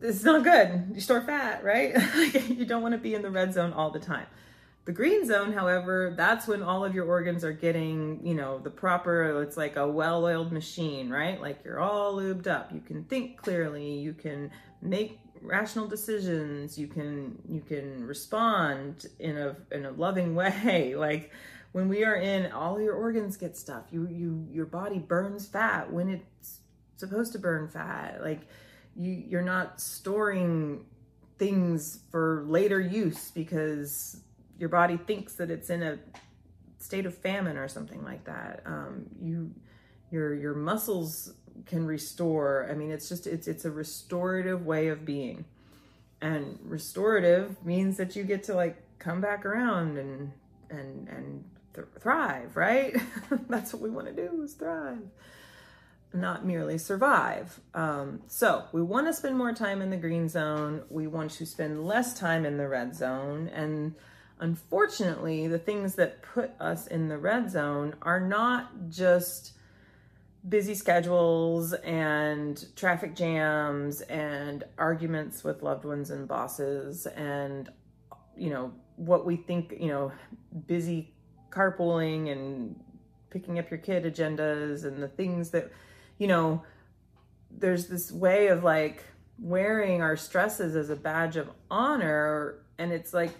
it's 0.00 0.24
not 0.24 0.44
good. 0.44 0.90
You 0.94 1.00
store 1.00 1.22
fat, 1.22 1.64
right? 1.64 1.94
you 2.48 2.66
don't 2.66 2.82
want 2.82 2.92
to 2.92 2.98
be 2.98 3.14
in 3.14 3.22
the 3.22 3.30
red 3.30 3.54
zone 3.54 3.72
all 3.72 3.90
the 3.90 4.00
time. 4.00 4.26
The 4.84 4.92
green 4.92 5.24
zone, 5.24 5.52
however, 5.52 6.12
that's 6.14 6.46
when 6.46 6.62
all 6.62 6.84
of 6.84 6.94
your 6.94 7.06
organs 7.06 7.42
are 7.42 7.52
getting, 7.52 8.20
you 8.26 8.34
know, 8.34 8.58
the 8.58 8.68
proper, 8.68 9.40
it's 9.42 9.56
like 9.56 9.76
a 9.76 9.88
well 9.88 10.24
oiled 10.24 10.52
machine, 10.52 11.08
right? 11.08 11.40
Like 11.40 11.64
you're 11.64 11.80
all 11.80 12.14
lubed 12.16 12.46
up. 12.46 12.70
You 12.70 12.80
can 12.80 13.04
think 13.04 13.38
clearly. 13.38 13.94
You 13.94 14.12
can 14.12 14.50
make 14.82 15.18
rational 15.44 15.86
decisions. 15.86 16.78
You 16.78 16.88
can, 16.88 17.38
you 17.48 17.60
can 17.60 18.04
respond 18.04 19.06
in 19.18 19.36
a, 19.36 19.56
in 19.70 19.86
a 19.86 19.90
loving 19.90 20.34
way. 20.34 20.94
Like, 20.96 21.30
when 21.74 21.88
we 21.88 22.04
are 22.04 22.14
in 22.14 22.52
all 22.52 22.80
your 22.80 22.94
organs 22.94 23.36
get 23.36 23.56
stuff 23.56 23.82
you 23.90 24.06
you 24.08 24.46
your 24.52 24.64
body 24.64 25.00
burns 25.00 25.44
fat 25.44 25.92
when 25.92 26.08
it's 26.08 26.60
supposed 26.96 27.32
to 27.32 27.38
burn 27.38 27.68
fat 27.68 28.20
like 28.22 28.42
you 28.94 29.10
you're 29.10 29.42
not 29.42 29.80
storing 29.80 30.84
things 31.36 31.98
for 32.12 32.44
later 32.46 32.78
use 32.78 33.32
because 33.32 34.20
your 34.56 34.68
body 34.68 34.96
thinks 34.96 35.34
that 35.34 35.50
it's 35.50 35.68
in 35.68 35.82
a 35.82 35.98
state 36.78 37.06
of 37.06 37.18
famine 37.18 37.56
or 37.56 37.66
something 37.66 38.04
like 38.04 38.24
that 38.24 38.62
um, 38.66 39.06
you 39.20 39.50
your 40.12 40.32
your 40.32 40.54
muscles 40.54 41.32
can 41.66 41.86
restore 41.86 42.66
i 42.70 42.74
mean 42.74 42.90
it's 42.90 43.08
just 43.08 43.26
it's 43.26 43.46
it's 43.48 43.64
a 43.64 43.70
restorative 43.70 44.66
way 44.66 44.88
of 44.88 45.04
being 45.04 45.44
and 46.20 46.58
restorative 46.64 47.64
means 47.64 47.96
that 47.98 48.16
you 48.16 48.24
get 48.24 48.44
to 48.44 48.54
like 48.54 48.82
come 48.98 49.20
back 49.20 49.44
around 49.44 49.98
and 49.98 50.32
and 50.70 51.08
and 51.08 51.44
th- 51.74 51.86
thrive, 52.00 52.56
right? 52.56 52.96
That's 53.48 53.72
what 53.72 53.82
we 53.82 53.90
want 53.90 54.06
to 54.06 54.12
do 54.12 54.42
is 54.42 54.54
thrive, 54.54 55.02
not 56.12 56.46
merely 56.46 56.78
survive. 56.78 57.60
Um, 57.74 58.22
so 58.26 58.64
we 58.72 58.82
want 58.82 59.06
to 59.06 59.12
spend 59.12 59.36
more 59.36 59.52
time 59.52 59.82
in 59.82 59.90
the 59.90 59.96
green 59.96 60.28
zone. 60.28 60.82
We 60.88 61.06
want 61.06 61.32
to 61.32 61.46
spend 61.46 61.84
less 61.84 62.18
time 62.18 62.46
in 62.46 62.56
the 62.56 62.68
red 62.68 62.94
zone. 62.94 63.48
And 63.48 63.94
unfortunately, 64.38 65.46
the 65.46 65.58
things 65.58 65.96
that 65.96 66.22
put 66.22 66.52
us 66.60 66.86
in 66.86 67.08
the 67.08 67.18
red 67.18 67.50
zone 67.50 67.94
are 68.02 68.20
not 68.20 68.88
just 68.88 69.52
busy 70.48 70.74
schedules 70.74 71.72
and 71.72 72.66
traffic 72.76 73.14
jams 73.14 74.02
and 74.02 74.64
arguments 74.76 75.42
with 75.42 75.62
loved 75.62 75.84
ones 75.84 76.10
and 76.10 76.28
bosses 76.28 77.06
and 77.06 77.70
you 78.36 78.50
know 78.50 78.72
what 78.96 79.24
we 79.24 79.36
think 79.36 79.74
you 79.80 79.88
know 79.88 80.12
busy 80.66 81.14
carpooling 81.50 82.30
and 82.30 82.76
picking 83.34 83.58
up 83.58 83.68
your 83.70 83.78
kid 83.78 84.04
agendas 84.04 84.84
and 84.84 85.02
the 85.02 85.08
things 85.08 85.50
that, 85.50 85.70
you 86.18 86.26
know, 86.26 86.62
there's 87.50 87.88
this 87.88 88.10
way 88.12 88.46
of 88.46 88.62
like 88.62 89.04
wearing 89.40 90.00
our 90.00 90.16
stresses 90.16 90.76
as 90.76 90.88
a 90.88 90.96
badge 90.96 91.36
of 91.36 91.50
honor. 91.70 92.60
And 92.78 92.92
it's 92.92 93.12
like, 93.12 93.32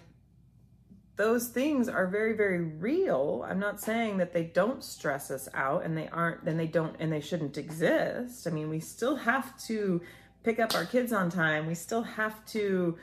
those 1.15 1.47
things 1.47 1.87
are 1.87 2.07
very 2.07 2.33
very 2.33 2.61
real. 2.61 3.45
I'm 3.47 3.59
not 3.59 3.79
saying 3.79 4.17
that 4.17 4.33
they 4.33 4.43
don't 4.43 4.83
stress 4.83 5.31
us 5.31 5.47
out 5.53 5.85
and 5.85 5.97
they 5.97 6.07
aren't 6.09 6.43
then 6.45 6.57
they 6.57 6.67
don't 6.67 6.95
and 6.99 7.11
they 7.11 7.21
shouldn't 7.21 7.57
exist. 7.57 8.47
I 8.47 8.51
mean 8.51 8.69
we 8.69 8.79
still 8.79 9.15
have 9.15 9.57
to 9.67 10.01
pick 10.43 10.59
up 10.59 10.75
our 10.75 10.85
kids 10.85 11.11
on 11.11 11.29
time. 11.29 11.67
We 11.67 11.75
still 11.75 12.03
have 12.03 12.45
to 12.47 12.97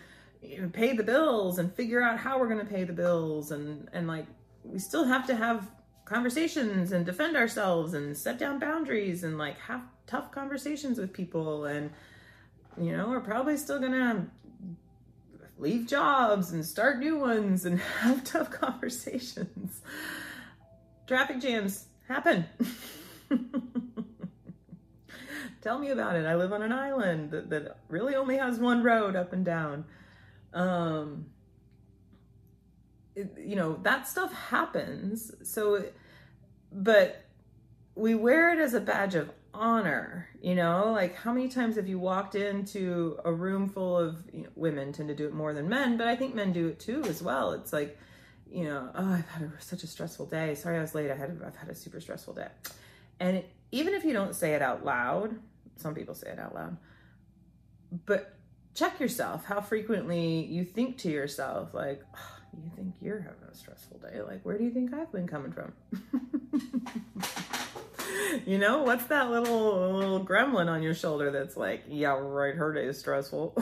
pay 0.72 0.94
the 0.96 1.02
bills 1.02 1.58
and 1.58 1.72
figure 1.74 2.02
out 2.02 2.18
how 2.18 2.38
we're 2.38 2.48
going 2.48 2.64
to 2.64 2.72
pay 2.72 2.84
the 2.84 2.92
bills 2.92 3.52
and 3.52 3.88
and 3.92 4.06
like 4.06 4.26
we 4.64 4.78
still 4.78 5.04
have 5.04 5.26
to 5.26 5.34
have 5.34 5.70
conversations 6.04 6.92
and 6.92 7.06
defend 7.06 7.36
ourselves 7.36 7.94
and 7.94 8.16
set 8.16 8.38
down 8.38 8.58
boundaries 8.58 9.24
and 9.24 9.38
like 9.38 9.58
have 9.58 9.82
tough 10.06 10.30
conversations 10.32 10.98
with 10.98 11.12
people 11.12 11.64
and 11.64 11.90
you 12.80 12.96
know 12.96 13.08
we're 13.08 13.20
probably 13.20 13.56
still 13.56 13.78
going 13.78 13.92
to 13.92 14.26
leave 15.62 15.86
jobs 15.86 16.50
and 16.50 16.66
start 16.66 16.98
new 16.98 17.16
ones 17.16 17.64
and 17.64 17.78
have 18.00 18.24
tough 18.24 18.50
conversations. 18.50 19.80
Traffic 21.06 21.40
jams 21.40 21.86
happen. 22.08 22.44
Tell 25.62 25.78
me 25.78 25.90
about 25.90 26.16
it. 26.16 26.26
I 26.26 26.34
live 26.34 26.52
on 26.52 26.62
an 26.62 26.72
island 26.72 27.30
that, 27.30 27.48
that 27.50 27.78
really 27.88 28.16
only 28.16 28.36
has 28.36 28.58
one 28.58 28.82
road 28.82 29.14
up 29.14 29.32
and 29.32 29.44
down. 29.44 29.84
Um, 30.52 31.26
it, 33.14 33.32
you 33.38 33.54
know, 33.54 33.78
that 33.82 34.08
stuff 34.08 34.32
happens. 34.32 35.32
So, 35.48 35.84
but 36.72 37.24
we 37.94 38.16
wear 38.16 38.52
it 38.52 38.58
as 38.58 38.74
a 38.74 38.80
badge 38.80 39.14
of 39.14 39.30
honor 39.54 40.28
you 40.40 40.54
know? 40.54 40.92
Like 40.92 41.16
how 41.16 41.32
many 41.32 41.48
times 41.48 41.76
have 41.76 41.86
you 41.86 41.98
walked 41.98 42.34
into 42.34 43.18
a 43.24 43.32
room 43.32 43.68
full 43.68 43.98
of 43.98 44.24
you 44.32 44.42
know, 44.42 44.48
women 44.56 44.92
tend 44.92 45.08
to 45.08 45.14
do 45.14 45.26
it 45.26 45.32
more 45.32 45.54
than 45.54 45.68
men 45.68 45.96
but 45.96 46.08
i 46.08 46.16
think 46.16 46.34
men 46.34 46.52
do 46.52 46.68
it 46.68 46.80
too 46.80 47.02
as 47.04 47.22
well. 47.22 47.52
It's 47.52 47.72
like 47.72 47.98
you 48.50 48.64
know 48.64 48.90
oh 48.94 49.12
i've 49.14 49.28
had 49.28 49.42
a, 49.42 49.62
such 49.62 49.82
a 49.82 49.86
stressful 49.86 50.26
day. 50.26 50.54
Sorry 50.54 50.78
i 50.78 50.80
was 50.80 50.94
late. 50.94 51.10
I 51.10 51.14
had 51.14 51.40
i've 51.46 51.56
had 51.56 51.68
a 51.68 51.74
super 51.74 52.00
stressful 52.00 52.34
day. 52.34 52.48
And 53.20 53.38
it, 53.38 53.50
even 53.70 53.94
if 53.94 54.04
you 54.04 54.12
don't 54.12 54.34
say 54.34 54.54
it 54.54 54.62
out 54.62 54.84
loud 54.84 55.36
some 55.76 55.94
people 55.94 56.14
say 56.14 56.30
it 56.30 56.38
out 56.38 56.54
loud 56.54 56.76
but 58.06 58.36
check 58.74 58.98
yourself 59.00 59.44
how 59.44 59.60
frequently 59.60 60.44
you 60.44 60.64
think 60.64 60.98
to 60.98 61.10
yourself 61.10 61.74
like 61.74 62.02
oh, 62.16 62.36
you 62.62 62.70
think 62.76 62.94
you're 63.00 63.20
having 63.20 63.42
a 63.50 63.54
stressful 63.54 63.98
day. 63.98 64.20
Like 64.20 64.44
where 64.44 64.58
do 64.58 64.64
you 64.64 64.70
think 64.70 64.92
i've 64.94 65.12
been 65.12 65.26
coming 65.26 65.52
from 65.52 65.72
you 68.46 68.58
know, 68.58 68.82
what's 68.82 69.06
that 69.06 69.30
little 69.30 69.96
little 69.96 70.24
gremlin 70.24 70.68
on 70.68 70.82
your 70.82 70.94
shoulder 70.94 71.30
that's 71.30 71.56
like, 71.56 71.84
yeah, 71.88 72.16
right, 72.18 72.54
her 72.54 72.72
day 72.72 72.86
is 72.86 72.98
stressful. 72.98 73.56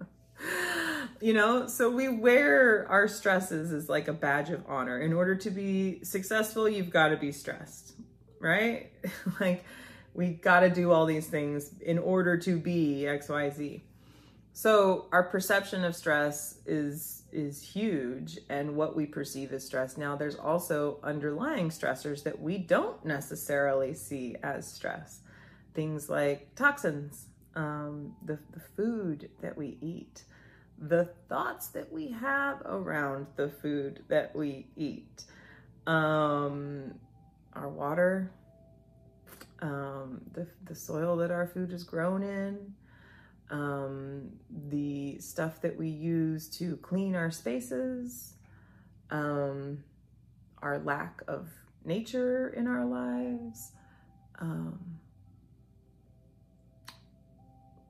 you 1.20 1.32
know, 1.32 1.66
so 1.66 1.90
we 1.90 2.08
wear 2.08 2.86
our 2.88 3.08
stresses 3.08 3.72
as 3.72 3.88
like 3.88 4.08
a 4.08 4.12
badge 4.12 4.50
of 4.50 4.64
honor. 4.66 5.00
In 5.00 5.12
order 5.12 5.34
to 5.36 5.50
be 5.50 6.02
successful, 6.04 6.68
you've 6.68 6.90
got 6.90 7.08
to 7.08 7.16
be 7.16 7.32
stressed, 7.32 7.94
right? 8.40 8.92
like 9.40 9.64
we 10.14 10.30
got 10.30 10.60
to 10.60 10.70
do 10.70 10.92
all 10.92 11.06
these 11.06 11.26
things 11.26 11.70
in 11.80 11.98
order 11.98 12.36
to 12.36 12.58
be 12.58 13.04
XYZ. 13.06 13.82
So 14.52 15.06
our 15.12 15.22
perception 15.22 15.84
of 15.84 15.94
stress 15.94 16.58
is 16.66 17.17
is 17.32 17.62
huge 17.62 18.38
and 18.48 18.76
what 18.76 18.96
we 18.96 19.06
perceive 19.06 19.52
as 19.52 19.64
stress. 19.64 19.96
Now, 19.96 20.16
there's 20.16 20.36
also 20.36 20.98
underlying 21.02 21.68
stressors 21.70 22.22
that 22.24 22.40
we 22.40 22.58
don't 22.58 23.04
necessarily 23.04 23.94
see 23.94 24.36
as 24.42 24.70
stress. 24.70 25.20
Things 25.74 26.08
like 26.08 26.54
toxins, 26.54 27.26
um, 27.54 28.14
the, 28.24 28.38
the 28.52 28.60
food 28.60 29.30
that 29.40 29.56
we 29.56 29.78
eat, 29.80 30.24
the 30.78 31.10
thoughts 31.28 31.68
that 31.68 31.92
we 31.92 32.10
have 32.12 32.62
around 32.64 33.26
the 33.36 33.48
food 33.48 34.02
that 34.08 34.34
we 34.34 34.66
eat, 34.76 35.24
um, 35.86 36.94
our 37.54 37.68
water, 37.68 38.30
um, 39.60 40.20
the, 40.32 40.46
the 40.64 40.74
soil 40.74 41.16
that 41.16 41.30
our 41.30 41.46
food 41.46 41.72
is 41.72 41.82
grown 41.82 42.22
in, 42.22 42.74
um, 43.50 44.30
the 44.68 45.18
stuff 45.18 45.60
that 45.62 45.76
we 45.76 45.88
use 45.88 46.48
to 46.58 46.76
clean 46.78 47.14
our 47.14 47.30
spaces, 47.30 48.34
um, 49.10 49.82
our 50.62 50.78
lack 50.78 51.22
of 51.28 51.48
nature 51.84 52.48
in 52.50 52.66
our 52.66 52.84
lives, 52.84 53.72
um, 54.40 54.98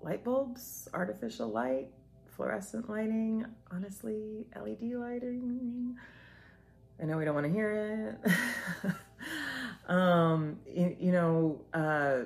light 0.00 0.24
bulbs, 0.24 0.88
artificial 0.94 1.48
light, 1.48 1.88
fluorescent 2.26 2.88
lighting, 2.88 3.44
honestly, 3.72 4.46
LED 4.54 4.92
lighting. 4.94 5.96
I 7.00 7.04
know 7.04 7.16
we 7.16 7.24
don't 7.24 7.34
want 7.34 7.46
to 7.46 7.52
hear 7.52 8.16
it. 8.24 8.92
um, 9.90 10.58
you, 10.66 10.96
you 10.98 11.12
know, 11.12 11.60
uh, 11.74 12.20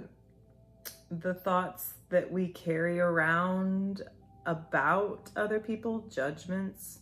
the 1.11 1.35
thoughts 1.35 1.95
that 2.13 2.31
we 2.31 2.49
carry 2.49 3.01
around 3.01 4.03
about 4.45 5.31
other 5.35 5.59
people, 5.59 6.05
judgments, 6.11 7.01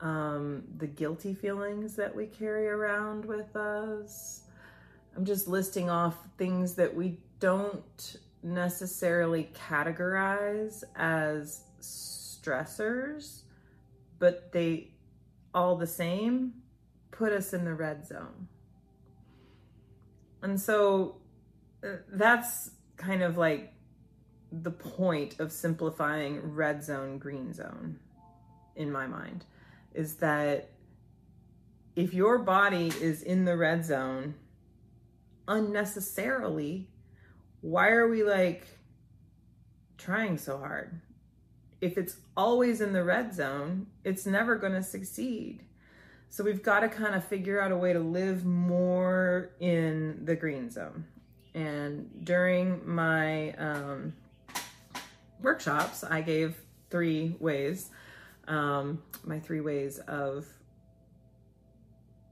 um, 0.00 0.64
the 0.78 0.86
guilty 0.86 1.34
feelings 1.34 1.94
that 1.96 2.16
we 2.16 2.26
carry 2.26 2.66
around 2.66 3.26
with 3.26 3.54
us. 3.54 4.44
I'm 5.14 5.26
just 5.26 5.46
listing 5.46 5.90
off 5.90 6.16
things 6.38 6.74
that 6.76 6.94
we 6.94 7.18
don't 7.38 8.16
necessarily 8.42 9.50
categorize 9.54 10.84
as 10.96 11.64
stressors, 11.82 13.42
but 14.18 14.52
they 14.52 14.92
all 15.54 15.76
the 15.76 15.86
same 15.86 16.54
put 17.10 17.30
us 17.32 17.52
in 17.52 17.66
the 17.66 17.74
red 17.74 18.06
zone. 18.06 18.48
And 20.42 20.58
so 20.58 21.16
uh, 21.84 21.96
that's 22.10 22.70
kind 22.96 23.22
of 23.22 23.36
like 23.36 23.74
the 24.52 24.70
point 24.70 25.38
of 25.38 25.52
simplifying 25.52 26.54
red 26.54 26.82
zone, 26.82 27.18
green 27.18 27.52
zone 27.52 27.98
in 28.76 28.90
my 28.90 29.06
mind 29.06 29.44
is 29.94 30.14
that 30.16 30.70
if 31.96 32.14
your 32.14 32.38
body 32.38 32.88
is 33.00 33.22
in 33.22 33.44
the 33.44 33.56
red 33.56 33.84
zone 33.84 34.34
unnecessarily, 35.48 36.88
why 37.60 37.90
are 37.90 38.08
we 38.08 38.22
like 38.22 38.66
trying 39.98 40.38
so 40.38 40.58
hard? 40.58 41.00
If 41.80 41.98
it's 41.98 42.16
always 42.36 42.80
in 42.80 42.92
the 42.92 43.04
red 43.04 43.34
zone, 43.34 43.86
it's 44.04 44.26
never 44.26 44.56
going 44.56 44.74
to 44.74 44.82
succeed. 44.82 45.64
So 46.28 46.44
we've 46.44 46.62
got 46.62 46.80
to 46.80 46.88
kind 46.88 47.14
of 47.14 47.24
figure 47.24 47.60
out 47.60 47.72
a 47.72 47.76
way 47.76 47.92
to 47.92 47.98
live 47.98 48.44
more 48.44 49.50
in 49.58 50.24
the 50.24 50.36
green 50.36 50.70
zone. 50.70 51.04
And 51.54 52.24
during 52.24 52.88
my 52.88 53.52
um, 53.54 54.14
workshops, 55.42 56.04
I 56.04 56.20
gave 56.20 56.56
three 56.90 57.36
ways, 57.38 57.90
um, 58.48 59.02
my 59.24 59.38
three 59.38 59.60
ways 59.60 59.98
of 60.00 60.46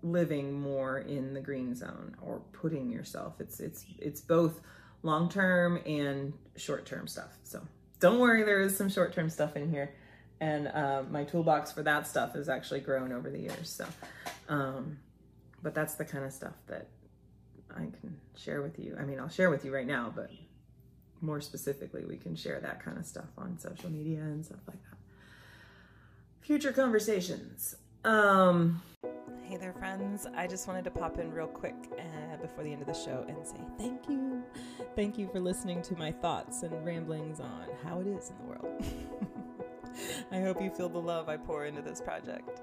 living 0.02 0.52
more 0.52 1.00
in 1.00 1.34
the 1.34 1.40
green 1.40 1.74
zone 1.74 2.16
or 2.22 2.40
putting 2.52 2.90
yourself. 2.90 3.34
It's 3.40 3.60
it's 3.60 3.84
it's 3.98 4.20
both 4.20 4.60
long 5.02 5.28
term 5.28 5.80
and 5.86 6.32
short 6.56 6.86
term 6.86 7.06
stuff. 7.06 7.36
So 7.44 7.66
don't 8.00 8.18
worry, 8.18 8.44
there 8.44 8.60
is 8.60 8.76
some 8.76 8.88
short 8.88 9.12
term 9.12 9.28
stuff 9.28 9.56
in 9.56 9.70
here, 9.70 9.94
and 10.40 10.68
uh, 10.68 11.02
my 11.10 11.24
toolbox 11.24 11.72
for 11.72 11.82
that 11.82 12.06
stuff 12.06 12.34
has 12.34 12.48
actually 12.48 12.80
grown 12.80 13.12
over 13.12 13.30
the 13.30 13.40
years. 13.40 13.70
So, 13.70 13.86
um, 14.48 14.98
but 15.62 15.74
that's 15.74 15.94
the 15.94 16.04
kind 16.04 16.24
of 16.24 16.32
stuff 16.32 16.54
that 16.68 16.88
I 17.70 17.80
can 18.00 18.18
share 18.36 18.62
with 18.62 18.78
you. 18.78 18.96
I 18.98 19.04
mean, 19.04 19.18
I'll 19.18 19.28
share 19.28 19.50
with 19.50 19.64
you 19.64 19.74
right 19.74 19.86
now, 19.86 20.12
but 20.14 20.30
more 21.20 21.40
specifically, 21.40 22.04
we 22.04 22.16
can 22.16 22.34
share 22.34 22.60
that 22.60 22.82
kind 22.84 22.98
of 22.98 23.06
stuff 23.06 23.28
on 23.36 23.58
social 23.58 23.90
media 23.90 24.20
and 24.20 24.44
stuff 24.44 24.60
like 24.66 24.82
that. 24.90 24.98
Future 26.40 26.72
conversations. 26.72 27.76
Um, 28.04 28.80
hey 29.42 29.56
there, 29.56 29.72
friends. 29.72 30.26
I 30.36 30.46
just 30.46 30.66
wanted 30.66 30.84
to 30.84 30.90
pop 30.90 31.18
in 31.18 31.32
real 31.32 31.46
quick 31.46 31.74
uh, 31.98 32.36
before 32.40 32.64
the 32.64 32.72
end 32.72 32.80
of 32.80 32.86
the 32.86 32.94
show 32.94 33.24
and 33.28 33.46
say 33.46 33.60
thank 33.76 34.08
you. 34.08 34.42
Thank 34.94 35.18
you 35.18 35.28
for 35.28 35.40
listening 35.40 35.82
to 35.82 35.96
my 35.96 36.12
thoughts 36.12 36.62
and 36.62 36.84
ramblings 36.84 37.40
on 37.40 37.66
how 37.84 38.00
it 38.00 38.06
is 38.06 38.30
in 38.30 38.36
the 38.38 38.44
world. 38.44 38.84
I 40.32 40.40
hope 40.40 40.62
you 40.62 40.70
feel 40.70 40.88
the 40.88 41.00
love 41.00 41.28
I 41.28 41.36
pour 41.36 41.66
into 41.66 41.82
this 41.82 42.00
project. 42.00 42.62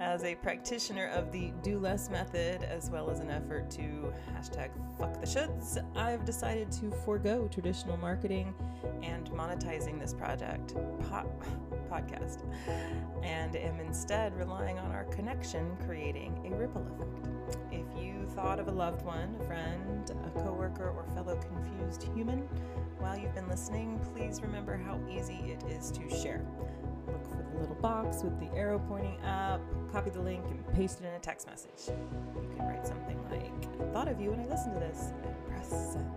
As 0.00 0.24
a 0.24 0.34
practitioner 0.34 1.06
of 1.06 1.30
the 1.30 1.52
do 1.62 1.78
less 1.78 2.10
method, 2.10 2.64
as 2.64 2.90
well 2.90 3.10
as 3.10 3.20
an 3.20 3.30
effort 3.30 3.70
to 3.72 4.12
hashtag 4.32 4.70
fuck 4.98 5.20
the 5.20 5.26
shoulds, 5.26 5.78
I've 5.96 6.24
decided 6.24 6.72
to 6.72 6.90
forego 7.04 7.46
traditional 7.46 7.96
marketing 7.96 8.54
and 9.02 9.30
monetizing 9.30 10.00
this 10.00 10.12
project 10.12 10.74
po- 11.08 11.30
podcast, 11.88 12.42
and 13.22 13.54
am 13.54 13.78
instead 13.78 14.36
relying 14.36 14.80
on 14.80 14.90
our 14.90 15.04
connection 15.04 15.76
creating 15.86 16.50
a 16.52 16.56
ripple 16.56 16.84
effect. 16.88 17.58
If 17.70 17.86
you 17.96 18.26
thought 18.34 18.58
of 18.58 18.66
a 18.66 18.72
loved 18.72 19.02
one, 19.02 19.36
a 19.40 19.44
friend, 19.44 20.10
a 20.10 20.40
coworker, 20.40 20.90
or 20.90 21.06
fellow 21.14 21.36
confused 21.36 22.02
human 22.14 22.40
while 22.98 23.16
you've 23.16 23.34
been 23.34 23.48
listening, 23.48 24.00
please 24.12 24.42
remember 24.42 24.76
how 24.76 24.98
easy 25.08 25.56
it 25.56 25.62
is 25.70 25.92
to 25.92 26.10
share. 26.10 26.44
The 27.54 27.60
little 27.60 27.76
box 27.76 28.22
with 28.24 28.38
the 28.40 28.52
arrow 28.56 28.80
pointing 28.88 29.20
up, 29.24 29.60
copy 29.92 30.10
the 30.10 30.20
link, 30.20 30.44
and 30.50 30.74
paste 30.74 31.00
it 31.00 31.06
in 31.06 31.14
a 31.14 31.20
text 31.20 31.46
message. 31.46 31.86
You 31.86 32.48
can 32.56 32.66
write 32.66 32.84
something 32.84 33.16
like, 33.30 33.52
I 33.80 33.92
thought 33.92 34.08
of 34.08 34.20
you 34.20 34.32
when 34.32 34.40
I 34.40 34.46
listened 34.46 34.74
to 34.74 34.80
this, 34.80 35.12
and 35.22 35.46
press 35.46 35.68
send. 35.92 36.10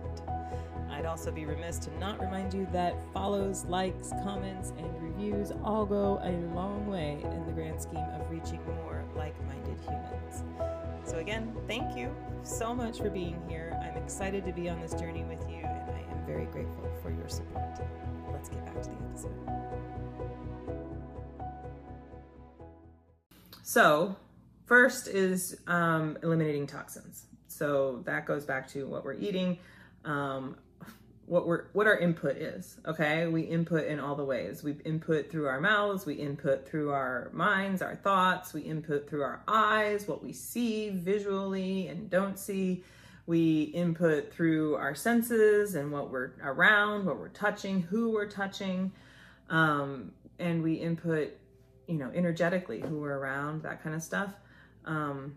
I'd 0.90 1.06
also 1.06 1.30
be 1.30 1.44
remiss 1.44 1.78
to 1.80 1.96
not 1.98 2.18
remind 2.18 2.52
you 2.52 2.66
that 2.72 2.96
follows, 3.14 3.64
likes, 3.66 4.10
comments, 4.24 4.72
and 4.78 5.00
reviews 5.00 5.52
all 5.62 5.86
go 5.86 6.18
a 6.24 6.34
long 6.56 6.88
way 6.88 7.20
in 7.22 7.46
the 7.46 7.52
grand 7.52 7.80
scheme 7.80 8.04
of 8.18 8.28
reaching 8.28 8.60
more 8.82 9.04
like 9.14 9.34
minded 9.46 9.78
humans. 9.80 10.42
So, 11.04 11.18
again, 11.18 11.54
thank 11.68 11.96
you 11.96 12.12
so 12.42 12.74
much 12.74 12.98
for 12.98 13.10
being 13.10 13.40
here. 13.48 13.78
I'm 13.80 13.96
excited 14.02 14.44
to 14.44 14.52
be 14.52 14.68
on 14.68 14.80
this 14.80 14.94
journey 14.94 15.22
with 15.22 15.48
you, 15.48 15.58
and 15.58 15.90
I 15.90 16.00
am 16.10 16.26
very 16.26 16.46
grateful 16.46 16.90
for 17.00 17.10
your 17.10 17.28
support. 17.28 17.78
Let's 18.32 18.48
get 18.48 18.64
back 18.66 18.82
to 18.82 18.90
the 18.90 18.96
episode. 19.10 19.58
So, 23.68 24.16
first 24.64 25.08
is 25.08 25.60
um, 25.66 26.16
eliminating 26.22 26.66
toxins. 26.66 27.26
So, 27.48 28.00
that 28.06 28.24
goes 28.24 28.46
back 28.46 28.66
to 28.70 28.86
what 28.86 29.04
we're 29.04 29.12
eating. 29.12 29.58
Um, 30.06 30.56
what 31.26 31.46
we're 31.46 31.66
what 31.74 31.86
our 31.86 31.98
input 31.98 32.38
is 32.38 32.78
okay 32.86 33.26
we 33.26 33.42
input 33.42 33.84
in 33.86 34.00
all 34.00 34.14
the 34.14 34.24
ways 34.24 34.62
we 34.64 34.72
input 34.86 35.30
through 35.30 35.46
our 35.46 35.60
mouths 35.60 36.06
we 36.06 36.14
input 36.14 36.66
through 36.66 36.90
our 36.90 37.30
minds 37.34 37.82
our 37.82 37.94
thoughts 37.94 38.54
we 38.54 38.62
input 38.62 39.06
through 39.06 39.20
our 39.20 39.42
eyes 39.46 40.08
what 40.08 40.24
we 40.24 40.32
see 40.32 40.88
visually 40.88 41.88
and 41.88 42.08
don't 42.08 42.38
see 42.38 42.82
we 43.26 43.64
input 43.74 44.32
through 44.32 44.76
our 44.76 44.94
senses 44.94 45.74
and 45.74 45.92
what 45.92 46.10
we're 46.10 46.30
around 46.42 47.04
what 47.04 47.18
we're 47.18 47.28
touching 47.28 47.82
who 47.82 48.08
we're 48.08 48.30
touching 48.30 48.90
um, 49.50 50.10
and 50.38 50.62
we 50.62 50.72
input 50.72 51.38
you 51.88 51.96
know 51.96 52.10
energetically 52.14 52.80
who 52.80 53.00
we're 53.00 53.18
around 53.18 53.62
that 53.64 53.82
kind 53.82 53.96
of 53.96 54.02
stuff. 54.02 54.34
Um, 54.84 55.34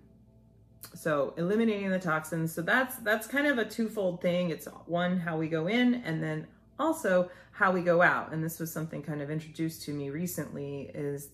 so 0.93 1.33
eliminating 1.37 1.89
the 1.89 1.99
toxins 1.99 2.53
so 2.53 2.61
that's 2.61 2.97
that's 2.97 3.27
kind 3.27 3.47
of 3.47 3.57
a 3.57 3.65
twofold 3.65 4.21
thing. 4.21 4.51
It's 4.51 4.67
one 4.85 5.19
how 5.19 5.37
we 5.37 5.47
go 5.47 5.67
in 5.67 5.95
and 6.05 6.21
then 6.21 6.45
also 6.77 7.31
how 7.51 7.71
we 7.71 7.81
go 7.81 8.01
out. 8.01 8.33
And 8.33 8.43
this 8.43 8.59
was 8.59 8.71
something 8.71 9.01
kind 9.01 9.21
of 9.21 9.29
introduced 9.29 9.83
to 9.83 9.93
me 9.93 10.09
recently 10.09 10.91
is 10.93 11.29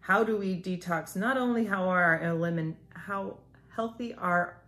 how 0.00 0.22
do 0.22 0.36
we 0.36 0.60
detox 0.60 1.16
not 1.16 1.36
only 1.38 1.64
how 1.64 1.88
are 1.88 2.02
our 2.02 2.20
elimin 2.20 2.74
how 2.90 3.38
healthy 3.74 4.14
are 4.14 4.60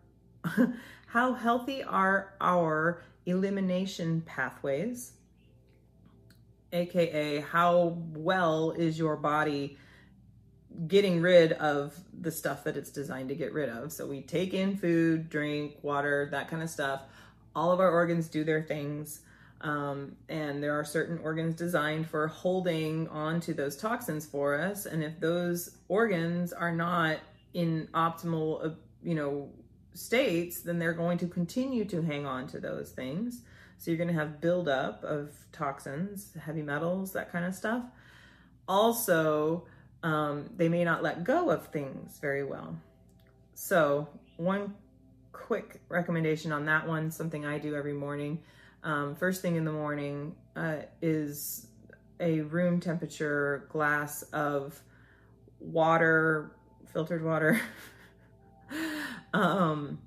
how 1.06 1.34
healthy 1.34 1.82
are 1.82 2.34
our 2.40 3.02
elimination 3.26 4.22
pathways 4.22 5.12
aka 6.72 7.40
how 7.40 7.98
well 8.14 8.70
is 8.72 8.98
your 8.98 9.16
body 9.16 9.76
getting 10.86 11.20
rid 11.20 11.52
of 11.52 11.98
the 12.18 12.30
stuff 12.30 12.64
that 12.64 12.76
it's 12.76 12.90
designed 12.90 13.28
to 13.30 13.34
get 13.34 13.52
rid 13.52 13.68
of. 13.68 13.92
So 13.92 14.06
we 14.06 14.22
take 14.22 14.54
in 14.54 14.76
food, 14.76 15.28
drink, 15.28 15.76
water, 15.82 16.28
that 16.30 16.48
kind 16.48 16.62
of 16.62 16.70
stuff. 16.70 17.02
All 17.54 17.72
of 17.72 17.80
our 17.80 17.90
organs 17.90 18.28
do 18.28 18.44
their 18.44 18.62
things. 18.62 19.20
Um, 19.62 20.16
and 20.28 20.62
there 20.62 20.78
are 20.78 20.84
certain 20.84 21.18
organs 21.18 21.54
designed 21.54 22.08
for 22.08 22.26
holding 22.28 23.08
on 23.08 23.40
to 23.40 23.54
those 23.54 23.76
toxins 23.76 24.26
for 24.26 24.58
us. 24.58 24.86
And 24.86 25.02
if 25.02 25.18
those 25.18 25.76
organs 25.88 26.52
are 26.52 26.72
not 26.72 27.18
in 27.54 27.88
optimal, 27.94 28.66
uh, 28.66 28.74
you 29.02 29.14
know, 29.14 29.48
states, 29.94 30.60
then 30.60 30.78
they're 30.78 30.92
going 30.92 31.18
to 31.18 31.26
continue 31.26 31.84
to 31.86 32.02
hang 32.02 32.26
on 32.26 32.46
to 32.48 32.60
those 32.60 32.90
things. 32.90 33.40
So 33.78 33.90
you're 33.90 33.98
going 33.98 34.08
to 34.08 34.14
have 34.14 34.40
buildup 34.40 35.02
of 35.04 35.30
toxins, 35.52 36.36
heavy 36.40 36.62
metals, 36.62 37.12
that 37.12 37.32
kind 37.32 37.44
of 37.44 37.54
stuff. 37.54 37.82
Also, 38.68 39.66
um, 40.02 40.50
they 40.56 40.68
may 40.68 40.84
not 40.84 41.02
let 41.02 41.24
go 41.24 41.50
of 41.50 41.66
things 41.68 42.18
very 42.20 42.44
well. 42.44 42.76
So, 43.54 44.08
one 44.36 44.74
quick 45.32 45.80
recommendation 45.88 46.52
on 46.52 46.64
that 46.66 46.86
one, 46.86 47.10
something 47.10 47.46
I 47.46 47.58
do 47.58 47.74
every 47.74 47.92
morning, 47.92 48.40
um, 48.82 49.14
first 49.14 49.42
thing 49.42 49.56
in 49.56 49.64
the 49.64 49.72
morning, 49.72 50.34
uh, 50.54 50.76
is 51.00 51.68
a 52.20 52.40
room 52.40 52.80
temperature 52.80 53.66
glass 53.70 54.22
of 54.32 54.80
water, 55.58 56.52
filtered 56.92 57.24
water, 57.24 57.60
um, 59.34 59.98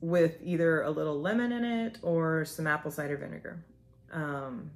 with 0.00 0.38
either 0.42 0.82
a 0.82 0.90
little 0.90 1.20
lemon 1.20 1.52
in 1.52 1.64
it 1.64 1.98
or 2.02 2.44
some 2.44 2.66
apple 2.66 2.90
cider 2.90 3.16
vinegar. 3.16 3.64
Um, 4.12 4.70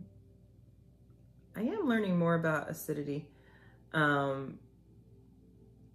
I 1.56 1.62
am 1.62 1.88
learning 1.88 2.18
more 2.18 2.34
about 2.34 2.70
acidity 2.70 3.26
um, 3.92 4.58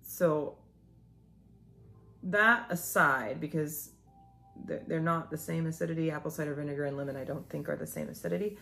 so 0.02 0.58
that 2.24 2.66
aside, 2.70 3.40
because 3.40 3.92
they're 4.66 5.00
not 5.00 5.30
the 5.30 5.38
same 5.38 5.68
acidity, 5.68 6.12
apple 6.12 6.32
cider 6.32 6.54
vinegar 6.54 6.86
and 6.86 6.98
lemon, 6.98 7.16
I 7.16 7.24
don't 7.24 7.48
think 7.50 7.70
are 7.70 7.76
the 7.76 7.88
same 7.88 8.10
acidity, 8.10 8.58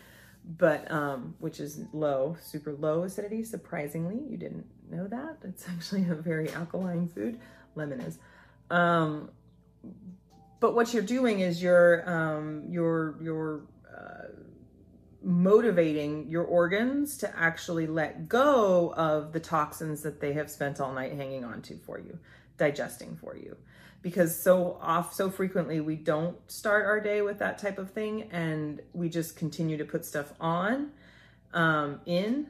but 0.58 0.90
um, 0.92 1.36
which 1.40 1.60
is 1.60 1.82
low, 1.94 2.36
super 2.42 2.74
low 2.74 3.04
acidity. 3.04 3.44
Surprisingly, 3.44 4.20
you 4.30 4.38
didn't 4.38 4.66
know 4.90 5.08
that. 5.08 5.38
It's 5.44 5.68
actually 5.70 6.10
a 6.10 6.16
very 6.16 6.50
alkaline 6.52 7.08
food. 7.08 7.40
Lemon 7.76 8.02
is. 8.02 8.20
Um, 8.70 9.30
but 10.60 10.76
what 10.76 10.94
you're 10.94 11.04
doing 11.04 11.42
is 11.42 11.62
you're 11.62 12.10
um, 12.10 12.64
you're 12.70 13.16
you're 13.22 13.62
uh, 13.94 14.28
motivating 15.24 16.28
your 16.28 16.44
organs 16.44 17.18
to 17.18 17.38
actually 17.38 17.88
let 17.88 18.28
go 18.28 18.94
of 18.96 19.32
the 19.32 19.40
toxins 19.40 20.02
that 20.02 20.20
they 20.20 20.34
have 20.34 20.50
spent 20.52 20.80
all 20.80 20.94
night 20.94 21.14
hanging 21.14 21.46
on 21.46 21.62
to 21.62 21.78
for 21.78 22.00
you, 22.00 22.18
digesting 22.58 23.16
for 23.16 23.36
you. 23.36 23.56
Because 24.02 24.38
so 24.38 24.78
off 24.82 25.14
so 25.14 25.30
frequently 25.30 25.80
we 25.80 25.96
don't 25.96 26.38
start 26.52 26.86
our 26.86 27.00
day 27.00 27.22
with 27.22 27.40
that 27.40 27.58
type 27.58 27.78
of 27.78 27.92
thing 27.92 28.24
and 28.32 28.82
we 28.92 29.08
just 29.08 29.38
continue 29.38 29.78
to 29.78 29.86
put 29.86 30.04
stuff 30.04 30.34
on 30.42 30.92
um, 31.54 32.02
in 32.06 32.48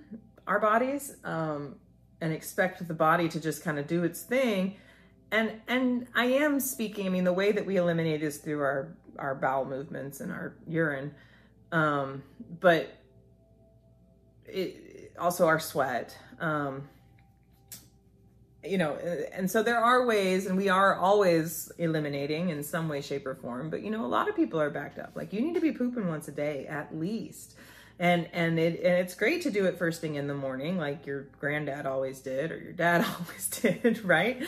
our 0.47 0.59
bodies 0.59 1.15
um, 1.23 1.75
and 2.21 2.33
expect 2.33 2.87
the 2.87 2.93
body 2.93 3.29
to 3.29 3.39
just 3.39 3.63
kind 3.63 3.77
of 3.77 3.85
do 3.85 4.03
its 4.03 4.23
thing. 4.23 4.77
And 5.31 5.61
and 5.67 6.07
I 6.15 6.25
am 6.25 6.59
speaking, 6.59 7.05
I 7.05 7.09
mean 7.09 7.23
the 7.23 7.33
way 7.33 7.51
that 7.51 7.65
we 7.65 7.77
eliminate 7.77 8.23
is 8.23 8.37
through 8.37 8.61
our 8.61 8.95
our 9.19 9.35
bowel 9.35 9.65
movements 9.65 10.21
and 10.21 10.31
our 10.31 10.55
urine 10.67 11.13
um, 11.73 12.23
but 12.61 12.87
it, 14.45 15.11
also 15.19 15.47
our 15.47 15.59
sweat. 15.59 16.15
Um, 16.39 16.87
you 18.63 18.77
know, 18.77 18.93
and 19.33 19.51
so 19.51 19.61
there 19.61 19.79
are 19.79 20.05
ways, 20.05 20.45
and 20.45 20.55
we 20.55 20.69
are 20.69 20.95
always 20.95 21.69
eliminating 21.77 22.49
in 22.49 22.63
some 22.63 22.87
way, 22.87 23.01
shape, 23.01 23.25
or 23.25 23.35
form. 23.35 23.69
But 23.69 23.81
you 23.81 23.91
know, 23.91 24.05
a 24.05 24.07
lot 24.07 24.29
of 24.29 24.35
people 24.37 24.61
are 24.61 24.69
backed 24.69 24.99
up. 24.99 25.11
Like 25.15 25.33
you 25.33 25.41
need 25.41 25.55
to 25.55 25.59
be 25.59 25.73
pooping 25.73 26.07
once 26.07 26.29
a 26.29 26.31
day 26.31 26.65
at 26.67 26.95
least 26.97 27.57
and 27.99 28.27
and 28.33 28.59
it 28.59 28.79
and 28.83 28.97
it's 28.97 29.15
great 29.15 29.43
to 29.43 29.51
do 29.51 29.65
it 29.65 29.77
first 29.77 30.01
thing 30.01 30.15
in 30.15 30.27
the 30.27 30.33
morning 30.33 30.77
like 30.77 31.05
your 31.05 31.27
granddad 31.39 31.85
always 31.85 32.19
did 32.19 32.51
or 32.51 32.57
your 32.57 32.73
dad 32.73 33.05
always 33.19 33.47
did 33.49 34.03
right? 34.03 34.43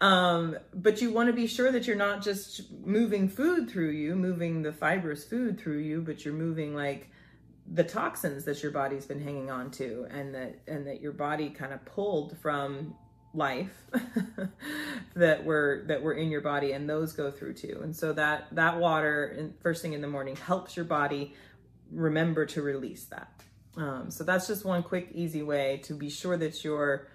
Um, 0.00 0.58
but 0.74 1.00
you 1.00 1.10
want 1.10 1.28
to 1.28 1.32
be 1.32 1.46
sure 1.46 1.72
that 1.72 1.86
you're 1.86 1.96
not 1.96 2.22
just 2.22 2.70
moving 2.84 3.28
food 3.28 3.70
through 3.70 3.90
you 3.90 4.14
moving 4.14 4.62
the 4.62 4.72
fibrous 4.72 5.24
food 5.24 5.58
through 5.58 5.78
you 5.78 6.00
but 6.02 6.24
you're 6.24 6.34
moving 6.34 6.74
like 6.74 7.10
the 7.72 7.84
toxins 7.84 8.44
that 8.44 8.62
your 8.62 8.72
body's 8.72 9.06
been 9.06 9.20
hanging 9.20 9.50
on 9.50 9.70
to 9.72 10.06
and 10.10 10.34
that 10.34 10.58
and 10.68 10.86
that 10.86 11.00
your 11.00 11.12
body 11.12 11.50
kind 11.50 11.72
of 11.72 11.84
pulled 11.84 12.36
from 12.38 12.94
life 13.36 13.86
that 15.14 15.44
were 15.44 15.82
that 15.86 16.02
were 16.02 16.14
in 16.14 16.30
your 16.30 16.40
body 16.40 16.72
and 16.72 16.88
those 16.88 17.12
go 17.12 17.30
through 17.30 17.54
too. 17.54 17.80
And 17.82 17.94
so 17.94 18.12
that 18.14 18.46
that 18.52 18.78
water 18.78 19.34
in, 19.38 19.54
first 19.60 19.82
thing 19.82 19.92
in 19.92 20.00
the 20.00 20.08
morning 20.08 20.36
helps 20.36 20.76
your 20.76 20.86
body 20.86 21.34
remember 21.90 22.46
to 22.46 22.62
release 22.62 23.04
that. 23.06 23.42
Um, 23.76 24.10
so 24.10 24.24
that's 24.24 24.46
just 24.46 24.64
one 24.64 24.82
quick, 24.82 25.10
easy 25.12 25.42
way 25.42 25.80
to 25.84 25.94
be 25.94 26.08
sure 26.08 26.36
that 26.36 26.64
your 26.64 27.08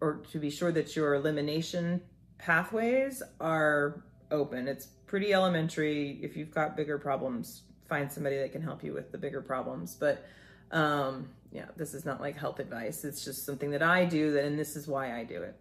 or 0.00 0.20
to 0.32 0.38
be 0.38 0.50
sure 0.50 0.72
that 0.72 0.96
your 0.96 1.14
elimination 1.14 2.02
pathways 2.36 3.22
are 3.40 4.02
open. 4.32 4.66
It's 4.66 4.86
pretty 5.06 5.32
elementary. 5.32 6.18
If 6.22 6.36
you've 6.36 6.50
got 6.50 6.76
bigger 6.76 6.98
problems, 6.98 7.62
find 7.88 8.10
somebody 8.10 8.36
that 8.38 8.50
can 8.50 8.62
help 8.62 8.82
you 8.82 8.92
with 8.92 9.12
the 9.12 9.18
bigger 9.18 9.40
problems. 9.40 9.94
But 9.94 10.26
um, 10.72 11.28
yeah, 11.52 11.66
this 11.76 11.94
is 11.94 12.04
not 12.04 12.20
like 12.20 12.36
health 12.36 12.58
advice. 12.58 13.04
It's 13.04 13.24
just 13.24 13.46
something 13.46 13.70
that 13.70 13.82
I 13.82 14.04
do, 14.04 14.36
and 14.38 14.58
this 14.58 14.74
is 14.74 14.88
why 14.88 15.16
I 15.16 15.24
do 15.24 15.42
it. 15.42 15.60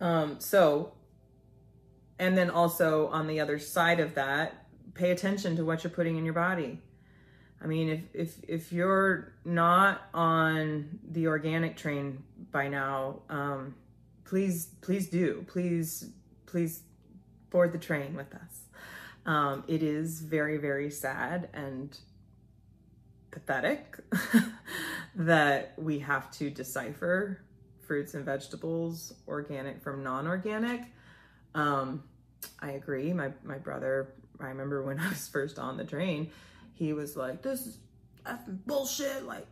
Um, 0.00 0.36
so, 0.38 0.92
and 2.18 2.36
then 2.36 2.50
also 2.50 3.08
on 3.08 3.26
the 3.26 3.40
other 3.40 3.58
side 3.58 4.00
of 4.00 4.14
that, 4.14 4.66
pay 4.94 5.12
attention 5.12 5.56
to 5.56 5.64
what 5.64 5.82
you're 5.82 5.90
putting 5.92 6.16
in 6.16 6.24
your 6.24 6.34
body. 6.34 6.80
I 7.60 7.66
mean, 7.66 7.88
if 7.88 8.00
if 8.14 8.36
if 8.48 8.72
you're 8.72 9.32
not 9.44 10.02
on 10.14 11.00
the 11.10 11.26
organic 11.26 11.76
train 11.76 12.22
by 12.52 12.68
now, 12.68 13.22
um, 13.28 13.74
please 14.24 14.68
please 14.80 15.08
do 15.08 15.44
please 15.48 16.10
please 16.46 16.82
board 17.50 17.72
the 17.72 17.78
train 17.78 18.14
with 18.14 18.32
us. 18.34 18.60
Um, 19.26 19.64
it 19.66 19.82
is 19.82 20.20
very 20.20 20.56
very 20.56 20.90
sad 20.90 21.48
and 21.52 21.98
pathetic 23.30 23.98
that 25.16 25.74
we 25.76 25.98
have 25.98 26.30
to 26.32 26.50
decipher 26.50 27.40
fruits 27.80 28.14
and 28.14 28.24
vegetables, 28.24 29.14
organic 29.26 29.82
from 29.82 30.04
non-organic. 30.04 30.82
Um, 31.54 32.04
I 32.60 32.72
agree. 32.72 33.12
My 33.12 33.32
my 33.42 33.58
brother, 33.58 34.14
I 34.38 34.46
remember 34.46 34.84
when 34.84 35.00
I 35.00 35.08
was 35.08 35.26
first 35.26 35.58
on 35.58 35.76
the 35.76 35.84
train, 35.84 36.30
he 36.78 36.92
was 36.92 37.16
like, 37.16 37.42
"This 37.42 37.66
is 37.66 37.78
bullshit. 38.66 39.24
Like, 39.26 39.46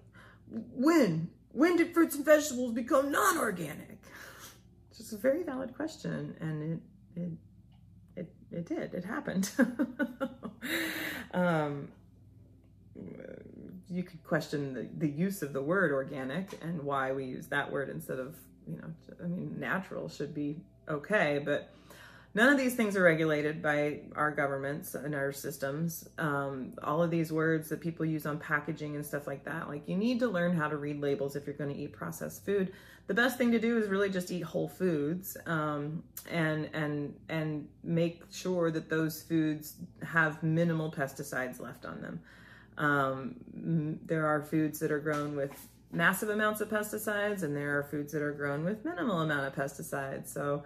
when 0.48 1.30
when 1.52 1.76
did 1.76 1.92
fruits 1.92 2.14
and 2.14 2.24
vegetables 2.24 2.72
become 2.72 3.10
non-organic?" 3.10 3.98
It's 4.98 5.12
a 5.12 5.18
very 5.18 5.42
valid 5.42 5.74
question, 5.74 6.36
and 6.40 6.80
it 7.16 7.20
it 7.20 7.32
it 8.16 8.32
it 8.50 8.66
did. 8.66 8.94
It 8.94 9.04
happened. 9.04 9.50
um, 11.34 11.88
you 13.88 14.02
could 14.02 14.22
question 14.24 14.74
the, 14.74 14.88
the 14.98 15.08
use 15.08 15.42
of 15.42 15.52
the 15.52 15.62
word 15.62 15.92
organic 15.92 16.58
and 16.62 16.82
why 16.82 17.12
we 17.12 17.24
use 17.24 17.46
that 17.48 17.70
word 17.70 17.88
instead 17.88 18.18
of 18.18 18.34
you 18.66 18.76
know 18.76 18.88
i 19.22 19.26
mean 19.26 19.54
natural 19.58 20.08
should 20.08 20.34
be 20.34 20.56
okay 20.88 21.40
but 21.44 21.70
none 22.36 22.50
of 22.50 22.58
these 22.58 22.74
things 22.74 22.94
are 22.96 23.02
regulated 23.02 23.62
by 23.62 23.98
our 24.14 24.30
governments 24.30 24.94
and 24.94 25.14
our 25.14 25.32
systems. 25.32 26.06
Um, 26.18 26.74
all 26.84 27.02
of 27.02 27.10
these 27.10 27.32
words 27.32 27.70
that 27.70 27.80
people 27.80 28.04
use 28.04 28.26
on 28.26 28.38
packaging 28.38 28.94
and 28.94 29.04
stuff 29.04 29.26
like 29.26 29.42
that 29.46 29.68
like 29.68 29.88
you 29.88 29.96
need 29.96 30.20
to 30.20 30.28
learn 30.28 30.54
how 30.54 30.68
to 30.68 30.76
read 30.76 31.00
labels 31.00 31.34
if 31.34 31.46
you're 31.46 31.56
going 31.56 31.74
to 31.74 31.80
eat 31.80 31.94
processed 31.94 32.44
food. 32.44 32.74
The 33.06 33.14
best 33.14 33.38
thing 33.38 33.52
to 33.52 33.58
do 33.58 33.78
is 33.78 33.88
really 33.88 34.10
just 34.10 34.30
eat 34.30 34.42
whole 34.42 34.68
foods 34.68 35.38
um, 35.46 36.02
and 36.30 36.68
and 36.74 37.14
and 37.30 37.68
make 37.82 38.22
sure 38.30 38.70
that 38.70 38.90
those 38.90 39.22
foods 39.22 39.76
have 40.02 40.42
minimal 40.42 40.92
pesticides 40.92 41.58
left 41.58 41.86
on 41.86 42.02
them. 42.02 42.20
Um, 42.76 43.36
there 44.04 44.26
are 44.26 44.42
foods 44.42 44.78
that 44.80 44.92
are 44.92 45.00
grown 45.00 45.36
with 45.36 45.68
massive 45.90 46.28
amounts 46.28 46.60
of 46.60 46.68
pesticides, 46.68 47.44
and 47.44 47.56
there 47.56 47.78
are 47.78 47.84
foods 47.84 48.12
that 48.12 48.20
are 48.20 48.32
grown 48.34 48.62
with 48.62 48.84
minimal 48.84 49.20
amount 49.20 49.46
of 49.46 49.54
pesticides. 49.54 50.28
So 50.28 50.64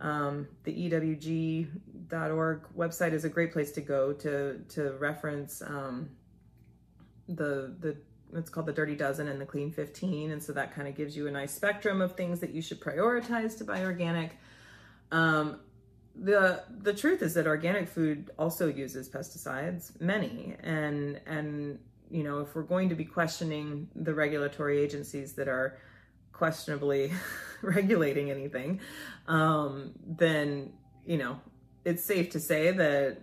um, 0.00 0.48
the 0.64 0.90
EWG.org 0.90 2.62
website 2.76 3.12
is 3.12 3.24
a 3.24 3.28
great 3.28 3.52
place 3.52 3.72
to 3.72 3.80
go 3.80 4.12
to 4.14 4.58
to 4.70 4.92
reference 4.98 5.62
um, 5.62 6.10
the 7.28 7.74
the 7.78 7.96
it's 8.34 8.50
called 8.50 8.66
the 8.66 8.72
Dirty 8.72 8.96
Dozen 8.96 9.28
and 9.28 9.40
the 9.40 9.44
Clean 9.44 9.70
15, 9.70 10.30
and 10.30 10.42
so 10.42 10.52
that 10.54 10.74
kind 10.74 10.88
of 10.88 10.94
gives 10.94 11.16
you 11.16 11.28
a 11.28 11.30
nice 11.30 11.52
spectrum 11.52 12.00
of 12.00 12.16
things 12.16 12.40
that 12.40 12.50
you 12.50 12.62
should 12.62 12.80
prioritize 12.80 13.58
to 13.58 13.64
buy 13.64 13.84
organic. 13.84 14.38
Um, 15.10 15.60
the 16.14 16.62
the 16.80 16.92
truth 16.92 17.22
is 17.22 17.34
that 17.34 17.46
organic 17.46 17.88
food 17.88 18.30
also 18.38 18.68
uses 18.68 19.08
pesticides, 19.08 19.98
many, 20.00 20.56
and 20.62 21.20
and 21.26 21.78
you 22.10 22.22
know 22.22 22.40
if 22.40 22.54
we're 22.54 22.62
going 22.62 22.88
to 22.88 22.94
be 22.94 23.04
questioning 23.04 23.88
the 23.94 24.14
regulatory 24.14 24.80
agencies 24.80 25.34
that 25.34 25.48
are 25.48 25.78
questionably 26.32 27.12
regulating 27.62 28.30
anything, 28.30 28.80
um, 29.28 29.92
then 30.06 30.72
you 31.04 31.18
know 31.18 31.40
it's 31.84 32.04
safe 32.04 32.30
to 32.30 32.40
say 32.40 32.70
that 32.70 33.18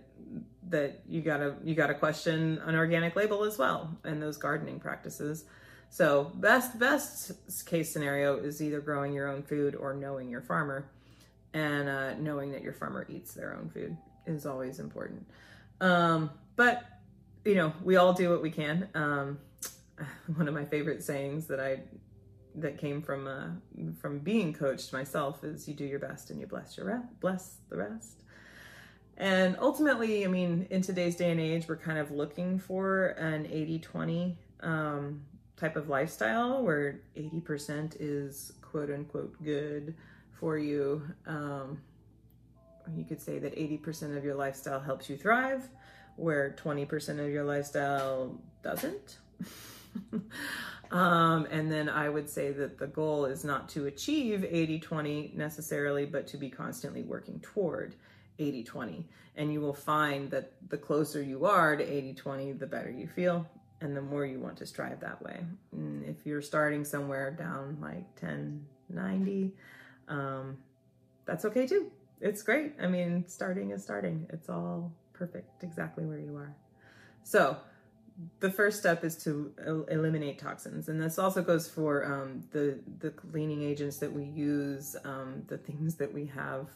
that 0.68 1.00
you 1.08 1.20
gotta 1.20 1.56
you 1.64 1.74
gotta 1.74 1.94
question 1.94 2.60
an 2.64 2.74
organic 2.74 3.16
label 3.16 3.44
as 3.44 3.58
well 3.58 3.96
and 4.04 4.22
those 4.22 4.36
gardening 4.36 4.78
practices. 4.78 5.44
So 5.90 6.30
best 6.36 6.78
best 6.78 7.32
case 7.66 7.92
scenario 7.92 8.36
is 8.36 8.62
either 8.62 8.80
growing 8.80 9.12
your 9.12 9.28
own 9.28 9.42
food 9.42 9.74
or 9.74 9.94
knowing 9.94 10.30
your 10.30 10.42
farmer 10.42 10.88
and 11.52 11.88
uh, 11.88 12.14
knowing 12.14 12.52
that 12.52 12.62
your 12.62 12.72
farmer 12.72 13.06
eats 13.08 13.34
their 13.34 13.56
own 13.56 13.68
food 13.70 13.96
is 14.26 14.46
always 14.46 14.78
important. 14.78 15.26
Um, 15.80 16.30
but 16.56 16.84
you 17.44 17.54
know, 17.54 17.72
we 17.82 17.96
all 17.96 18.12
do 18.12 18.30
what 18.30 18.42
we 18.42 18.50
can. 18.50 18.88
Um, 18.94 19.38
one 20.36 20.46
of 20.46 20.54
my 20.54 20.64
favorite 20.64 21.02
sayings 21.02 21.46
that 21.46 21.58
I 21.58 21.80
that 22.56 22.78
came 22.78 23.02
from 23.02 23.26
uh, 23.26 23.48
from 24.00 24.18
being 24.18 24.52
coached 24.52 24.92
myself 24.92 25.44
is 25.44 25.68
you 25.68 25.74
do 25.74 25.84
your 25.84 25.98
best 25.98 26.30
and 26.30 26.40
you 26.40 26.46
bless 26.46 26.76
your 26.76 26.86
re- 26.86 27.08
bless 27.20 27.56
the 27.68 27.76
rest. 27.76 28.22
And 29.16 29.56
ultimately, 29.60 30.24
I 30.24 30.28
mean, 30.28 30.66
in 30.70 30.80
today's 30.80 31.14
day 31.14 31.30
and 31.30 31.38
age, 31.38 31.68
we're 31.68 31.76
kind 31.76 31.98
of 31.98 32.10
looking 32.10 32.58
for 32.58 33.08
an 33.18 33.44
80-20 33.44 34.34
um, 34.62 35.20
type 35.58 35.76
of 35.76 35.90
lifestyle 35.90 36.62
where 36.62 37.00
80% 37.18 37.96
is 38.00 38.54
quote 38.62 38.90
unquote 38.90 39.34
good, 39.44 39.94
for 40.40 40.56
you. 40.56 41.02
Um, 41.26 41.80
you 42.96 43.04
could 43.04 43.20
say 43.20 43.38
that 43.38 43.54
80% 43.54 44.16
of 44.16 44.24
your 44.24 44.34
lifestyle 44.34 44.80
helps 44.80 45.08
you 45.08 45.16
thrive, 45.16 45.68
where 46.16 46.56
20% 46.58 47.20
of 47.20 47.30
your 47.30 47.44
lifestyle 47.44 48.40
doesn't. 48.64 49.18
um, 50.90 51.46
and 51.50 51.70
then 51.70 51.88
I 51.88 52.08
would 52.08 52.28
say 52.28 52.52
that 52.52 52.78
the 52.78 52.86
goal 52.86 53.24
is 53.24 53.44
not 53.44 53.68
to 53.70 53.86
achieve 53.86 54.44
80 54.44 54.80
20 54.80 55.32
necessarily, 55.34 56.06
but 56.06 56.26
to 56.28 56.36
be 56.36 56.50
constantly 56.50 57.02
working 57.02 57.40
toward 57.40 57.94
80 58.38 58.64
20. 58.64 59.06
And 59.36 59.52
you 59.52 59.60
will 59.60 59.74
find 59.74 60.30
that 60.30 60.52
the 60.68 60.76
closer 60.76 61.22
you 61.22 61.44
are 61.46 61.76
to 61.76 61.84
80 61.84 62.14
20, 62.14 62.52
the 62.52 62.66
better 62.66 62.90
you 62.90 63.06
feel. 63.06 63.46
And 63.82 63.96
the 63.96 64.02
more 64.02 64.26
you 64.26 64.38
want 64.38 64.58
to 64.58 64.66
strive 64.66 65.00
that 65.00 65.22
way. 65.22 65.42
And 65.72 66.04
if 66.04 66.26
you're 66.26 66.42
starting 66.42 66.84
somewhere 66.84 67.30
down 67.30 67.78
like 67.80 68.14
10 68.16 68.64
90, 68.90 69.52
um, 70.08 70.58
that's 71.24 71.44
okay 71.44 71.66
too. 71.66 71.90
It's 72.20 72.42
great. 72.42 72.74
I 72.80 72.86
mean, 72.86 73.24
starting 73.26 73.70
is 73.70 73.82
starting. 73.82 74.26
It's 74.30 74.50
all 74.50 74.92
perfect 75.14 75.62
exactly 75.62 76.04
where 76.04 76.18
you 76.18 76.36
are. 76.36 76.54
So, 77.22 77.56
the 78.40 78.50
first 78.50 78.78
step 78.80 79.04
is 79.04 79.16
to 79.24 79.52
el- 79.66 79.84
eliminate 79.84 80.38
toxins, 80.38 80.88
and 80.88 81.00
this 81.00 81.18
also 81.18 81.42
goes 81.42 81.68
for 81.68 82.04
um, 82.04 82.44
the 82.52 82.78
the 82.98 83.10
cleaning 83.10 83.62
agents 83.62 83.98
that 83.98 84.12
we 84.12 84.24
use, 84.24 84.96
um, 85.04 85.42
the 85.48 85.58
things 85.58 85.96
that 85.96 86.12
we 86.12 86.26
have, 86.26 86.68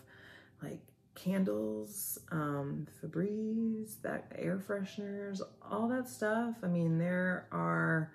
like 0.63 0.81
candles, 1.15 2.19
um, 2.33 2.87
Febreze, 3.03 4.01
that 4.03 4.33
air 4.37 4.59
fresheners, 4.59 5.41
all 5.71 5.89
that 5.89 6.09
stuff. 6.09 6.57
I 6.63 6.67
mean, 6.67 6.99
there 6.99 7.47
are 7.53 8.11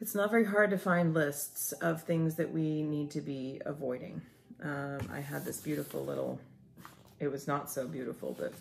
it's 0.00 0.14
not 0.14 0.30
very 0.30 0.44
hard 0.44 0.70
to 0.70 0.78
find 0.78 1.14
lists 1.14 1.72
of 1.72 2.02
things 2.02 2.34
that 2.36 2.52
we 2.52 2.82
need 2.82 3.10
to 3.12 3.20
be 3.20 3.60
avoiding. 3.64 4.20
Um, 4.62 4.98
I 5.12 5.20
had 5.20 5.44
this 5.44 5.60
beautiful 5.60 6.04
little, 6.04 6.38
it 7.18 7.28
was 7.28 7.46
not 7.46 7.70
so 7.70 7.86
beautiful, 7.86 8.36
but 8.38 8.52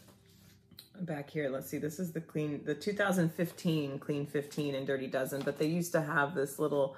back 1.01 1.29
here, 1.29 1.49
let's 1.49 1.69
see, 1.69 1.77
this 1.77 1.99
is 1.99 2.11
the 2.11 2.21
clean, 2.21 2.61
the 2.63 2.75
2015 2.75 3.99
Clean 3.99 4.25
15 4.25 4.75
and 4.75 4.87
Dirty 4.87 5.07
Dozen, 5.07 5.41
but 5.41 5.57
they 5.57 5.67
used 5.67 5.91
to 5.93 6.01
have 6.01 6.35
this 6.35 6.59
little 6.59 6.95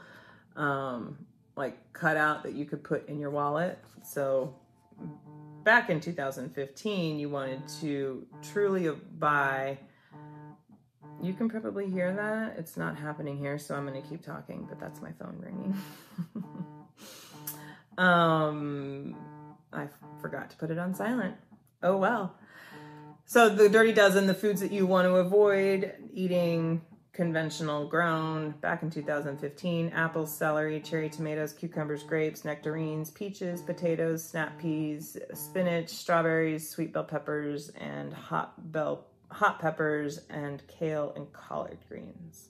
um, 0.56 1.18
like 1.56 1.94
cutout 1.94 2.44
that 2.44 2.54
you 2.54 2.66
could 2.66 2.84
put 2.84 3.08
in 3.08 3.20
your 3.20 3.30
wallet. 3.30 3.80
So 4.04 4.56
back 5.64 5.90
in 5.90 6.00
2015, 6.00 7.20
you 7.20 7.30
wanted 7.30 7.68
to 7.82 8.26
truly 8.42 8.90
buy 9.18 9.78
you 11.22 11.34
can 11.34 11.50
probably 11.50 11.90
hear 11.90 12.14
that. 12.14 12.58
It's 12.58 12.78
not 12.78 12.98
happening 12.98 13.38
here, 13.38 13.58
so 13.58 13.76
I'm 13.76 13.88
going 13.88 14.02
to 14.02 14.08
keep 14.08 14.24
talking, 14.24 14.66
but 14.70 14.80
that's 14.80 15.02
my 15.02 15.12
phone 15.14 15.38
ringing. 15.40 15.76
um, 17.98 19.16
I 19.74 19.88
forgot 20.22 20.52
to 20.52 20.58
put 20.58 20.70
it 20.70 20.78
on 20.78 20.94
silent. 20.94 21.36
Oh 21.82 21.98
well. 21.98 22.36
So 23.28 23.50
the 23.50 23.70
dirty 23.70 23.94
dozen, 23.94 24.26
the 24.26 24.34
foods 24.34 24.62
that 24.62 24.72
you 24.72 24.88
want 24.88 25.06
to 25.06 25.18
avoid 25.18 25.94
eating 26.12 26.82
conventional 27.14 27.88
grown 27.88 28.52
back 28.62 28.84
in 28.84 28.92
2015 28.92 29.90
apples 29.90 30.32
celery 30.32 30.80
cherry 30.80 31.10
tomatoes 31.10 31.52
cucumbers 31.52 32.04
grapes 32.04 32.46
nectarines 32.46 33.10
peaches 33.10 33.60
potatoes 33.60 34.24
snap 34.24 34.56
peas 34.60 35.18
spinach 35.34 35.90
strawberries 35.90 36.70
sweet 36.70 36.94
bell 36.94 37.04
peppers 37.04 37.70
and 37.70 38.14
hot 38.14 38.72
bell 38.72 39.08
hot 39.30 39.60
peppers, 39.60 40.22
and 40.30 40.66
kale 40.68 41.14
and 41.16 41.32
collard 41.34 41.80
greens. 41.88 42.50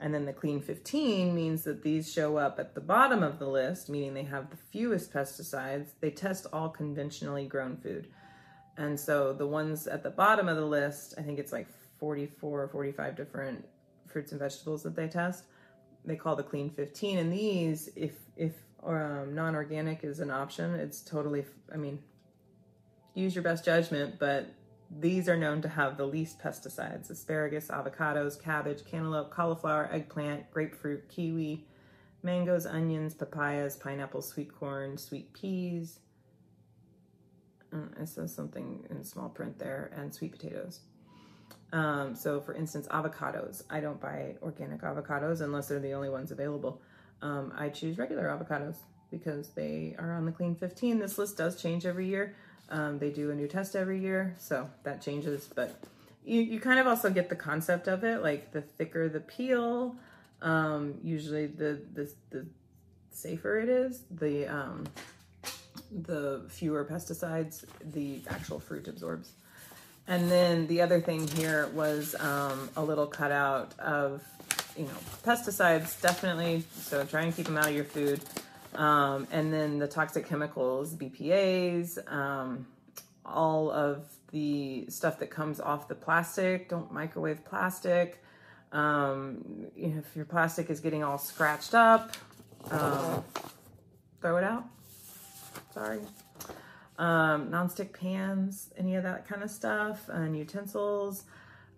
And 0.00 0.12
then 0.12 0.24
the 0.24 0.32
clean 0.32 0.60
15 0.60 1.34
means 1.34 1.62
that 1.64 1.82
these 1.82 2.12
show 2.12 2.36
up 2.36 2.58
at 2.58 2.74
the 2.74 2.80
bottom 2.80 3.22
of 3.22 3.38
the 3.38 3.46
list, 3.46 3.88
meaning 3.88 4.14
they 4.14 4.24
have 4.24 4.50
the 4.50 4.56
fewest 4.56 5.12
pesticides. 5.12 5.90
They 6.00 6.10
test 6.10 6.46
all 6.52 6.68
conventionally 6.68 7.46
grown 7.46 7.76
food. 7.76 8.08
And 8.76 8.98
so 8.98 9.32
the 9.32 9.46
ones 9.46 9.86
at 9.86 10.02
the 10.02 10.10
bottom 10.10 10.48
of 10.48 10.56
the 10.56 10.64
list, 10.64 11.14
I 11.18 11.22
think 11.22 11.38
it's 11.38 11.52
like 11.52 11.68
44 11.98 12.62
or 12.62 12.68
45 12.68 13.16
different 13.16 13.64
fruits 14.06 14.32
and 14.32 14.40
vegetables 14.40 14.82
that 14.82 14.96
they 14.96 15.08
test. 15.08 15.44
They 16.04 16.16
call 16.16 16.36
the 16.36 16.42
clean 16.42 16.70
15. 16.70 17.18
And 17.18 17.32
these, 17.32 17.90
if, 17.94 18.14
if 18.36 18.52
um, 18.84 19.34
non 19.34 19.54
organic 19.54 20.02
is 20.04 20.20
an 20.20 20.30
option, 20.30 20.74
it's 20.74 21.00
totally, 21.00 21.44
I 21.72 21.76
mean, 21.76 21.98
use 23.14 23.34
your 23.34 23.44
best 23.44 23.64
judgment, 23.64 24.18
but 24.18 24.46
these 25.00 25.28
are 25.28 25.36
known 25.36 25.62
to 25.62 25.68
have 25.68 25.96
the 25.96 26.06
least 26.06 26.38
pesticides 26.38 27.10
asparagus, 27.10 27.68
avocados, 27.68 28.40
cabbage, 28.40 28.84
cantaloupe, 28.84 29.30
cauliflower, 29.30 29.88
eggplant, 29.92 30.50
grapefruit, 30.50 31.08
kiwi, 31.08 31.64
mangoes, 32.22 32.66
onions, 32.66 33.14
papayas, 33.14 33.76
pineapple, 33.76 34.22
sweet 34.22 34.54
corn, 34.54 34.98
sweet 34.98 35.32
peas. 35.32 36.00
Uh, 37.72 38.02
it 38.02 38.08
says 38.08 38.34
something 38.34 38.84
in 38.90 39.04
small 39.04 39.28
print 39.28 39.58
there, 39.58 39.90
and 39.96 40.14
sweet 40.14 40.32
potatoes. 40.32 40.80
Um, 41.72 42.14
so, 42.14 42.40
for 42.40 42.54
instance, 42.54 42.86
avocados. 42.88 43.62
I 43.70 43.80
don't 43.80 44.00
buy 44.00 44.34
organic 44.42 44.82
avocados 44.82 45.40
unless 45.40 45.68
they're 45.68 45.80
the 45.80 45.94
only 45.94 46.10
ones 46.10 46.30
available. 46.30 46.82
Um, 47.22 47.52
I 47.56 47.70
choose 47.70 47.98
regular 47.98 48.24
avocados 48.24 48.76
because 49.10 49.50
they 49.50 49.94
are 49.98 50.12
on 50.12 50.26
the 50.26 50.32
Clean 50.32 50.54
15. 50.54 50.98
This 50.98 51.16
list 51.18 51.36
does 51.38 51.60
change 51.60 51.86
every 51.86 52.06
year. 52.06 52.34
Um, 52.68 52.98
they 52.98 53.10
do 53.10 53.30
a 53.30 53.34
new 53.34 53.48
test 53.48 53.76
every 53.76 54.00
year, 54.00 54.34
so 54.38 54.68
that 54.82 55.02
changes. 55.02 55.48
But 55.54 55.78
you, 56.24 56.40
you 56.40 56.60
kind 56.60 56.78
of 56.78 56.86
also 56.86 57.10
get 57.10 57.28
the 57.28 57.36
concept 57.36 57.88
of 57.88 58.04
it. 58.04 58.22
Like 58.22 58.52
the 58.52 58.62
thicker 58.62 59.08
the 59.08 59.20
peel, 59.20 59.96
um, 60.40 60.94
usually 61.02 61.46
the, 61.46 61.80
the 61.92 62.10
the 62.30 62.46
safer 63.10 63.60
it 63.60 63.68
is. 63.68 64.02
The 64.10 64.46
um, 64.46 64.86
the 66.02 66.42
fewer 66.48 66.84
pesticides 66.84 67.64
the 67.92 68.20
actual 68.28 68.58
fruit 68.58 68.88
absorbs. 68.88 69.32
And 70.08 70.30
then 70.30 70.66
the 70.66 70.82
other 70.82 71.00
thing 71.00 71.28
here 71.28 71.68
was 71.74 72.14
um, 72.16 72.70
a 72.76 72.82
little 72.82 73.06
cutout 73.06 73.78
of, 73.78 74.22
you 74.76 74.84
know, 74.84 74.90
pesticides, 75.24 76.00
definitely. 76.00 76.64
So 76.80 77.04
try 77.04 77.22
and 77.22 77.34
keep 77.34 77.46
them 77.46 77.56
out 77.56 77.68
of 77.68 77.74
your 77.74 77.84
food. 77.84 78.20
Um, 78.74 79.28
and 79.30 79.52
then 79.52 79.78
the 79.78 79.86
toxic 79.86 80.26
chemicals, 80.26 80.94
BPAs, 80.94 81.98
um, 82.12 82.66
all 83.24 83.70
of 83.70 84.04
the 84.32 84.86
stuff 84.88 85.18
that 85.20 85.30
comes 85.30 85.60
off 85.60 85.88
the 85.88 85.94
plastic. 85.94 86.68
Don't 86.68 86.90
microwave 86.92 87.44
plastic. 87.44 88.22
Um, 88.72 89.66
if 89.76 90.16
your 90.16 90.24
plastic 90.24 90.70
is 90.70 90.80
getting 90.80 91.04
all 91.04 91.18
scratched 91.18 91.74
up, 91.74 92.16
um, 92.70 93.22
throw 94.20 94.38
it 94.38 94.44
out. 94.44 94.64
Sorry 95.72 96.00
um, 96.98 97.48
nonstick 97.50 97.92
pans, 97.92 98.70
any 98.76 98.96
of 98.96 99.02
that 99.02 99.26
kind 99.26 99.42
of 99.42 99.50
stuff, 99.50 100.08
and 100.08 100.36
utensils. 100.36 101.24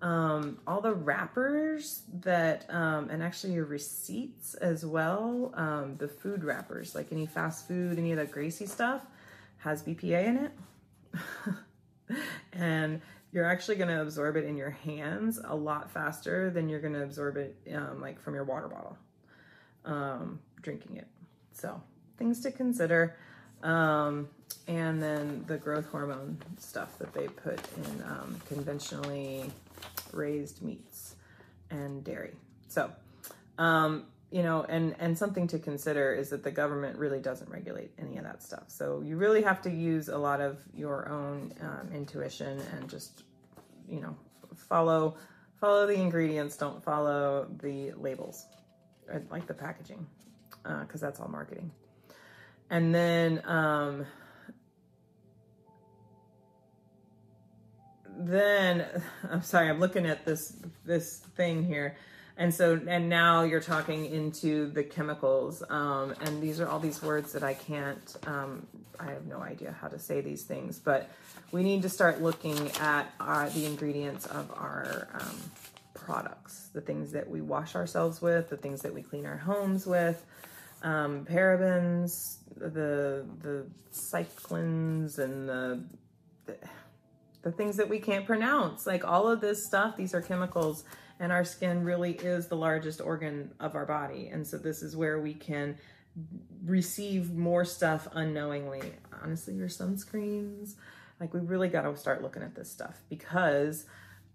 Um, 0.02 0.58
all 0.66 0.82
the 0.82 0.92
wrappers 0.92 2.02
that, 2.20 2.66
um, 2.68 3.08
and 3.08 3.22
actually 3.22 3.54
your 3.54 3.64
receipts 3.64 4.54
as 4.54 4.84
well. 4.84 5.52
Um, 5.54 5.96
the 5.96 6.08
food 6.08 6.44
wrappers, 6.44 6.94
like 6.94 7.10
any 7.10 7.24
fast 7.24 7.66
food, 7.66 7.98
any 7.98 8.10
of 8.12 8.18
that 8.18 8.30
greasy 8.30 8.66
stuff, 8.66 9.06
has 9.58 9.82
BPA 9.82 10.26
in 10.26 10.36
it. 10.36 10.52
and 12.52 13.00
you're 13.32 13.46
actually 13.46 13.76
going 13.76 13.88
to 13.88 14.02
absorb 14.02 14.36
it 14.36 14.44
in 14.44 14.56
your 14.56 14.70
hands 14.70 15.40
a 15.42 15.54
lot 15.54 15.90
faster 15.90 16.50
than 16.50 16.68
you're 16.68 16.80
going 16.80 16.92
to 16.92 17.02
absorb 17.02 17.36
it 17.36 17.56
um, 17.74 18.00
like 18.00 18.20
from 18.20 18.34
your 18.34 18.44
water 18.44 18.68
bottle 18.68 18.98
um, 19.86 20.38
drinking 20.60 20.96
it. 20.96 21.08
So 21.52 21.80
things 22.18 22.40
to 22.42 22.50
consider. 22.50 23.16
Um, 23.64 24.28
and 24.68 25.02
then 25.02 25.44
the 25.46 25.56
growth 25.56 25.86
hormone 25.86 26.38
stuff 26.58 26.98
that 26.98 27.12
they 27.12 27.28
put 27.28 27.60
in 27.76 28.02
um, 28.02 28.40
conventionally 28.46 29.50
raised 30.12 30.62
meats 30.62 31.16
and 31.70 32.04
dairy. 32.04 32.34
So, 32.68 32.90
um, 33.58 34.04
you 34.30 34.42
know, 34.42 34.64
and 34.68 34.94
and 34.98 35.16
something 35.16 35.46
to 35.48 35.58
consider 35.58 36.12
is 36.12 36.30
that 36.30 36.42
the 36.42 36.50
government 36.50 36.98
really 36.98 37.20
doesn't 37.20 37.50
regulate 37.50 37.90
any 37.98 38.16
of 38.16 38.24
that 38.24 38.42
stuff. 38.42 38.64
So 38.68 39.00
you 39.04 39.16
really 39.16 39.42
have 39.42 39.62
to 39.62 39.70
use 39.70 40.08
a 40.08 40.18
lot 40.18 40.40
of 40.40 40.58
your 40.74 41.08
own 41.08 41.52
um, 41.60 41.90
intuition 41.94 42.60
and 42.76 42.88
just, 42.88 43.22
you 43.88 44.00
know, 44.00 44.16
follow 44.56 45.16
follow 45.60 45.86
the 45.86 45.94
ingredients. 45.94 46.56
Don't 46.56 46.82
follow 46.82 47.46
the 47.62 47.92
labels, 47.92 48.46
like 49.30 49.46
the 49.46 49.54
packaging, 49.54 50.06
because 50.62 51.02
uh, 51.02 51.06
that's 51.06 51.20
all 51.20 51.28
marketing. 51.28 51.70
And 52.70 52.94
then 52.94 53.42
um, 53.44 54.06
then 58.16 58.86
I'm 59.30 59.42
sorry, 59.42 59.68
I'm 59.68 59.80
looking 59.80 60.06
at 60.06 60.24
this 60.24 60.56
this 60.84 61.18
thing 61.36 61.64
here. 61.64 61.96
And 62.36 62.52
so, 62.52 62.80
and 62.88 63.08
now 63.08 63.42
you're 63.42 63.60
talking 63.60 64.06
into 64.06 64.68
the 64.70 64.82
chemicals. 64.82 65.62
Um, 65.70 66.14
and 66.20 66.42
these 66.42 66.60
are 66.60 66.68
all 66.68 66.80
these 66.80 67.00
words 67.00 67.32
that 67.32 67.44
I 67.44 67.54
can't, 67.54 68.16
um, 68.26 68.66
I 68.98 69.06
have 69.06 69.26
no 69.26 69.40
idea 69.40 69.76
how 69.80 69.86
to 69.86 70.00
say 70.00 70.20
these 70.20 70.42
things, 70.42 70.80
but 70.80 71.08
we 71.52 71.62
need 71.62 71.82
to 71.82 71.88
start 71.88 72.22
looking 72.22 72.72
at 72.80 73.12
our, 73.20 73.48
the 73.50 73.66
ingredients 73.66 74.26
of 74.26 74.50
our 74.50 75.06
um, 75.14 75.38
products, 75.94 76.70
the 76.72 76.80
things 76.80 77.12
that 77.12 77.28
we 77.28 77.40
wash 77.40 77.76
ourselves 77.76 78.20
with, 78.20 78.50
the 78.50 78.56
things 78.56 78.82
that 78.82 78.92
we 78.92 79.02
clean 79.02 79.26
our 79.26 79.36
homes 79.36 79.86
with, 79.86 80.24
um, 80.82 81.24
parabens, 81.24 82.38
the 82.56 83.26
the 83.40 83.66
cyclins, 83.92 85.18
and 85.18 85.48
the, 85.48 85.84
the 86.46 86.56
the 87.42 87.52
things 87.52 87.76
that 87.76 87.88
we 87.88 87.98
can't 87.98 88.26
pronounce. 88.26 88.86
Like 88.86 89.04
all 89.04 89.28
of 89.28 89.40
this 89.40 89.66
stuff, 89.66 89.96
these 89.96 90.14
are 90.14 90.22
chemicals, 90.22 90.84
and 91.20 91.30
our 91.30 91.44
skin 91.44 91.84
really 91.84 92.12
is 92.12 92.48
the 92.48 92.56
largest 92.56 93.00
organ 93.00 93.52
of 93.60 93.74
our 93.74 93.86
body. 93.86 94.28
And 94.32 94.46
so 94.46 94.56
this 94.58 94.82
is 94.82 94.96
where 94.96 95.20
we 95.20 95.34
can 95.34 95.76
receive 96.64 97.34
more 97.34 97.64
stuff 97.64 98.08
unknowingly. 98.12 98.82
Honestly, 99.22 99.54
your 99.54 99.68
sunscreens, 99.68 100.74
like 101.20 101.34
we 101.34 101.40
really 101.40 101.68
got 101.68 101.82
to 101.82 101.96
start 101.96 102.22
looking 102.22 102.42
at 102.42 102.54
this 102.54 102.72
stuff 102.72 103.02
because 103.08 103.84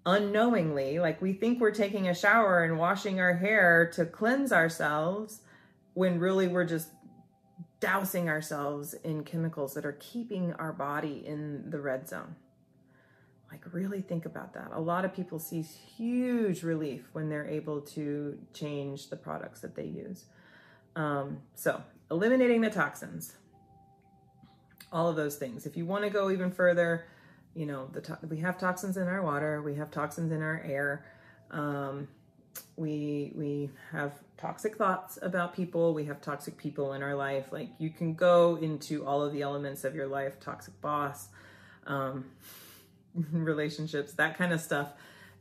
unknowingly, 0.05 0.99
like 0.99 1.21
we 1.21 1.33
think 1.33 1.59
we're 1.59 1.71
taking 1.71 2.07
a 2.07 2.15
shower 2.15 2.63
and 2.63 2.77
washing 2.77 3.19
our 3.19 3.33
hair 3.33 3.89
to 3.95 4.05
cleanse 4.05 4.51
ourselves 4.51 5.41
when 5.93 6.19
really 6.19 6.47
we're 6.47 6.65
just 6.65 6.89
dousing 7.79 8.29
ourselves 8.29 8.93
in 9.03 9.23
chemicals 9.23 9.73
that 9.73 9.85
are 9.85 9.97
keeping 9.99 10.53
our 10.53 10.73
body 10.73 11.23
in 11.25 11.69
the 11.69 11.79
red 11.79 12.07
zone. 12.07 12.35
Like, 13.51 13.61
really 13.73 14.01
think 14.01 14.25
about 14.25 14.53
that. 14.53 14.69
A 14.73 14.79
lot 14.79 15.05
of 15.05 15.13
people 15.13 15.39
see 15.39 15.61
huge 15.61 16.61
relief 16.61 17.09
when 17.13 17.29
they're 17.29 17.47
able 17.47 17.81
to 17.81 18.37
change 18.53 19.09
the 19.09 19.15
products 19.15 19.61
that 19.61 19.75
they 19.75 19.85
use. 19.85 20.25
Um, 20.95 21.39
so, 21.55 21.81
eliminating 22.11 22.61
the 22.61 22.69
toxins, 22.69 23.33
all 24.91 25.07
of 25.07 25.15
those 25.15 25.37
things. 25.37 25.65
If 25.65 25.77
you 25.77 25.85
want 25.85 26.03
to 26.03 26.09
go 26.11 26.29
even 26.29 26.51
further, 26.51 27.05
you 27.55 27.65
know, 27.65 27.89
the 27.91 28.17
we 28.27 28.37
have 28.37 28.57
toxins 28.57 28.97
in 28.97 29.07
our 29.07 29.21
water, 29.23 29.61
we 29.61 29.75
have 29.75 29.89
toxins 29.89 30.31
in 30.31 30.41
our 30.41 30.61
air. 30.65 31.05
Um, 31.49 32.07
we 32.75 33.31
we 33.35 33.69
have 33.91 34.13
toxic 34.39 34.77
thoughts 34.77 35.19
about 35.21 35.53
people. 35.53 35.93
We 35.93 36.05
have 36.05 36.21
toxic 36.21 36.57
people 36.57 36.93
in 36.93 37.03
our 37.03 37.13
life. 37.13 37.51
Like 37.51 37.69
you 37.77 37.89
can 37.89 38.13
go 38.13 38.55
into 38.55 39.05
all 39.05 39.21
of 39.21 39.33
the 39.33 39.41
elements 39.41 39.83
of 39.83 39.95
your 39.95 40.07
life 40.07 40.39
toxic 40.39 40.79
boss 40.79 41.27
um, 41.85 42.25
relationships 43.31 44.13
that 44.13 44.37
kind 44.37 44.53
of 44.53 44.61
stuff. 44.61 44.93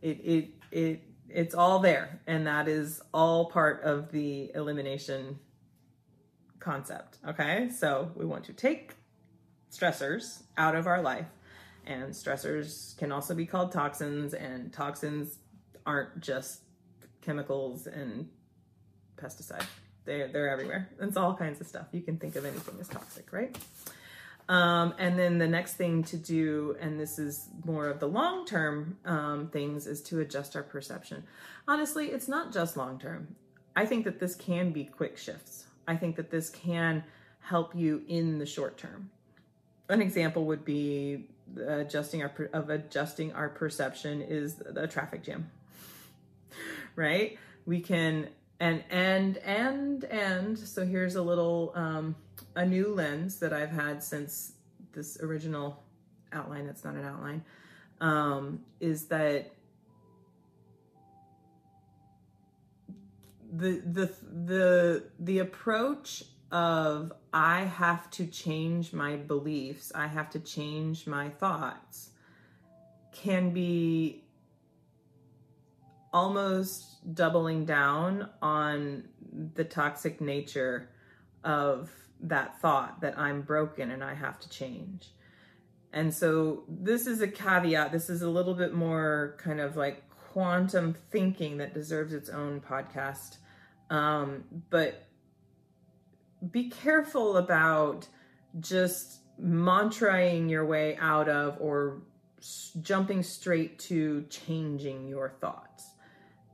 It 0.03 0.21
it 0.25 0.49
it 0.73 1.03
it's 1.29 1.55
all 1.55 1.79
there 1.79 2.21
and 2.27 2.47
that 2.47 2.69
is 2.69 3.01
all 3.13 3.51
part 3.51 3.83
of 3.83 4.11
the 4.11 4.51
elimination 4.55 5.39
concept 6.59 7.19
okay? 7.27 7.69
So 7.69 8.11
we 8.17 8.25
want 8.25 8.45
to 8.45 8.53
take 8.53 8.95
stressors 9.71 10.43
out 10.57 10.75
of 10.75 10.87
our 10.87 11.03
life 11.03 11.27
and 11.87 12.13
stressors 12.13 12.97
can 12.97 13.13
also 13.13 13.35
be 13.35 13.47
called 13.47 13.73
toxins 13.73 14.35
and 14.35 14.73
toxins 14.73 15.39
aren't 15.85 16.21
just 16.21 16.63
chemicals 17.21 17.87
and 17.87 18.29
pesticide. 19.21 19.65
They're, 20.05 20.29
they're 20.29 20.49
everywhere. 20.49 20.89
It's 21.01 21.17
all 21.17 21.35
kinds 21.35 21.61
of 21.61 21.67
stuff. 21.67 21.87
You 21.93 22.01
can 22.01 22.17
think 22.17 22.37
of 22.37 22.45
anything 22.45 22.77
as 22.81 22.89
toxic, 22.89 23.33
right? 23.33 23.57
Um, 24.49 24.95
and 24.99 25.19
then 25.19 25.37
the 25.37 25.47
next 25.47 25.75
thing 25.75 26.03
to 26.05 26.17
do, 26.17 26.77
and 26.81 26.99
this 26.99 27.19
is 27.19 27.51
more 27.65 27.89
of 27.89 28.01
the 28.01 28.09
long 28.09 28.47
term 28.47 28.97
um, 29.05 29.49
things, 29.49 29.87
is 29.87 30.01
to 30.05 30.21
adjust 30.21 30.57
our 30.57 30.63
perception. 30.63 31.25
Honestly, 31.67 32.07
it's 32.07 32.29
not 32.29 32.53
just 32.53 32.77
long 32.77 32.99
term. 32.99 33.37
I 33.77 33.85
think 33.85 34.05
that 34.05 34.19
this 34.19 34.35
can 34.35 34.73
be 34.73 34.85
quick 34.85 35.19
shifts. 35.19 35.67
I 35.87 35.97
think 35.97 36.17
that 36.17 36.31
this 36.31 36.49
can 36.49 37.05
help 37.41 37.75
you 37.75 38.03
in 38.09 38.39
the 38.39 38.47
short 38.47 38.79
term. 38.79 39.11
An 39.91 40.01
example 40.01 40.47
would 40.47 40.65
be 40.65 41.29
adjusting 41.67 42.23
our 42.23 42.51
of 42.53 42.71
adjusting 42.71 43.33
our 43.33 43.49
perception 43.49 44.21
is 44.21 44.57
the 44.57 44.87
traffic 44.87 45.23
jam 45.23 45.51
right? 46.97 47.39
We 47.65 47.81
can 47.81 48.29
and 48.61 48.83
and 48.91 49.37
and 49.39 50.05
and 50.05 50.59
so 50.59 50.85
here's 50.85 51.17
a 51.17 51.23
little 51.23 51.73
um, 51.75 52.17
a 52.57 52.65
new 52.65 52.93
lens 52.93 53.39
that 53.41 53.53
I've 53.53 53.71
had 53.71 54.03
since 54.03 54.53
this 54.93 55.19
original 55.23 55.83
outline. 56.33 56.67
that's 56.67 56.85
not 56.85 56.95
an 56.95 57.05
outline. 57.05 57.45
Um, 58.01 58.61
is 58.81 59.07
that 59.07 59.53
the 63.53 63.83
the 63.85 64.13
the 64.45 65.05
the 65.19 65.39
approach 65.39 66.25
of 66.51 67.13
I 67.33 67.65
have 67.65 68.11
to 68.13 68.27
change 68.27 68.93
my 68.93 69.17
beliefs, 69.17 69.93
I 69.95 70.07
have 70.07 70.31
to 70.31 70.41
change 70.41 71.07
my 71.07 71.29
thoughts 71.29 72.11
can 73.13 73.51
be 73.51 74.23
almost 76.13 76.98
doubling 77.13 77.65
down 77.65 78.29
on 78.43 79.05
the 79.55 79.65
toxic 79.65 80.21
nature 80.21 80.91
of 81.45 81.91
that 82.21 82.61
thought 82.61 83.01
that 83.01 83.19
I'm 83.19 83.43
broken 83.43 83.91
and 83.91 84.03
I 84.03 84.15
have 84.15 84.39
to 84.41 84.49
change. 84.49 85.11
And 85.93 86.13
so 86.13 86.65
this 86.69 87.07
is 87.07 87.23
a 87.23 87.29
caveat. 87.29 87.93
This 87.93 88.11
is 88.11 88.23
a 88.23 88.29
little 88.29 88.55
bit 88.55 88.75
more 88.75 89.37
kind 89.39 89.61
of 89.61 89.77
like 89.77 90.03
quantum 90.11 90.95
thinking 91.11 91.59
that 91.59 91.73
deserves 91.73 92.13
its 92.13 92.29
own 92.29 92.61
podcast. 92.61 93.39
Um, 93.89 94.45
but 94.69 95.07
be 96.51 96.69
careful 96.69 97.39
about 97.39 98.07
just 98.61 99.21
mantraing 99.43 100.51
your 100.51 100.67
way 100.67 100.97
out 101.01 101.29
of 101.29 101.57
or 101.61 102.03
jumping 102.83 103.23
straight 103.23 103.79
to 103.79 104.25
changing 104.29 105.09
your 105.09 105.31
thoughts. 105.41 105.88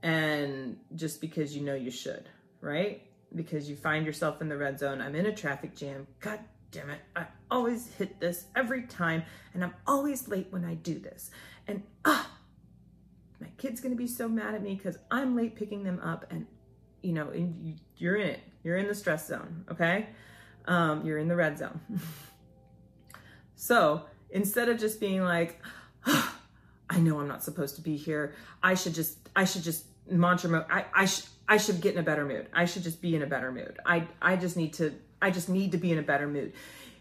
And 0.05 0.77
just 0.95 1.23
because 1.23 1.57
you 1.57 1.63
know 1.63 1.75
you 1.75 1.91
should, 1.91 2.29
right? 2.61 3.03
Because 3.35 3.71
you 3.71 3.75
find 3.75 4.05
yourself 4.05 4.43
in 4.43 4.51
the 4.51 4.57
red 4.57 4.79
zone. 4.79 5.01
I'm 5.01 5.15
in 5.15 5.25
a 5.25 5.35
traffic 5.35 5.75
jam. 5.75 6.07
God 6.21 6.41
damn 6.71 6.91
it. 6.91 7.01
I 7.17 7.25
always 7.51 7.89
hit 7.95 8.21
this 8.21 8.45
every 8.55 8.83
time. 8.83 9.23
And 9.55 9.65
I'm 9.65 9.73
always 9.87 10.29
late 10.29 10.49
when 10.51 10.63
I 10.63 10.75
do 10.75 10.99
this. 10.99 11.31
And 11.67 11.83
ah, 12.05 12.31
my 13.41 13.47
kid's 13.57 13.81
gonna 13.81 13.95
be 13.95 14.07
so 14.07 14.29
mad 14.29 14.55
at 14.55 14.63
me 14.63 14.75
because 14.75 14.99
I'm 15.11 15.35
late 15.35 15.57
picking 15.57 15.85
them 15.85 15.99
up. 16.01 16.27
And 16.31 16.47
you 17.01 17.15
know, 17.15 17.33
you're 17.97 18.17
in 18.17 18.29
it. 18.29 18.41
You're 18.63 18.77
in 18.77 18.89
the 18.89 18.95
stress 18.95 19.27
zone, 19.27 19.65
okay? 19.71 20.09
Um, 20.67 21.07
you're 21.07 21.19
in 21.19 21.29
the 21.29 21.37
red 21.37 21.59
zone. 21.59 21.81
so 23.57 24.03
instead 24.29 24.69
of 24.69 24.79
just 24.79 25.01
being 25.01 25.23
like, 25.23 25.63
oh, 26.07 26.37
I 26.91 27.01
know 27.01 27.19
I'm 27.19 27.29
not 27.29 27.43
supposed 27.43 27.77
to 27.77 27.83
be 27.83 27.97
here. 27.97 28.35
I 28.63 28.75
should 28.75 28.95
just, 28.95 29.17
I 29.35 29.47
should 29.47 29.63
just 29.63 29.87
mantra 30.11 30.51
mode. 30.51 30.65
I, 30.71 30.85
I 30.95 31.05
should, 31.07 31.25
I 31.49 31.57
should 31.57 31.81
get 31.81 31.95
in 31.95 32.01
a 32.01 32.03
better 32.03 32.25
mood. 32.25 32.49
I 32.53 32.65
should 32.65 32.83
just 32.83 33.01
be 33.03 33.15
in 33.15 33.23
a 33.23 33.27
better 33.27 33.53
mood. 33.53 33.79
I, 33.85 34.07
I 34.21 34.37
just 34.37 34.57
need 34.57 34.75
to, 34.75 34.95
I 35.21 35.31
just 35.31 35.49
need 35.49 35.73
to 35.73 35.79
be 35.79 35.93
in 35.93 35.99
a 35.99 36.03
better 36.03 36.27
mood. 36.27 36.53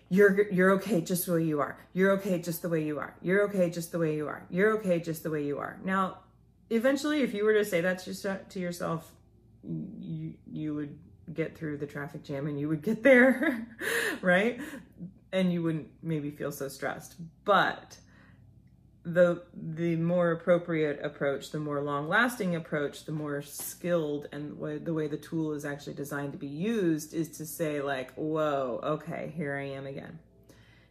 You're, 0.10 0.52
you're 0.52 0.72
okay 0.72 1.02
just 1.02 1.26
the 1.26 1.34
way 1.34 1.44
you 1.44 1.60
are. 1.60 1.78
You're 1.94 2.12
okay 2.14 2.40
just 2.40 2.62
the 2.62 2.70
way 2.70 2.84
you 2.86 3.00
are. 3.00 3.16
You're 3.22 3.44
okay 3.44 3.70
just 3.70 3.92
the 3.92 4.00
way 4.00 4.16
you 4.16 4.28
are. 4.28 4.46
You're 4.50 4.74
okay 4.78 5.00
just 5.00 5.24
the 5.24 5.32
way 5.32 5.44
you 5.44 5.60
are. 5.60 5.80
Now, 5.84 6.20
eventually, 6.70 7.22
if 7.22 7.34
you 7.34 7.46
were 7.46 7.54
to 7.54 7.66
say 7.66 7.82
that 7.82 8.00
to, 8.00 8.40
to 8.50 8.60
yourself, 8.60 9.12
you, 9.64 10.34
you 10.46 10.76
would 10.76 10.98
get 11.34 11.58
through 11.58 11.78
the 11.78 11.88
traffic 11.88 12.24
jam 12.24 12.48
and 12.48 12.60
you 12.60 12.68
would 12.68 12.82
get 12.82 13.02
there, 13.02 13.66
right? 14.22 14.60
And 15.32 15.52
you 15.52 15.64
wouldn't 15.64 15.88
maybe 16.02 16.30
feel 16.30 16.52
so 16.52 16.68
stressed. 16.68 17.16
But 17.46 17.98
the 19.06 19.44
the 19.54 19.98
more 19.98 20.32
appropriate 20.32 21.00
approach, 21.04 21.52
the 21.52 21.60
more 21.60 21.82
long-lasting 21.82 22.56
approach, 22.56 23.06
the 23.06 23.12
more 23.12 23.42
skilled 23.42 24.28
and 24.32 24.58
the 24.86 24.94
way 24.94 25.08
the 25.08 25.18
tool 25.18 25.54
is 25.54 25.66
actually 25.66 25.94
designed 25.94 26.32
to 26.32 26.38
be 26.38 26.48
used 26.48 27.14
is 27.14 27.30
to 27.38 27.46
say 27.46 27.82
like, 27.82 28.14
"Whoa, 28.16 28.80
okay, 28.84 29.34
here 29.36 29.56
I 29.56 29.70
am 29.70 29.86
again." 29.86 30.20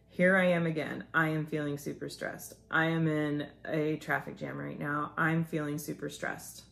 Here 0.09 0.37
I 0.37 0.45
am 0.45 0.67
again. 0.67 1.05
I 1.11 1.29
am 1.29 1.47
feeling 1.47 1.79
super 1.79 2.07
stressed. 2.07 2.53
I 2.69 2.85
am 2.85 3.07
in 3.07 3.47
a 3.65 3.95
traffic 3.95 4.37
jam 4.37 4.59
right 4.59 4.79
now. 4.79 5.11
I'm 5.17 5.43
feeling 5.43 5.79
super 5.79 6.09
stressed. 6.09 6.63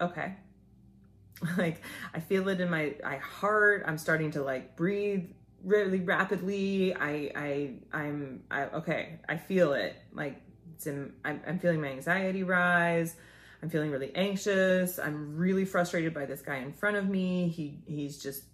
Okay. 0.00 0.34
Like 1.58 1.82
I 2.14 2.20
feel 2.20 2.48
it 2.48 2.62
in 2.62 2.70
my, 2.70 2.94
my 3.04 3.18
heart. 3.18 3.84
I'm 3.86 3.98
starting 3.98 4.30
to 4.30 4.42
like 4.42 4.74
breathe 4.74 5.32
really 5.62 6.00
rapidly. 6.00 6.94
I 6.94 7.30
I 7.36 7.74
I'm 7.92 8.44
I 8.50 8.62
okay. 8.68 9.18
I 9.28 9.36
feel 9.36 9.74
it. 9.74 9.94
Like 10.14 10.40
in, 10.84 11.14
I'm, 11.24 11.40
I'm 11.46 11.58
feeling 11.58 11.80
my 11.80 11.88
anxiety 11.88 12.42
rise. 12.42 13.16
I'm 13.62 13.70
feeling 13.70 13.90
really 13.90 14.12
anxious. 14.14 14.98
I'm 14.98 15.36
really 15.36 15.64
frustrated 15.64 16.12
by 16.12 16.26
this 16.26 16.42
guy 16.42 16.56
in 16.56 16.72
front 16.72 16.96
of 16.96 17.08
me. 17.08 17.48
He 17.48 17.78
he's 17.86 18.22
just 18.22 18.44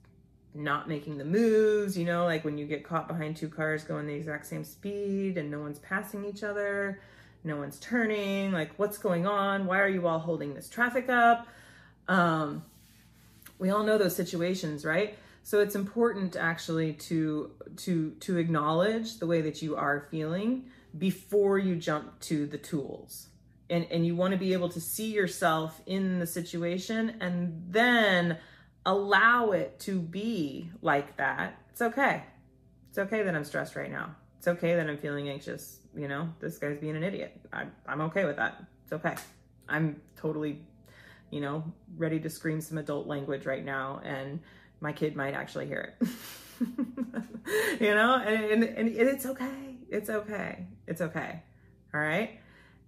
not 0.55 0.89
making 0.89 1.19
the 1.19 1.25
moves, 1.25 1.97
you 1.97 2.05
know, 2.05 2.25
like 2.25 2.45
when 2.45 2.59
you 2.59 2.67
get 2.67 2.85
caught 2.85 3.09
behind 3.09 3.37
two 3.37 3.49
cars 3.49 3.85
going 3.85 4.07
the 4.07 4.15
exact 4.15 4.47
same 4.47 4.65
speed 4.65 5.39
and 5.39 5.51
no 5.51 5.61
one's 5.61 5.79
passing 5.79 6.25
each 6.25 6.45
other, 6.45 7.01
no 7.43 7.57
one's 7.57 7.79
turning, 7.81 8.53
like 8.53 8.71
what's 8.77 8.99
going 8.99 9.27
on? 9.27 9.67
Why 9.67 9.81
are 9.81 9.89
you 9.89 10.07
all 10.07 10.19
holding 10.19 10.55
this 10.55 10.69
traffic 10.69 11.09
up? 11.09 11.47
Um 12.09 12.65
we 13.59 13.71
all 13.71 13.85
know 13.85 13.97
those 13.97 14.15
situations, 14.15 14.85
right? 14.85 15.17
So 15.43 15.61
it's 15.61 15.75
important 15.75 16.37
actually 16.37 16.93
to 16.95 17.51
to 17.79 18.11
to 18.21 18.39
acknowledge 18.39 19.19
the 19.19 19.27
way 19.27 19.41
that 19.41 19.63
you 19.63 19.77
are 19.77 20.07
feeling 20.11 20.67
before 20.97 21.59
you 21.59 21.77
jump 21.77 22.21
to 22.21 22.47
the 22.47 22.59
tools. 22.59 23.29
And, 23.71 23.87
and 23.91 24.05
you 24.05 24.15
want 24.15 24.33
to 24.33 24.39
be 24.39 24.53
able 24.53 24.69
to 24.71 24.81
see 24.81 25.13
yourself 25.13 25.81
in 25.87 26.19
the 26.19 26.27
situation 26.27 27.17
and 27.21 27.65
then 27.69 28.39
allow 28.85 29.53
it 29.53 29.79
to 29.81 29.99
be 29.99 30.71
like 30.83 31.17
that. 31.17 31.59
It's 31.71 31.81
okay. 31.81 32.25
It's 32.91 32.99
okay 32.99 33.23
that 33.23 33.35
I'm 33.35 33.45
stressed 33.45 33.77
right 33.77 33.91
now. 33.91 34.15
It's 34.39 34.49
okay 34.49 34.75
that 34.75 34.89
I'm 34.91 34.99
feeling 34.99 35.29
anxious. 35.29 35.81
You 35.97 36.09
know, 36.09 36.29
this 36.41 36.59
guy's 36.59 36.79
being 36.79 36.97
an 36.97 37.05
idiot. 37.05 37.41
I, 37.53 37.67
I'm 37.87 38.01
okay 38.03 38.25
with 38.25 38.37
that. 38.37 38.63
It's 38.85 38.93
okay. 38.93 39.15
I'm 39.69 40.01
totally, 40.17 40.61
you 41.31 41.41
know, 41.41 41.65
ready 41.97 42.21
to 42.21 42.29
scream 42.29 42.61
some 42.61 42.77
adult 42.77 43.07
language 43.07 43.47
right 43.47 43.65
now, 43.65 44.01
and 44.05 44.41
my 44.81 44.93
kid 44.93 45.17
might 45.17 45.35
actually 45.35 45.67
hear 45.67 45.95
it. 46.01 46.09
you 47.81 47.95
know, 47.95 48.17
and, 48.17 48.65
and, 48.65 48.89
and 48.89 49.09
it's 49.09 49.27
okay. 49.27 49.72
It's 49.93 50.09
okay. 50.09 50.67
It's 50.87 51.03
okay. 51.03 51.43
All 51.95 52.01
right. 52.01 52.41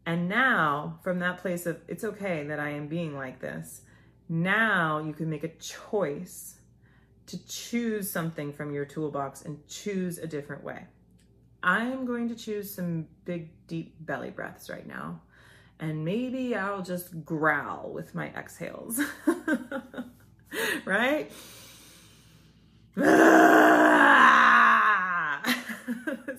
And 0.07 0.29
now, 0.29 0.99
from 1.03 1.19
that 1.21 1.39
place 1.39 1.67
of 1.67 1.81
it's 1.87 2.03
okay 2.05 2.45
that 2.45 2.59
I 2.59 2.71
am 2.71 2.89
being 2.89 3.17
like 3.17 3.41
this, 3.41 3.83
now 4.29 4.99
you 4.99 5.13
can 5.13 5.29
make 5.29 5.45
a 5.45 5.49
choice 5.49 6.57
to 7.27 7.47
choose 7.47 8.11
something 8.11 8.53
from 8.53 8.73
your 8.73 8.85
toolbox 8.85 9.43
and 9.43 9.67
choose 9.69 10.19
a 10.19 10.27
different 10.27 10.65
way. 10.65 10.85
I'm 11.63 12.05
going 12.07 12.29
to 12.29 12.35
choose 12.35 12.75
some 12.75 13.07
big, 13.25 13.51
deep 13.67 13.95
belly 14.01 14.31
breaths 14.31 14.69
right 14.69 14.87
now. 14.87 15.21
And 15.81 16.05
maybe 16.05 16.55
I'll 16.55 16.83
just 16.83 17.25
growl 17.25 17.91
with 17.93 18.15
my 18.15 18.29
exhales. 18.29 19.01
right? 20.85 21.31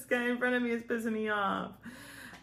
guy 0.06 0.30
in 0.30 0.38
front 0.38 0.56
of 0.56 0.62
me 0.62 0.72
is 0.72 0.84
pissing 0.84 1.14
me 1.14 1.30
off. 1.30 1.72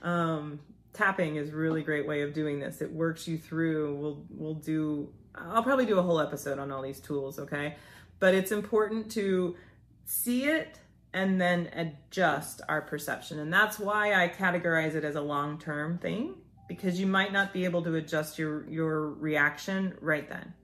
Um, 0.02 0.60
tapping 0.92 1.36
is 1.36 1.52
really 1.52 1.82
great 1.82 2.06
way 2.06 2.22
of 2.22 2.32
doing 2.32 2.60
this. 2.60 2.82
It 2.82 2.90
works 2.90 3.26
you 3.26 3.38
through. 3.38 3.96
We'll 3.96 4.24
we'll 4.30 4.54
do. 4.54 5.12
I'll 5.34 5.62
probably 5.62 5.86
do 5.86 5.98
a 5.98 6.02
whole 6.02 6.20
episode 6.20 6.58
on 6.58 6.70
all 6.70 6.82
these 6.82 7.00
tools. 7.00 7.38
Okay, 7.38 7.76
but 8.18 8.34
it's 8.34 8.52
important 8.52 9.10
to 9.12 9.56
see 10.04 10.44
it 10.44 10.78
and 11.14 11.40
then 11.40 11.68
adjust 11.74 12.62
our 12.68 12.80
perception, 12.80 13.38
and 13.38 13.52
that's 13.52 13.78
why 13.78 14.22
I 14.22 14.28
categorize 14.28 14.94
it 14.94 15.04
as 15.04 15.16
a 15.16 15.20
long 15.20 15.58
term 15.58 15.98
thing 15.98 16.34
because 16.68 16.98
you 16.98 17.06
might 17.06 17.32
not 17.32 17.52
be 17.52 17.64
able 17.64 17.82
to 17.82 17.94
adjust 17.96 18.38
your 18.38 18.68
your 18.68 19.10
reaction 19.10 19.94
right 20.00 20.28
then 20.28 20.54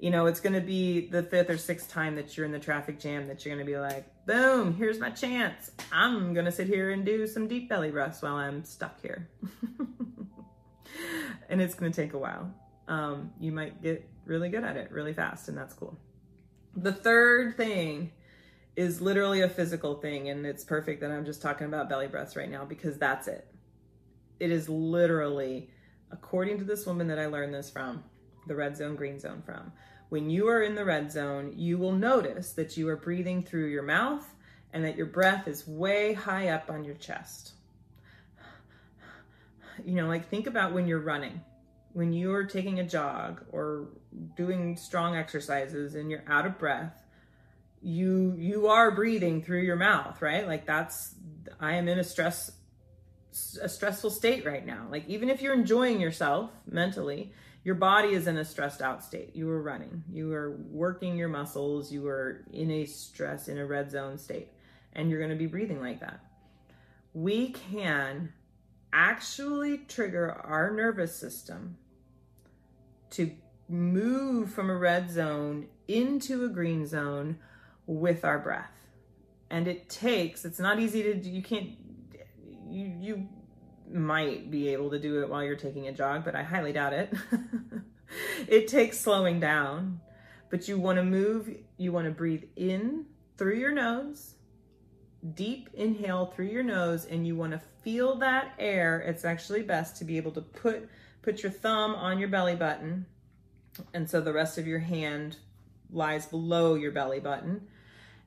you 0.00 0.10
know, 0.10 0.26
it's 0.26 0.40
going 0.40 0.54
to 0.54 0.62
be 0.62 1.08
the 1.08 1.22
fifth 1.22 1.50
or 1.50 1.58
sixth 1.58 1.90
time 1.90 2.16
that 2.16 2.36
you're 2.36 2.46
in 2.46 2.52
the 2.52 2.58
traffic 2.58 2.98
jam 2.98 3.28
that 3.28 3.44
you're 3.44 3.54
going 3.54 3.64
to 3.64 3.70
be 3.70 3.78
like, 3.78 4.06
boom, 4.26 4.74
here's 4.74 4.98
my 4.98 5.10
chance. 5.10 5.70
I'm 5.92 6.32
going 6.32 6.46
to 6.46 6.52
sit 6.52 6.68
here 6.68 6.90
and 6.90 7.04
do 7.04 7.26
some 7.26 7.46
deep 7.46 7.68
belly 7.68 7.90
breaths 7.90 8.22
while 8.22 8.36
I'm 8.36 8.64
stuck 8.64 8.98
here. 9.02 9.28
and 11.50 11.60
it's 11.60 11.74
going 11.74 11.92
to 11.92 12.02
take 12.02 12.14
a 12.14 12.18
while. 12.18 12.50
Um, 12.88 13.32
you 13.38 13.52
might 13.52 13.82
get 13.82 14.08
really 14.24 14.48
good 14.48 14.64
at 14.64 14.78
it 14.78 14.90
really 14.90 15.12
fast, 15.12 15.48
and 15.48 15.58
that's 15.58 15.74
cool. 15.74 15.98
The 16.74 16.92
third 16.92 17.58
thing 17.58 18.12
is 18.76 19.02
literally 19.02 19.42
a 19.42 19.50
physical 19.50 19.96
thing, 19.96 20.30
and 20.30 20.46
it's 20.46 20.64
perfect 20.64 21.02
that 21.02 21.10
I'm 21.10 21.26
just 21.26 21.42
talking 21.42 21.66
about 21.66 21.90
belly 21.90 22.06
breaths 22.06 22.36
right 22.36 22.50
now 22.50 22.64
because 22.64 22.96
that's 22.96 23.28
it. 23.28 23.46
It 24.38 24.50
is 24.50 24.66
literally, 24.66 25.68
according 26.10 26.56
to 26.58 26.64
this 26.64 26.86
woman 26.86 27.08
that 27.08 27.18
I 27.18 27.26
learned 27.26 27.52
this 27.52 27.68
from, 27.68 28.02
the 28.46 28.56
red 28.56 28.78
zone, 28.78 28.96
green 28.96 29.20
zone 29.20 29.42
from 29.44 29.72
when 30.10 30.28
you 30.28 30.48
are 30.48 30.62
in 30.62 30.74
the 30.74 30.84
red 30.84 31.10
zone, 31.10 31.54
you 31.56 31.78
will 31.78 31.92
notice 31.92 32.52
that 32.52 32.76
you 32.76 32.88
are 32.88 32.96
breathing 32.96 33.42
through 33.42 33.66
your 33.66 33.84
mouth 33.84 34.26
and 34.72 34.84
that 34.84 34.96
your 34.96 35.06
breath 35.06 35.48
is 35.48 35.66
way 35.66 36.12
high 36.12 36.48
up 36.48 36.68
on 36.68 36.84
your 36.84 36.96
chest. 36.96 37.52
You 39.84 39.94
know, 39.94 40.08
like 40.08 40.28
think 40.28 40.46
about 40.46 40.72
when 40.72 40.86
you're 40.86 41.00
running, 41.00 41.40
when 41.92 42.12
you're 42.12 42.44
taking 42.44 42.80
a 42.80 42.84
jog 42.84 43.44
or 43.50 43.88
doing 44.36 44.76
strong 44.76 45.16
exercises 45.16 45.94
and 45.94 46.10
you're 46.10 46.24
out 46.26 46.44
of 46.44 46.58
breath, 46.58 47.02
you 47.80 48.34
you 48.36 48.66
are 48.66 48.90
breathing 48.90 49.42
through 49.42 49.62
your 49.62 49.76
mouth, 49.76 50.20
right? 50.20 50.46
Like 50.46 50.66
that's 50.66 51.14
I 51.58 51.76
am 51.76 51.88
in 51.88 51.98
a 51.98 52.04
stress 52.04 52.52
a 53.62 53.68
stressful 53.68 54.10
state 54.10 54.44
right 54.44 54.66
now. 54.66 54.86
Like 54.90 55.08
even 55.08 55.30
if 55.30 55.40
you're 55.40 55.54
enjoying 55.54 56.00
yourself 56.00 56.50
mentally, 56.66 57.32
your 57.62 57.74
body 57.74 58.10
is 58.10 58.26
in 58.26 58.38
a 58.38 58.44
stressed 58.44 58.80
out 58.80 59.04
state. 59.04 59.34
You 59.34 59.50
are 59.50 59.62
running, 59.62 60.02
you 60.10 60.32
are 60.32 60.56
working 60.70 61.16
your 61.16 61.28
muscles, 61.28 61.92
you 61.92 62.06
are 62.08 62.44
in 62.52 62.70
a 62.70 62.86
stress, 62.86 63.48
in 63.48 63.58
a 63.58 63.66
red 63.66 63.90
zone 63.90 64.16
state, 64.18 64.48
and 64.94 65.10
you're 65.10 65.18
going 65.18 65.30
to 65.30 65.36
be 65.36 65.46
breathing 65.46 65.80
like 65.80 66.00
that. 66.00 66.20
We 67.12 67.50
can 67.50 68.32
actually 68.92 69.78
trigger 69.78 70.32
our 70.32 70.70
nervous 70.70 71.14
system 71.14 71.76
to 73.10 73.30
move 73.68 74.52
from 74.52 74.70
a 74.70 74.76
red 74.76 75.10
zone 75.10 75.66
into 75.86 76.44
a 76.44 76.48
green 76.48 76.86
zone 76.86 77.38
with 77.86 78.24
our 78.24 78.38
breath. 78.38 78.70
And 79.50 79.68
it 79.68 79.88
takes, 79.88 80.44
it's 80.44 80.60
not 80.60 80.78
easy 80.78 81.02
to 81.02 81.14
do, 81.14 81.28
you 81.28 81.42
can't, 81.42 81.70
you, 82.68 82.94
you 83.00 83.28
might 83.92 84.50
be 84.50 84.68
able 84.68 84.90
to 84.90 84.98
do 84.98 85.22
it 85.22 85.28
while 85.28 85.42
you're 85.42 85.56
taking 85.56 85.88
a 85.88 85.92
jog, 85.92 86.24
but 86.24 86.34
I 86.34 86.42
highly 86.42 86.72
doubt 86.72 86.92
it. 86.92 87.12
it 88.48 88.68
takes 88.68 88.98
slowing 88.98 89.40
down, 89.40 90.00
but 90.48 90.68
you 90.68 90.78
want 90.78 90.96
to 90.96 91.04
move, 91.04 91.54
you 91.76 91.92
want 91.92 92.06
to 92.06 92.10
breathe 92.10 92.44
in 92.56 93.06
through 93.36 93.56
your 93.56 93.72
nose, 93.72 94.34
deep 95.34 95.70
inhale 95.74 96.26
through 96.26 96.46
your 96.46 96.62
nose, 96.62 97.04
and 97.04 97.26
you 97.26 97.36
want 97.36 97.52
to 97.52 97.60
feel 97.82 98.16
that 98.16 98.52
air. 98.58 99.00
It's 99.00 99.24
actually 99.24 99.62
best 99.62 99.96
to 99.96 100.04
be 100.04 100.16
able 100.16 100.32
to 100.32 100.42
put 100.42 100.88
put 101.22 101.42
your 101.42 101.52
thumb 101.52 101.94
on 101.94 102.18
your 102.18 102.28
belly 102.28 102.56
button, 102.56 103.06
and 103.92 104.08
so 104.08 104.20
the 104.20 104.32
rest 104.32 104.58
of 104.58 104.66
your 104.66 104.78
hand 104.78 105.36
lies 105.92 106.26
below 106.26 106.74
your 106.74 106.92
belly 106.92 107.20
button, 107.20 107.66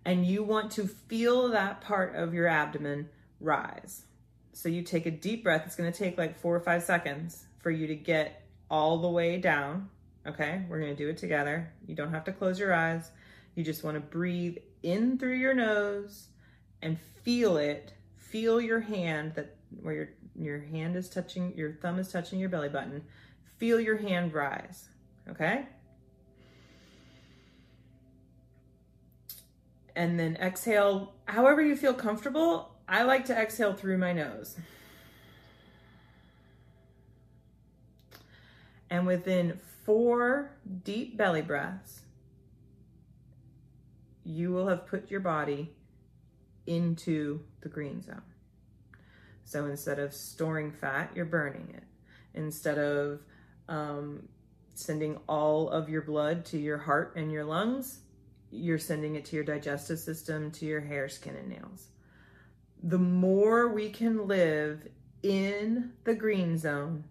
and 0.05 0.25
you 0.25 0.43
want 0.43 0.71
to 0.71 0.87
feel 0.87 1.49
that 1.49 1.81
part 1.81 2.15
of 2.15 2.33
your 2.33 2.47
abdomen 2.47 3.09
rise. 3.39 4.05
So 4.53 4.69
you 4.69 4.83
take 4.83 5.05
a 5.05 5.11
deep 5.11 5.43
breath. 5.43 5.63
It's 5.65 5.75
going 5.75 5.91
to 5.91 5.97
take 5.97 6.17
like 6.17 6.39
four 6.39 6.55
or 6.55 6.59
five 6.59 6.83
seconds 6.83 7.45
for 7.59 7.71
you 7.71 7.87
to 7.87 7.95
get 7.95 8.43
all 8.69 8.99
the 8.99 9.09
way 9.09 9.37
down. 9.37 9.89
Okay, 10.25 10.63
we're 10.69 10.79
going 10.79 10.95
to 10.95 11.03
do 11.03 11.09
it 11.09 11.17
together. 11.17 11.73
You 11.85 11.95
don't 11.95 12.11
have 12.11 12.23
to 12.25 12.31
close 12.31 12.57
your 12.59 12.73
eyes. 12.73 13.11
You 13.55 13.63
just 13.63 13.83
want 13.83 13.95
to 13.95 13.99
breathe 14.01 14.57
in 14.83 15.17
through 15.17 15.35
your 15.35 15.53
nose 15.53 16.27
and 16.81 16.97
feel 17.23 17.57
it. 17.57 17.93
Feel 18.15 18.61
your 18.61 18.79
hand 18.79 19.33
that 19.35 19.57
where 19.81 19.93
your 19.93 20.09
your 20.35 20.59
hand 20.59 20.95
is 20.95 21.09
touching, 21.09 21.53
your 21.55 21.73
thumb 21.73 21.99
is 21.99 22.11
touching 22.11 22.39
your 22.39 22.49
belly 22.49 22.69
button. 22.69 23.03
Feel 23.57 23.79
your 23.79 23.97
hand 23.97 24.33
rise. 24.33 24.89
Okay? 25.29 25.65
And 29.95 30.19
then 30.19 30.37
exhale 30.37 31.13
however 31.25 31.61
you 31.61 31.75
feel 31.75 31.93
comfortable. 31.93 32.72
I 32.87 33.03
like 33.03 33.25
to 33.25 33.33
exhale 33.33 33.73
through 33.73 33.97
my 33.97 34.13
nose. 34.13 34.57
And 38.89 39.07
within 39.07 39.59
four 39.85 40.51
deep 40.83 41.17
belly 41.17 41.41
breaths, 41.41 42.01
you 44.23 44.51
will 44.51 44.67
have 44.67 44.85
put 44.85 45.09
your 45.09 45.19
body 45.19 45.73
into 46.67 47.41
the 47.61 47.69
green 47.69 48.01
zone. 48.01 48.21
So 49.43 49.65
instead 49.65 49.99
of 49.99 50.13
storing 50.13 50.71
fat, 50.71 51.11
you're 51.15 51.25
burning 51.25 51.73
it. 51.75 51.83
Instead 52.33 52.77
of 52.77 53.21
um, 53.67 54.27
sending 54.75 55.17
all 55.27 55.69
of 55.69 55.89
your 55.89 56.01
blood 56.01 56.45
to 56.45 56.57
your 56.57 56.77
heart 56.77 57.13
and 57.15 57.31
your 57.31 57.43
lungs, 57.43 57.99
you're 58.51 58.79
sending 58.79 59.15
it 59.15 59.25
to 59.25 59.35
your 59.35 59.45
digestive 59.45 59.99
system, 59.99 60.51
to 60.51 60.65
your 60.65 60.81
hair, 60.81 61.09
skin, 61.09 61.35
and 61.35 61.49
nails 61.49 61.87
the 62.83 62.99
more 62.99 63.69
we 63.69 63.89
can 63.89 64.27
live 64.27 64.89
in 65.23 65.93
the 66.03 66.13
green 66.13 66.57
zone, 66.57 67.05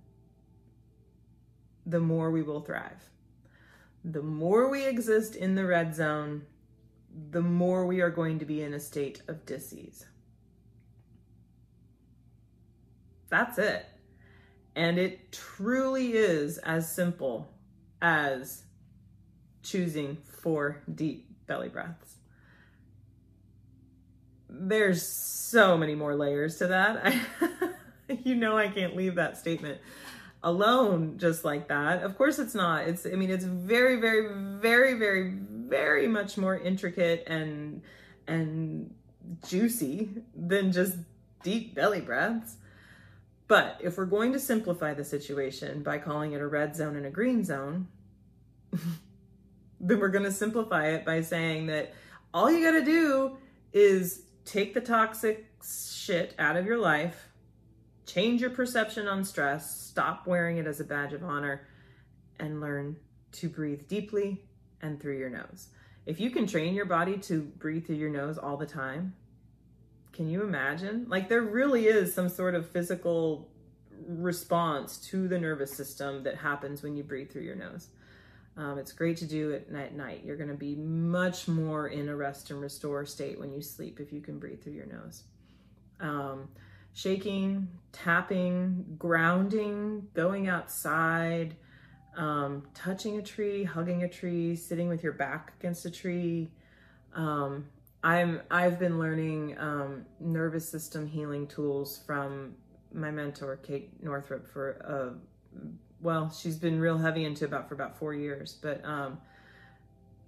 the 1.87 1.99
more 1.99 2.31
we 2.31 2.43
will 2.43 2.61
thrive. 2.61 3.09
The 4.05 4.23
more 4.23 4.69
we 4.69 4.85
exist 4.85 5.35
in 5.35 5.55
the 5.55 5.65
red 5.65 5.95
zone, 5.95 6.43
the 7.31 7.41
more 7.41 7.87
we 7.87 8.03
are 8.03 8.11
going 8.11 8.39
to 8.41 8.45
be 8.45 8.63
in 8.63 8.75
a 8.75 8.81
state 8.81 9.23
of 9.29 9.47
disease. 9.47 10.05
That's 13.31 13.57
it. 13.57 13.87
And 14.77 14.99
it 14.99 15.33
truly 15.33 16.13
is 16.13 16.59
as 16.59 16.95
simple 16.95 17.51
as 18.03 18.65
choosing 19.63 20.19
four 20.43 20.83
deep 20.95 21.29
belly 21.47 21.69
breaths 21.69 22.17
there's 24.73 25.07
so 25.07 25.77
many 25.77 25.95
more 25.95 26.15
layers 26.15 26.57
to 26.57 26.69
that. 26.69 27.03
I, 27.05 27.21
you 28.25 28.35
know, 28.35 28.57
I 28.57 28.69
can't 28.69 28.97
leave 28.97 29.17
that 29.17 29.37
statement 29.37 29.79
alone 30.43 31.19
just 31.19 31.45
like 31.45 31.69
that. 31.69 32.03
Of 32.03 32.17
course 32.17 32.39
it's 32.39 32.55
not. 32.55 32.89
It's, 32.89 33.05
I 33.05 33.11
mean, 33.11 33.31
it's 33.31 33.45
very, 33.45 33.97
very, 33.97 34.29
very, 34.33 34.95
very, 34.95 35.31
very 35.31 36.09
much 36.09 36.39
more 36.39 36.57
intricate 36.57 37.25
and, 37.27 37.83
and 38.27 38.95
juicy 39.47 40.09
than 40.35 40.73
just 40.73 40.97
deep 41.43 41.75
belly 41.75 42.01
breaths. 42.01 42.57
But 43.49 43.79
if 43.83 43.99
we're 43.99 44.07
going 44.07 44.33
to 44.33 44.41
simplify 44.41 44.95
the 44.95 45.05
situation 45.05 45.83
by 45.83 45.99
calling 45.99 46.33
it 46.33 46.41
a 46.41 46.47
red 46.47 46.75
zone 46.75 46.97
and 46.97 47.05
a 47.05 47.11
green 47.11 47.45
zone, 47.45 47.89
then 49.81 50.01
we're 50.01 50.09
going 50.09 50.25
to 50.25 50.33
simplify 50.33 50.87
it 50.87 51.05
by 51.05 51.21
saying 51.21 51.67
that 51.67 51.93
all 52.33 52.51
you 52.51 52.65
got 52.65 52.79
to 52.79 52.85
do 52.85 53.37
is 53.75 54.23
take 54.45 54.75
the 54.75 54.81
toxic 54.81 55.47
shit 55.65 56.35
out 56.39 56.57
of 56.57 56.67
your 56.67 56.79
life, 56.79 57.29
change 58.07 58.41
your 58.41 58.51
perception 58.51 59.07
on 59.07 59.25
stress, 59.25 59.81
stop 59.81 60.27
wearing 60.27 60.59
it 60.59 60.67
as 60.67 60.81
a 60.81 60.85
badge 60.85 61.13
of 61.13 61.23
honor, 61.23 61.67
and 62.39 62.61
learn 62.61 62.97
to 63.33 63.49
breathe 63.49 63.87
deeply 63.89 64.43
and 64.81 65.01
through 65.01 65.19
your 65.19 65.31
nose. 65.31 65.69
If 66.05 66.19
you 66.19 66.31
can 66.31 66.47
train 66.47 66.75
your 66.75 66.87
body 66.87 67.17
to 67.19 67.43
breathe 67.43 67.87
through 67.87 67.97
your 67.97 68.11
nose 68.11 68.39
all 68.39 68.57
the 68.57 68.67
time, 68.67 69.15
can 70.13 70.29
you 70.29 70.43
imagine? 70.43 71.07
Like, 71.09 71.29
there 71.29 71.43
really 71.43 71.87
is 71.87 72.13
some 72.13 72.29
sort 72.29 72.55
of 72.55 72.69
physical 72.69 73.49
response 74.07 74.99
to 74.99 75.29
the 75.29 75.39
nervous 75.39 75.73
system 75.73 76.25
that 76.25 76.37
happens 76.37 76.83
when 76.83 76.97
you 76.97 77.03
breathe 77.03 77.31
through 77.31 77.43
your 77.43 77.55
nose. 77.55 77.89
Um, 78.57 78.79
it's 78.79 78.93
great 78.93 79.17
to 79.19 79.27
do 79.27 79.51
it 79.51 79.69
at 79.75 79.95
night. 79.95 80.23
You're 80.25 80.37
going 80.37 80.51
to 80.51 80.55
be 80.55 80.75
much 80.75 81.49
more 81.49 81.89
in 81.89 82.09
a 82.09 82.17
rest 82.17 82.51
and 82.51 82.61
restore 82.61 83.05
state 83.07 83.39
when 83.39 83.53
you 83.53 83.63
sleep 83.63 83.99
if 83.99 84.13
you 84.13 84.21
can 84.21 84.39
breathe 84.39 84.63
through 84.63 84.75
your 84.75 84.87
nose. 84.87 85.25
Um, 86.01 86.49
shaking, 86.93 87.69
tapping, 87.93 88.85
grounding, 88.99 90.09
going 90.13 90.49
outside, 90.49 91.57
um, 92.17 92.65
touching 92.75 93.17
a 93.17 93.23
tree, 93.23 93.65
hugging 93.65 94.03
a 94.03 94.09
tree, 94.09 94.55
sitting 94.55 94.89
with 94.89 95.03
your 95.03 95.13
back 95.13 95.55
against 95.59 95.87
a 95.87 95.91
tree. 95.91 96.51
Um, 97.15 97.67
I'm 98.05 98.43
I've 98.51 98.79
been 98.79 98.99
learning 98.99 99.57
um, 99.59 100.05
nervous 100.21 100.69
system 100.69 101.07
healing 101.07 101.47
tools 101.47 102.01
from 102.07 102.55
my 102.93 103.11
mentor 103.11 103.57
Kate 103.57 103.91
Northrup 104.03 104.47
for 104.47 104.73
a 104.73 105.15
well, 106.03 106.31
she's 106.31 106.57
been 106.57 106.81
real 106.81 106.99
heavy 106.99 107.25
into 107.25 107.45
about 107.45 107.69
for 107.69 107.75
about 107.75 107.97
four 107.97 108.13
years, 108.13 108.59
but 108.61 108.85
um, 108.85 109.19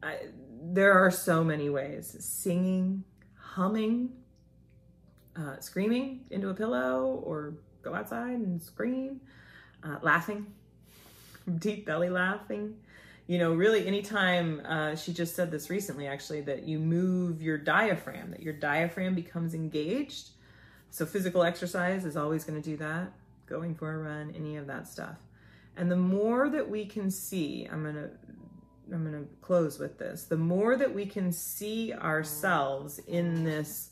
I, 0.03 0.19
there 0.63 0.93
are 0.93 1.11
so 1.11 1.43
many 1.43 1.69
ways: 1.69 2.17
singing, 2.21 3.05
humming, 3.37 4.11
uh, 5.37 5.59
screaming 5.59 6.21
into 6.31 6.49
a 6.49 6.55
pillow, 6.55 7.23
or 7.25 7.55
go 7.83 7.95
outside 7.95 8.39
and 8.39 8.63
scream, 8.63 9.21
uh, 9.83 9.97
laughing, 10.03 10.47
deep 11.59 11.87
belly 11.87 12.09
laughing. 12.09 12.77
You 13.27 13.39
know, 13.39 13.53
really, 13.55 13.87
anytime 13.87 14.61
uh, 14.67 14.95
she 14.95 15.13
just 15.13 15.35
said 15.35 15.51
this 15.51 15.71
recently, 15.71 16.07
actually, 16.07 16.43
that 16.43 16.65
you 16.65 16.79
move 16.79 17.43
your 17.43 17.59
diaphragm, 17.59 18.31
that 18.31 18.43
your 18.43 18.53
diaphragm 18.53 19.15
becomes 19.15 19.55
engaged. 19.55 20.31
So, 20.91 21.05
physical 21.07 21.43
exercise 21.43 22.05
is 22.05 22.17
always 22.17 22.45
going 22.45 22.63
to 22.63 22.71
do 22.71 22.77
that. 22.77 23.13
Going 23.47 23.75
for 23.75 23.93
a 23.93 23.99
run, 23.99 24.33
any 24.37 24.57
of 24.57 24.67
that 24.69 24.87
stuff. 24.87 25.17
And 25.77 25.91
the 25.91 25.97
more 25.97 26.49
that 26.51 26.69
we 26.69 26.85
can 26.85 27.11
see, 27.11 27.69
I'm 27.71 27.83
going 27.83 27.97
to 27.97 28.11
I'm 28.93 29.03
going 29.03 29.25
to 29.25 29.29
close 29.41 29.79
with 29.79 29.99
this. 29.99 30.25
The 30.25 30.37
more 30.37 30.77
that 30.77 30.93
we 30.93 31.07
can 31.07 31.33
see 31.33 31.93
ourselves 31.95 32.99
in 33.07 33.45
this 33.45 33.91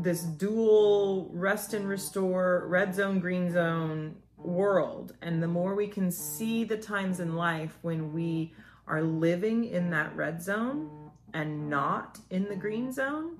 this 0.00 0.22
dual 0.22 1.30
rest 1.32 1.74
and 1.74 1.88
restore 1.88 2.66
red 2.68 2.94
zone 2.94 3.20
green 3.20 3.52
zone 3.52 4.16
world 4.36 5.12
and 5.22 5.40
the 5.40 5.46
more 5.46 5.74
we 5.74 5.86
can 5.86 6.10
see 6.10 6.64
the 6.64 6.76
times 6.76 7.20
in 7.20 7.36
life 7.36 7.78
when 7.82 8.12
we 8.12 8.52
are 8.88 9.02
living 9.02 9.64
in 9.64 9.88
that 9.90 10.14
red 10.16 10.42
zone 10.42 10.90
and 11.34 11.70
not 11.70 12.18
in 12.30 12.48
the 12.48 12.56
green 12.56 12.90
zone 12.90 13.38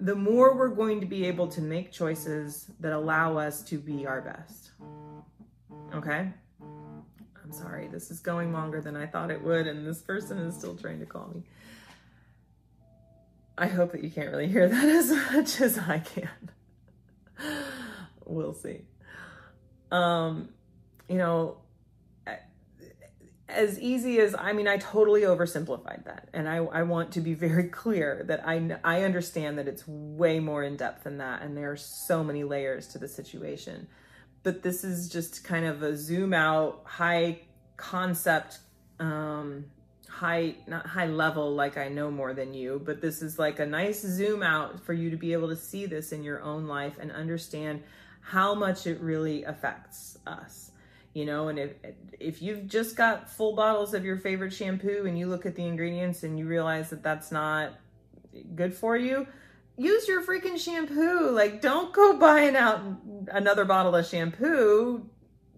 the 0.00 0.14
more 0.14 0.56
we're 0.56 0.68
going 0.68 1.00
to 1.00 1.06
be 1.06 1.24
able 1.24 1.46
to 1.46 1.60
make 1.60 1.92
choices 1.92 2.66
that 2.80 2.92
allow 2.92 3.36
us 3.36 3.62
to 3.62 3.78
be 3.78 4.06
our 4.06 4.20
best 4.20 4.63
Okay? 5.94 6.28
I'm 6.60 7.52
sorry, 7.52 7.88
this 7.88 8.10
is 8.10 8.20
going 8.20 8.52
longer 8.52 8.80
than 8.80 8.96
I 8.96 9.06
thought 9.06 9.30
it 9.30 9.42
would, 9.42 9.66
and 9.66 9.86
this 9.86 10.00
person 10.00 10.38
is 10.38 10.56
still 10.56 10.74
trying 10.74 11.00
to 11.00 11.06
call 11.06 11.28
me. 11.34 11.42
I 13.56 13.68
hope 13.68 13.92
that 13.92 14.02
you 14.02 14.10
can't 14.10 14.30
really 14.30 14.48
hear 14.48 14.68
that 14.68 14.84
as 14.88 15.10
much 15.10 15.60
as 15.60 15.78
I 15.78 15.98
can. 15.98 16.50
we'll 18.24 18.54
see. 18.54 18.80
Um, 19.92 20.48
you 21.08 21.18
know, 21.18 21.58
as 23.48 23.78
easy 23.78 24.18
as 24.18 24.34
I 24.34 24.52
mean, 24.52 24.66
I 24.66 24.78
totally 24.78 25.22
oversimplified 25.22 26.06
that, 26.06 26.28
and 26.32 26.48
I, 26.48 26.56
I 26.56 26.82
want 26.82 27.12
to 27.12 27.20
be 27.20 27.34
very 27.34 27.68
clear 27.68 28.24
that 28.26 28.46
I 28.46 28.78
I 28.82 29.02
understand 29.02 29.58
that 29.58 29.68
it's 29.68 29.86
way 29.86 30.40
more 30.40 30.64
in 30.64 30.76
depth 30.76 31.04
than 31.04 31.18
that, 31.18 31.42
and 31.42 31.56
there 31.56 31.70
are 31.70 31.76
so 31.76 32.24
many 32.24 32.42
layers 32.42 32.88
to 32.88 32.98
the 32.98 33.06
situation 33.06 33.86
but 34.44 34.62
this 34.62 34.84
is 34.84 35.08
just 35.08 35.42
kind 35.42 35.64
of 35.64 35.82
a 35.82 35.96
zoom 35.96 36.32
out, 36.32 36.82
high 36.84 37.40
concept, 37.76 38.58
um, 39.00 39.64
high, 40.08 40.54
not 40.68 40.86
high 40.86 41.06
level, 41.06 41.54
like 41.54 41.76
I 41.76 41.88
know 41.88 42.10
more 42.10 42.34
than 42.34 42.54
you, 42.54 42.80
but 42.84 43.00
this 43.00 43.22
is 43.22 43.38
like 43.38 43.58
a 43.58 43.66
nice 43.66 44.02
zoom 44.02 44.42
out 44.42 44.84
for 44.84 44.92
you 44.92 45.10
to 45.10 45.16
be 45.16 45.32
able 45.32 45.48
to 45.48 45.56
see 45.56 45.86
this 45.86 46.12
in 46.12 46.22
your 46.22 46.42
own 46.42 46.68
life 46.68 46.98
and 47.00 47.10
understand 47.10 47.82
how 48.20 48.54
much 48.54 48.86
it 48.86 49.00
really 49.00 49.44
affects 49.44 50.18
us. 50.26 50.70
You 51.14 51.24
know, 51.24 51.48
and 51.48 51.58
if 51.58 51.72
if 52.18 52.42
you've 52.42 52.66
just 52.66 52.96
got 52.96 53.30
full 53.30 53.54
bottles 53.54 53.94
of 53.94 54.04
your 54.04 54.16
favorite 54.16 54.52
shampoo 54.52 55.04
and 55.06 55.16
you 55.16 55.28
look 55.28 55.46
at 55.46 55.54
the 55.54 55.64
ingredients 55.64 56.24
and 56.24 56.38
you 56.38 56.46
realize 56.46 56.90
that 56.90 57.04
that's 57.04 57.30
not 57.30 57.72
good 58.56 58.74
for 58.74 58.96
you, 58.96 59.26
use 59.76 60.06
your 60.08 60.22
freaking 60.22 60.58
shampoo. 60.58 61.30
Like, 61.30 61.60
don't 61.60 61.92
go 61.92 62.16
buying 62.18 62.56
out 62.56 62.80
another 63.28 63.64
bottle 63.64 63.94
of 63.94 64.06
shampoo 64.06 65.08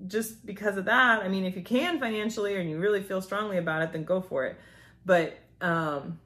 just 0.06 0.44
because 0.44 0.76
of 0.76 0.84
that. 0.86 1.22
I 1.22 1.28
mean, 1.28 1.44
if 1.44 1.56
you 1.56 1.62
can 1.62 1.98
financially 1.98 2.56
and 2.56 2.68
you 2.68 2.78
really 2.78 3.02
feel 3.02 3.22
strongly 3.22 3.58
about 3.58 3.82
it, 3.82 3.92
then 3.92 4.04
go 4.04 4.20
for 4.20 4.46
it. 4.46 4.58
But, 5.04 5.38
um, 5.60 6.18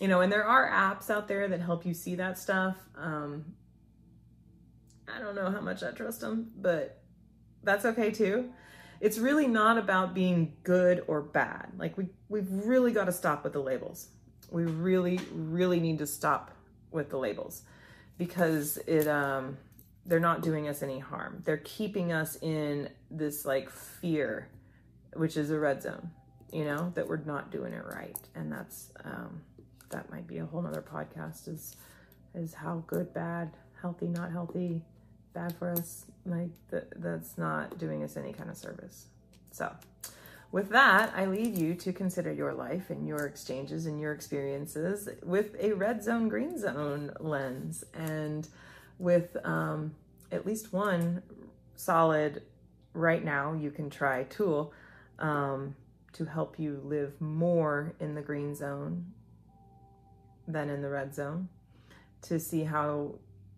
you 0.00 0.08
know, 0.08 0.20
and 0.20 0.30
there 0.30 0.44
are 0.44 0.70
apps 0.70 1.10
out 1.10 1.28
there 1.28 1.48
that 1.48 1.60
help 1.60 1.84
you 1.84 1.94
see 1.94 2.14
that 2.16 2.38
stuff. 2.38 2.76
Um, 2.96 3.54
I 5.12 5.18
don't 5.18 5.34
know 5.34 5.50
how 5.50 5.60
much 5.60 5.82
I 5.82 5.90
trust 5.90 6.20
them, 6.20 6.50
but 6.56 7.00
that's 7.62 7.84
okay 7.84 8.10
too. 8.10 8.50
It's 9.00 9.18
really 9.18 9.46
not 9.46 9.78
about 9.78 10.14
being 10.14 10.56
good 10.64 11.04
or 11.06 11.22
bad. 11.22 11.72
Like 11.78 11.96
we 11.96 12.08
we've 12.28 12.50
really 12.50 12.92
got 12.92 13.04
to 13.04 13.12
stop 13.12 13.44
with 13.44 13.52
the 13.52 13.60
labels. 13.60 14.08
We 14.50 14.64
really 14.64 15.20
really 15.32 15.80
need 15.80 15.98
to 15.98 16.06
stop 16.06 16.50
with 16.90 17.10
the 17.10 17.18
labels 17.18 17.62
because 18.16 18.78
it 18.86 19.06
um 19.06 19.56
they're 20.06 20.20
not 20.20 20.42
doing 20.42 20.68
us 20.68 20.82
any 20.82 20.98
harm. 20.98 21.42
They're 21.44 21.58
keeping 21.58 22.12
us 22.12 22.36
in 22.40 22.88
this 23.10 23.44
like 23.44 23.68
fear, 23.68 24.48
which 25.12 25.36
is 25.36 25.50
a 25.50 25.58
red 25.58 25.82
zone, 25.82 26.10
you 26.50 26.64
know, 26.64 26.92
that 26.94 27.06
we're 27.06 27.18
not 27.18 27.50
doing 27.50 27.74
it 27.74 27.84
right. 27.84 28.16
And 28.34 28.50
that's 28.50 28.90
um 29.04 29.42
that 29.90 30.10
might 30.10 30.26
be 30.26 30.38
a 30.38 30.46
whole 30.46 30.62
nother 30.62 30.82
podcast 30.82 31.48
is 31.48 31.76
is 32.34 32.54
how 32.54 32.82
good, 32.86 33.12
bad, 33.14 33.50
healthy, 33.80 34.06
not 34.06 34.30
healthy, 34.30 34.82
bad 35.32 35.54
for 35.56 35.70
us. 35.70 36.06
Like 36.26 36.50
th- 36.70 36.84
that's 36.96 37.38
not 37.38 37.78
doing 37.78 38.02
us 38.02 38.16
any 38.16 38.32
kind 38.32 38.50
of 38.50 38.56
service. 38.56 39.06
So 39.50 39.72
with 40.50 40.70
that, 40.70 41.12
I 41.14 41.26
leave 41.26 41.58
you 41.58 41.74
to 41.74 41.92
consider 41.92 42.32
your 42.32 42.54
life 42.54 42.90
and 42.90 43.06
your 43.06 43.26
exchanges 43.26 43.86
and 43.86 44.00
your 44.00 44.12
experiences 44.12 45.08
with 45.22 45.54
a 45.60 45.72
red 45.72 46.02
zone, 46.02 46.28
green 46.28 46.58
zone 46.58 47.12
lens, 47.20 47.84
and 47.92 48.48
with 48.98 49.36
um, 49.44 49.94
at 50.32 50.46
least 50.46 50.72
one 50.72 51.22
solid, 51.76 52.42
right 52.94 53.24
now, 53.24 53.52
you 53.52 53.70
can 53.70 53.90
try 53.90 54.24
tool 54.24 54.72
um, 55.18 55.76
to 56.14 56.24
help 56.24 56.58
you 56.58 56.80
live 56.84 57.20
more 57.20 57.94
in 58.00 58.14
the 58.14 58.22
green 58.22 58.54
zone 58.54 59.12
than 60.46 60.70
in 60.70 60.80
the 60.80 60.88
red 60.88 61.14
zone 61.14 61.48
to 62.22 62.40
see 62.40 62.64
how 62.64 63.14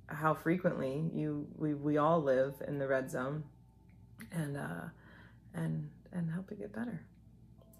how 0.08 0.34
frequently 0.34 1.08
you 1.14 1.46
we, 1.56 1.72
we 1.72 1.96
all 1.96 2.20
live 2.20 2.54
in 2.66 2.78
the 2.80 2.86
red 2.86 3.08
zone 3.08 3.44
and 4.32 4.56
uh 4.56 4.82
and 5.54 5.88
and 6.12 6.30
help 6.30 6.50
it 6.52 6.58
get 6.58 6.72
better. 6.72 7.04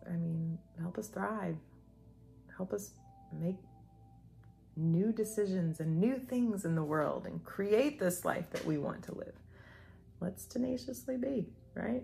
I 0.07 0.12
mean 0.12 0.59
help 0.81 0.99
us 0.99 1.09
thrive. 1.09 1.57
Help 2.57 2.72
us 2.72 2.91
make 3.33 3.57
new 4.76 5.12
decisions 5.12 5.81
and 5.81 5.99
new 6.01 6.18
things 6.18 6.64
in 6.64 6.74
the 6.74 6.83
world 6.83 7.26
and 7.26 7.45
create 7.45 7.99
this 7.99 8.24
life 8.24 8.51
that 8.51 8.64
we 8.64 8.78
want 8.78 9.03
to 9.05 9.14
live. 9.14 9.35
Let's 10.20 10.45
tenaciously 10.47 11.16
be 11.16 11.47
right? 11.74 12.03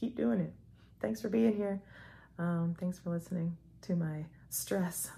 Keep 0.00 0.16
doing 0.16 0.40
it. 0.40 0.52
Thanks 1.00 1.20
for 1.20 1.28
being 1.28 1.54
here. 1.54 1.80
Um, 2.38 2.74
thanks 2.78 2.98
for 2.98 3.10
listening 3.10 3.56
to 3.82 3.96
my 3.96 4.24
stress 4.50 5.10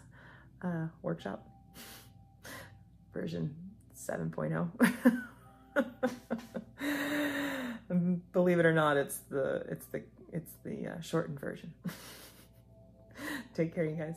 uh, 0.63 0.87
workshop. 1.03 1.47
Version 3.15 3.55
7.0. 3.97 4.71
Believe 8.33 8.59
it 8.59 8.67
or 8.67 8.73
not, 8.73 8.97
it's 8.97 9.19
the 9.31 9.65
it's 9.69 9.87
the 9.87 10.03
it's 10.33 10.53
the 10.65 10.89
uh, 10.89 11.01
shortened 11.01 11.41
version. 11.41 11.73
Take 13.55 13.75
care, 13.75 13.85
you 13.85 13.97
guys. 13.97 14.17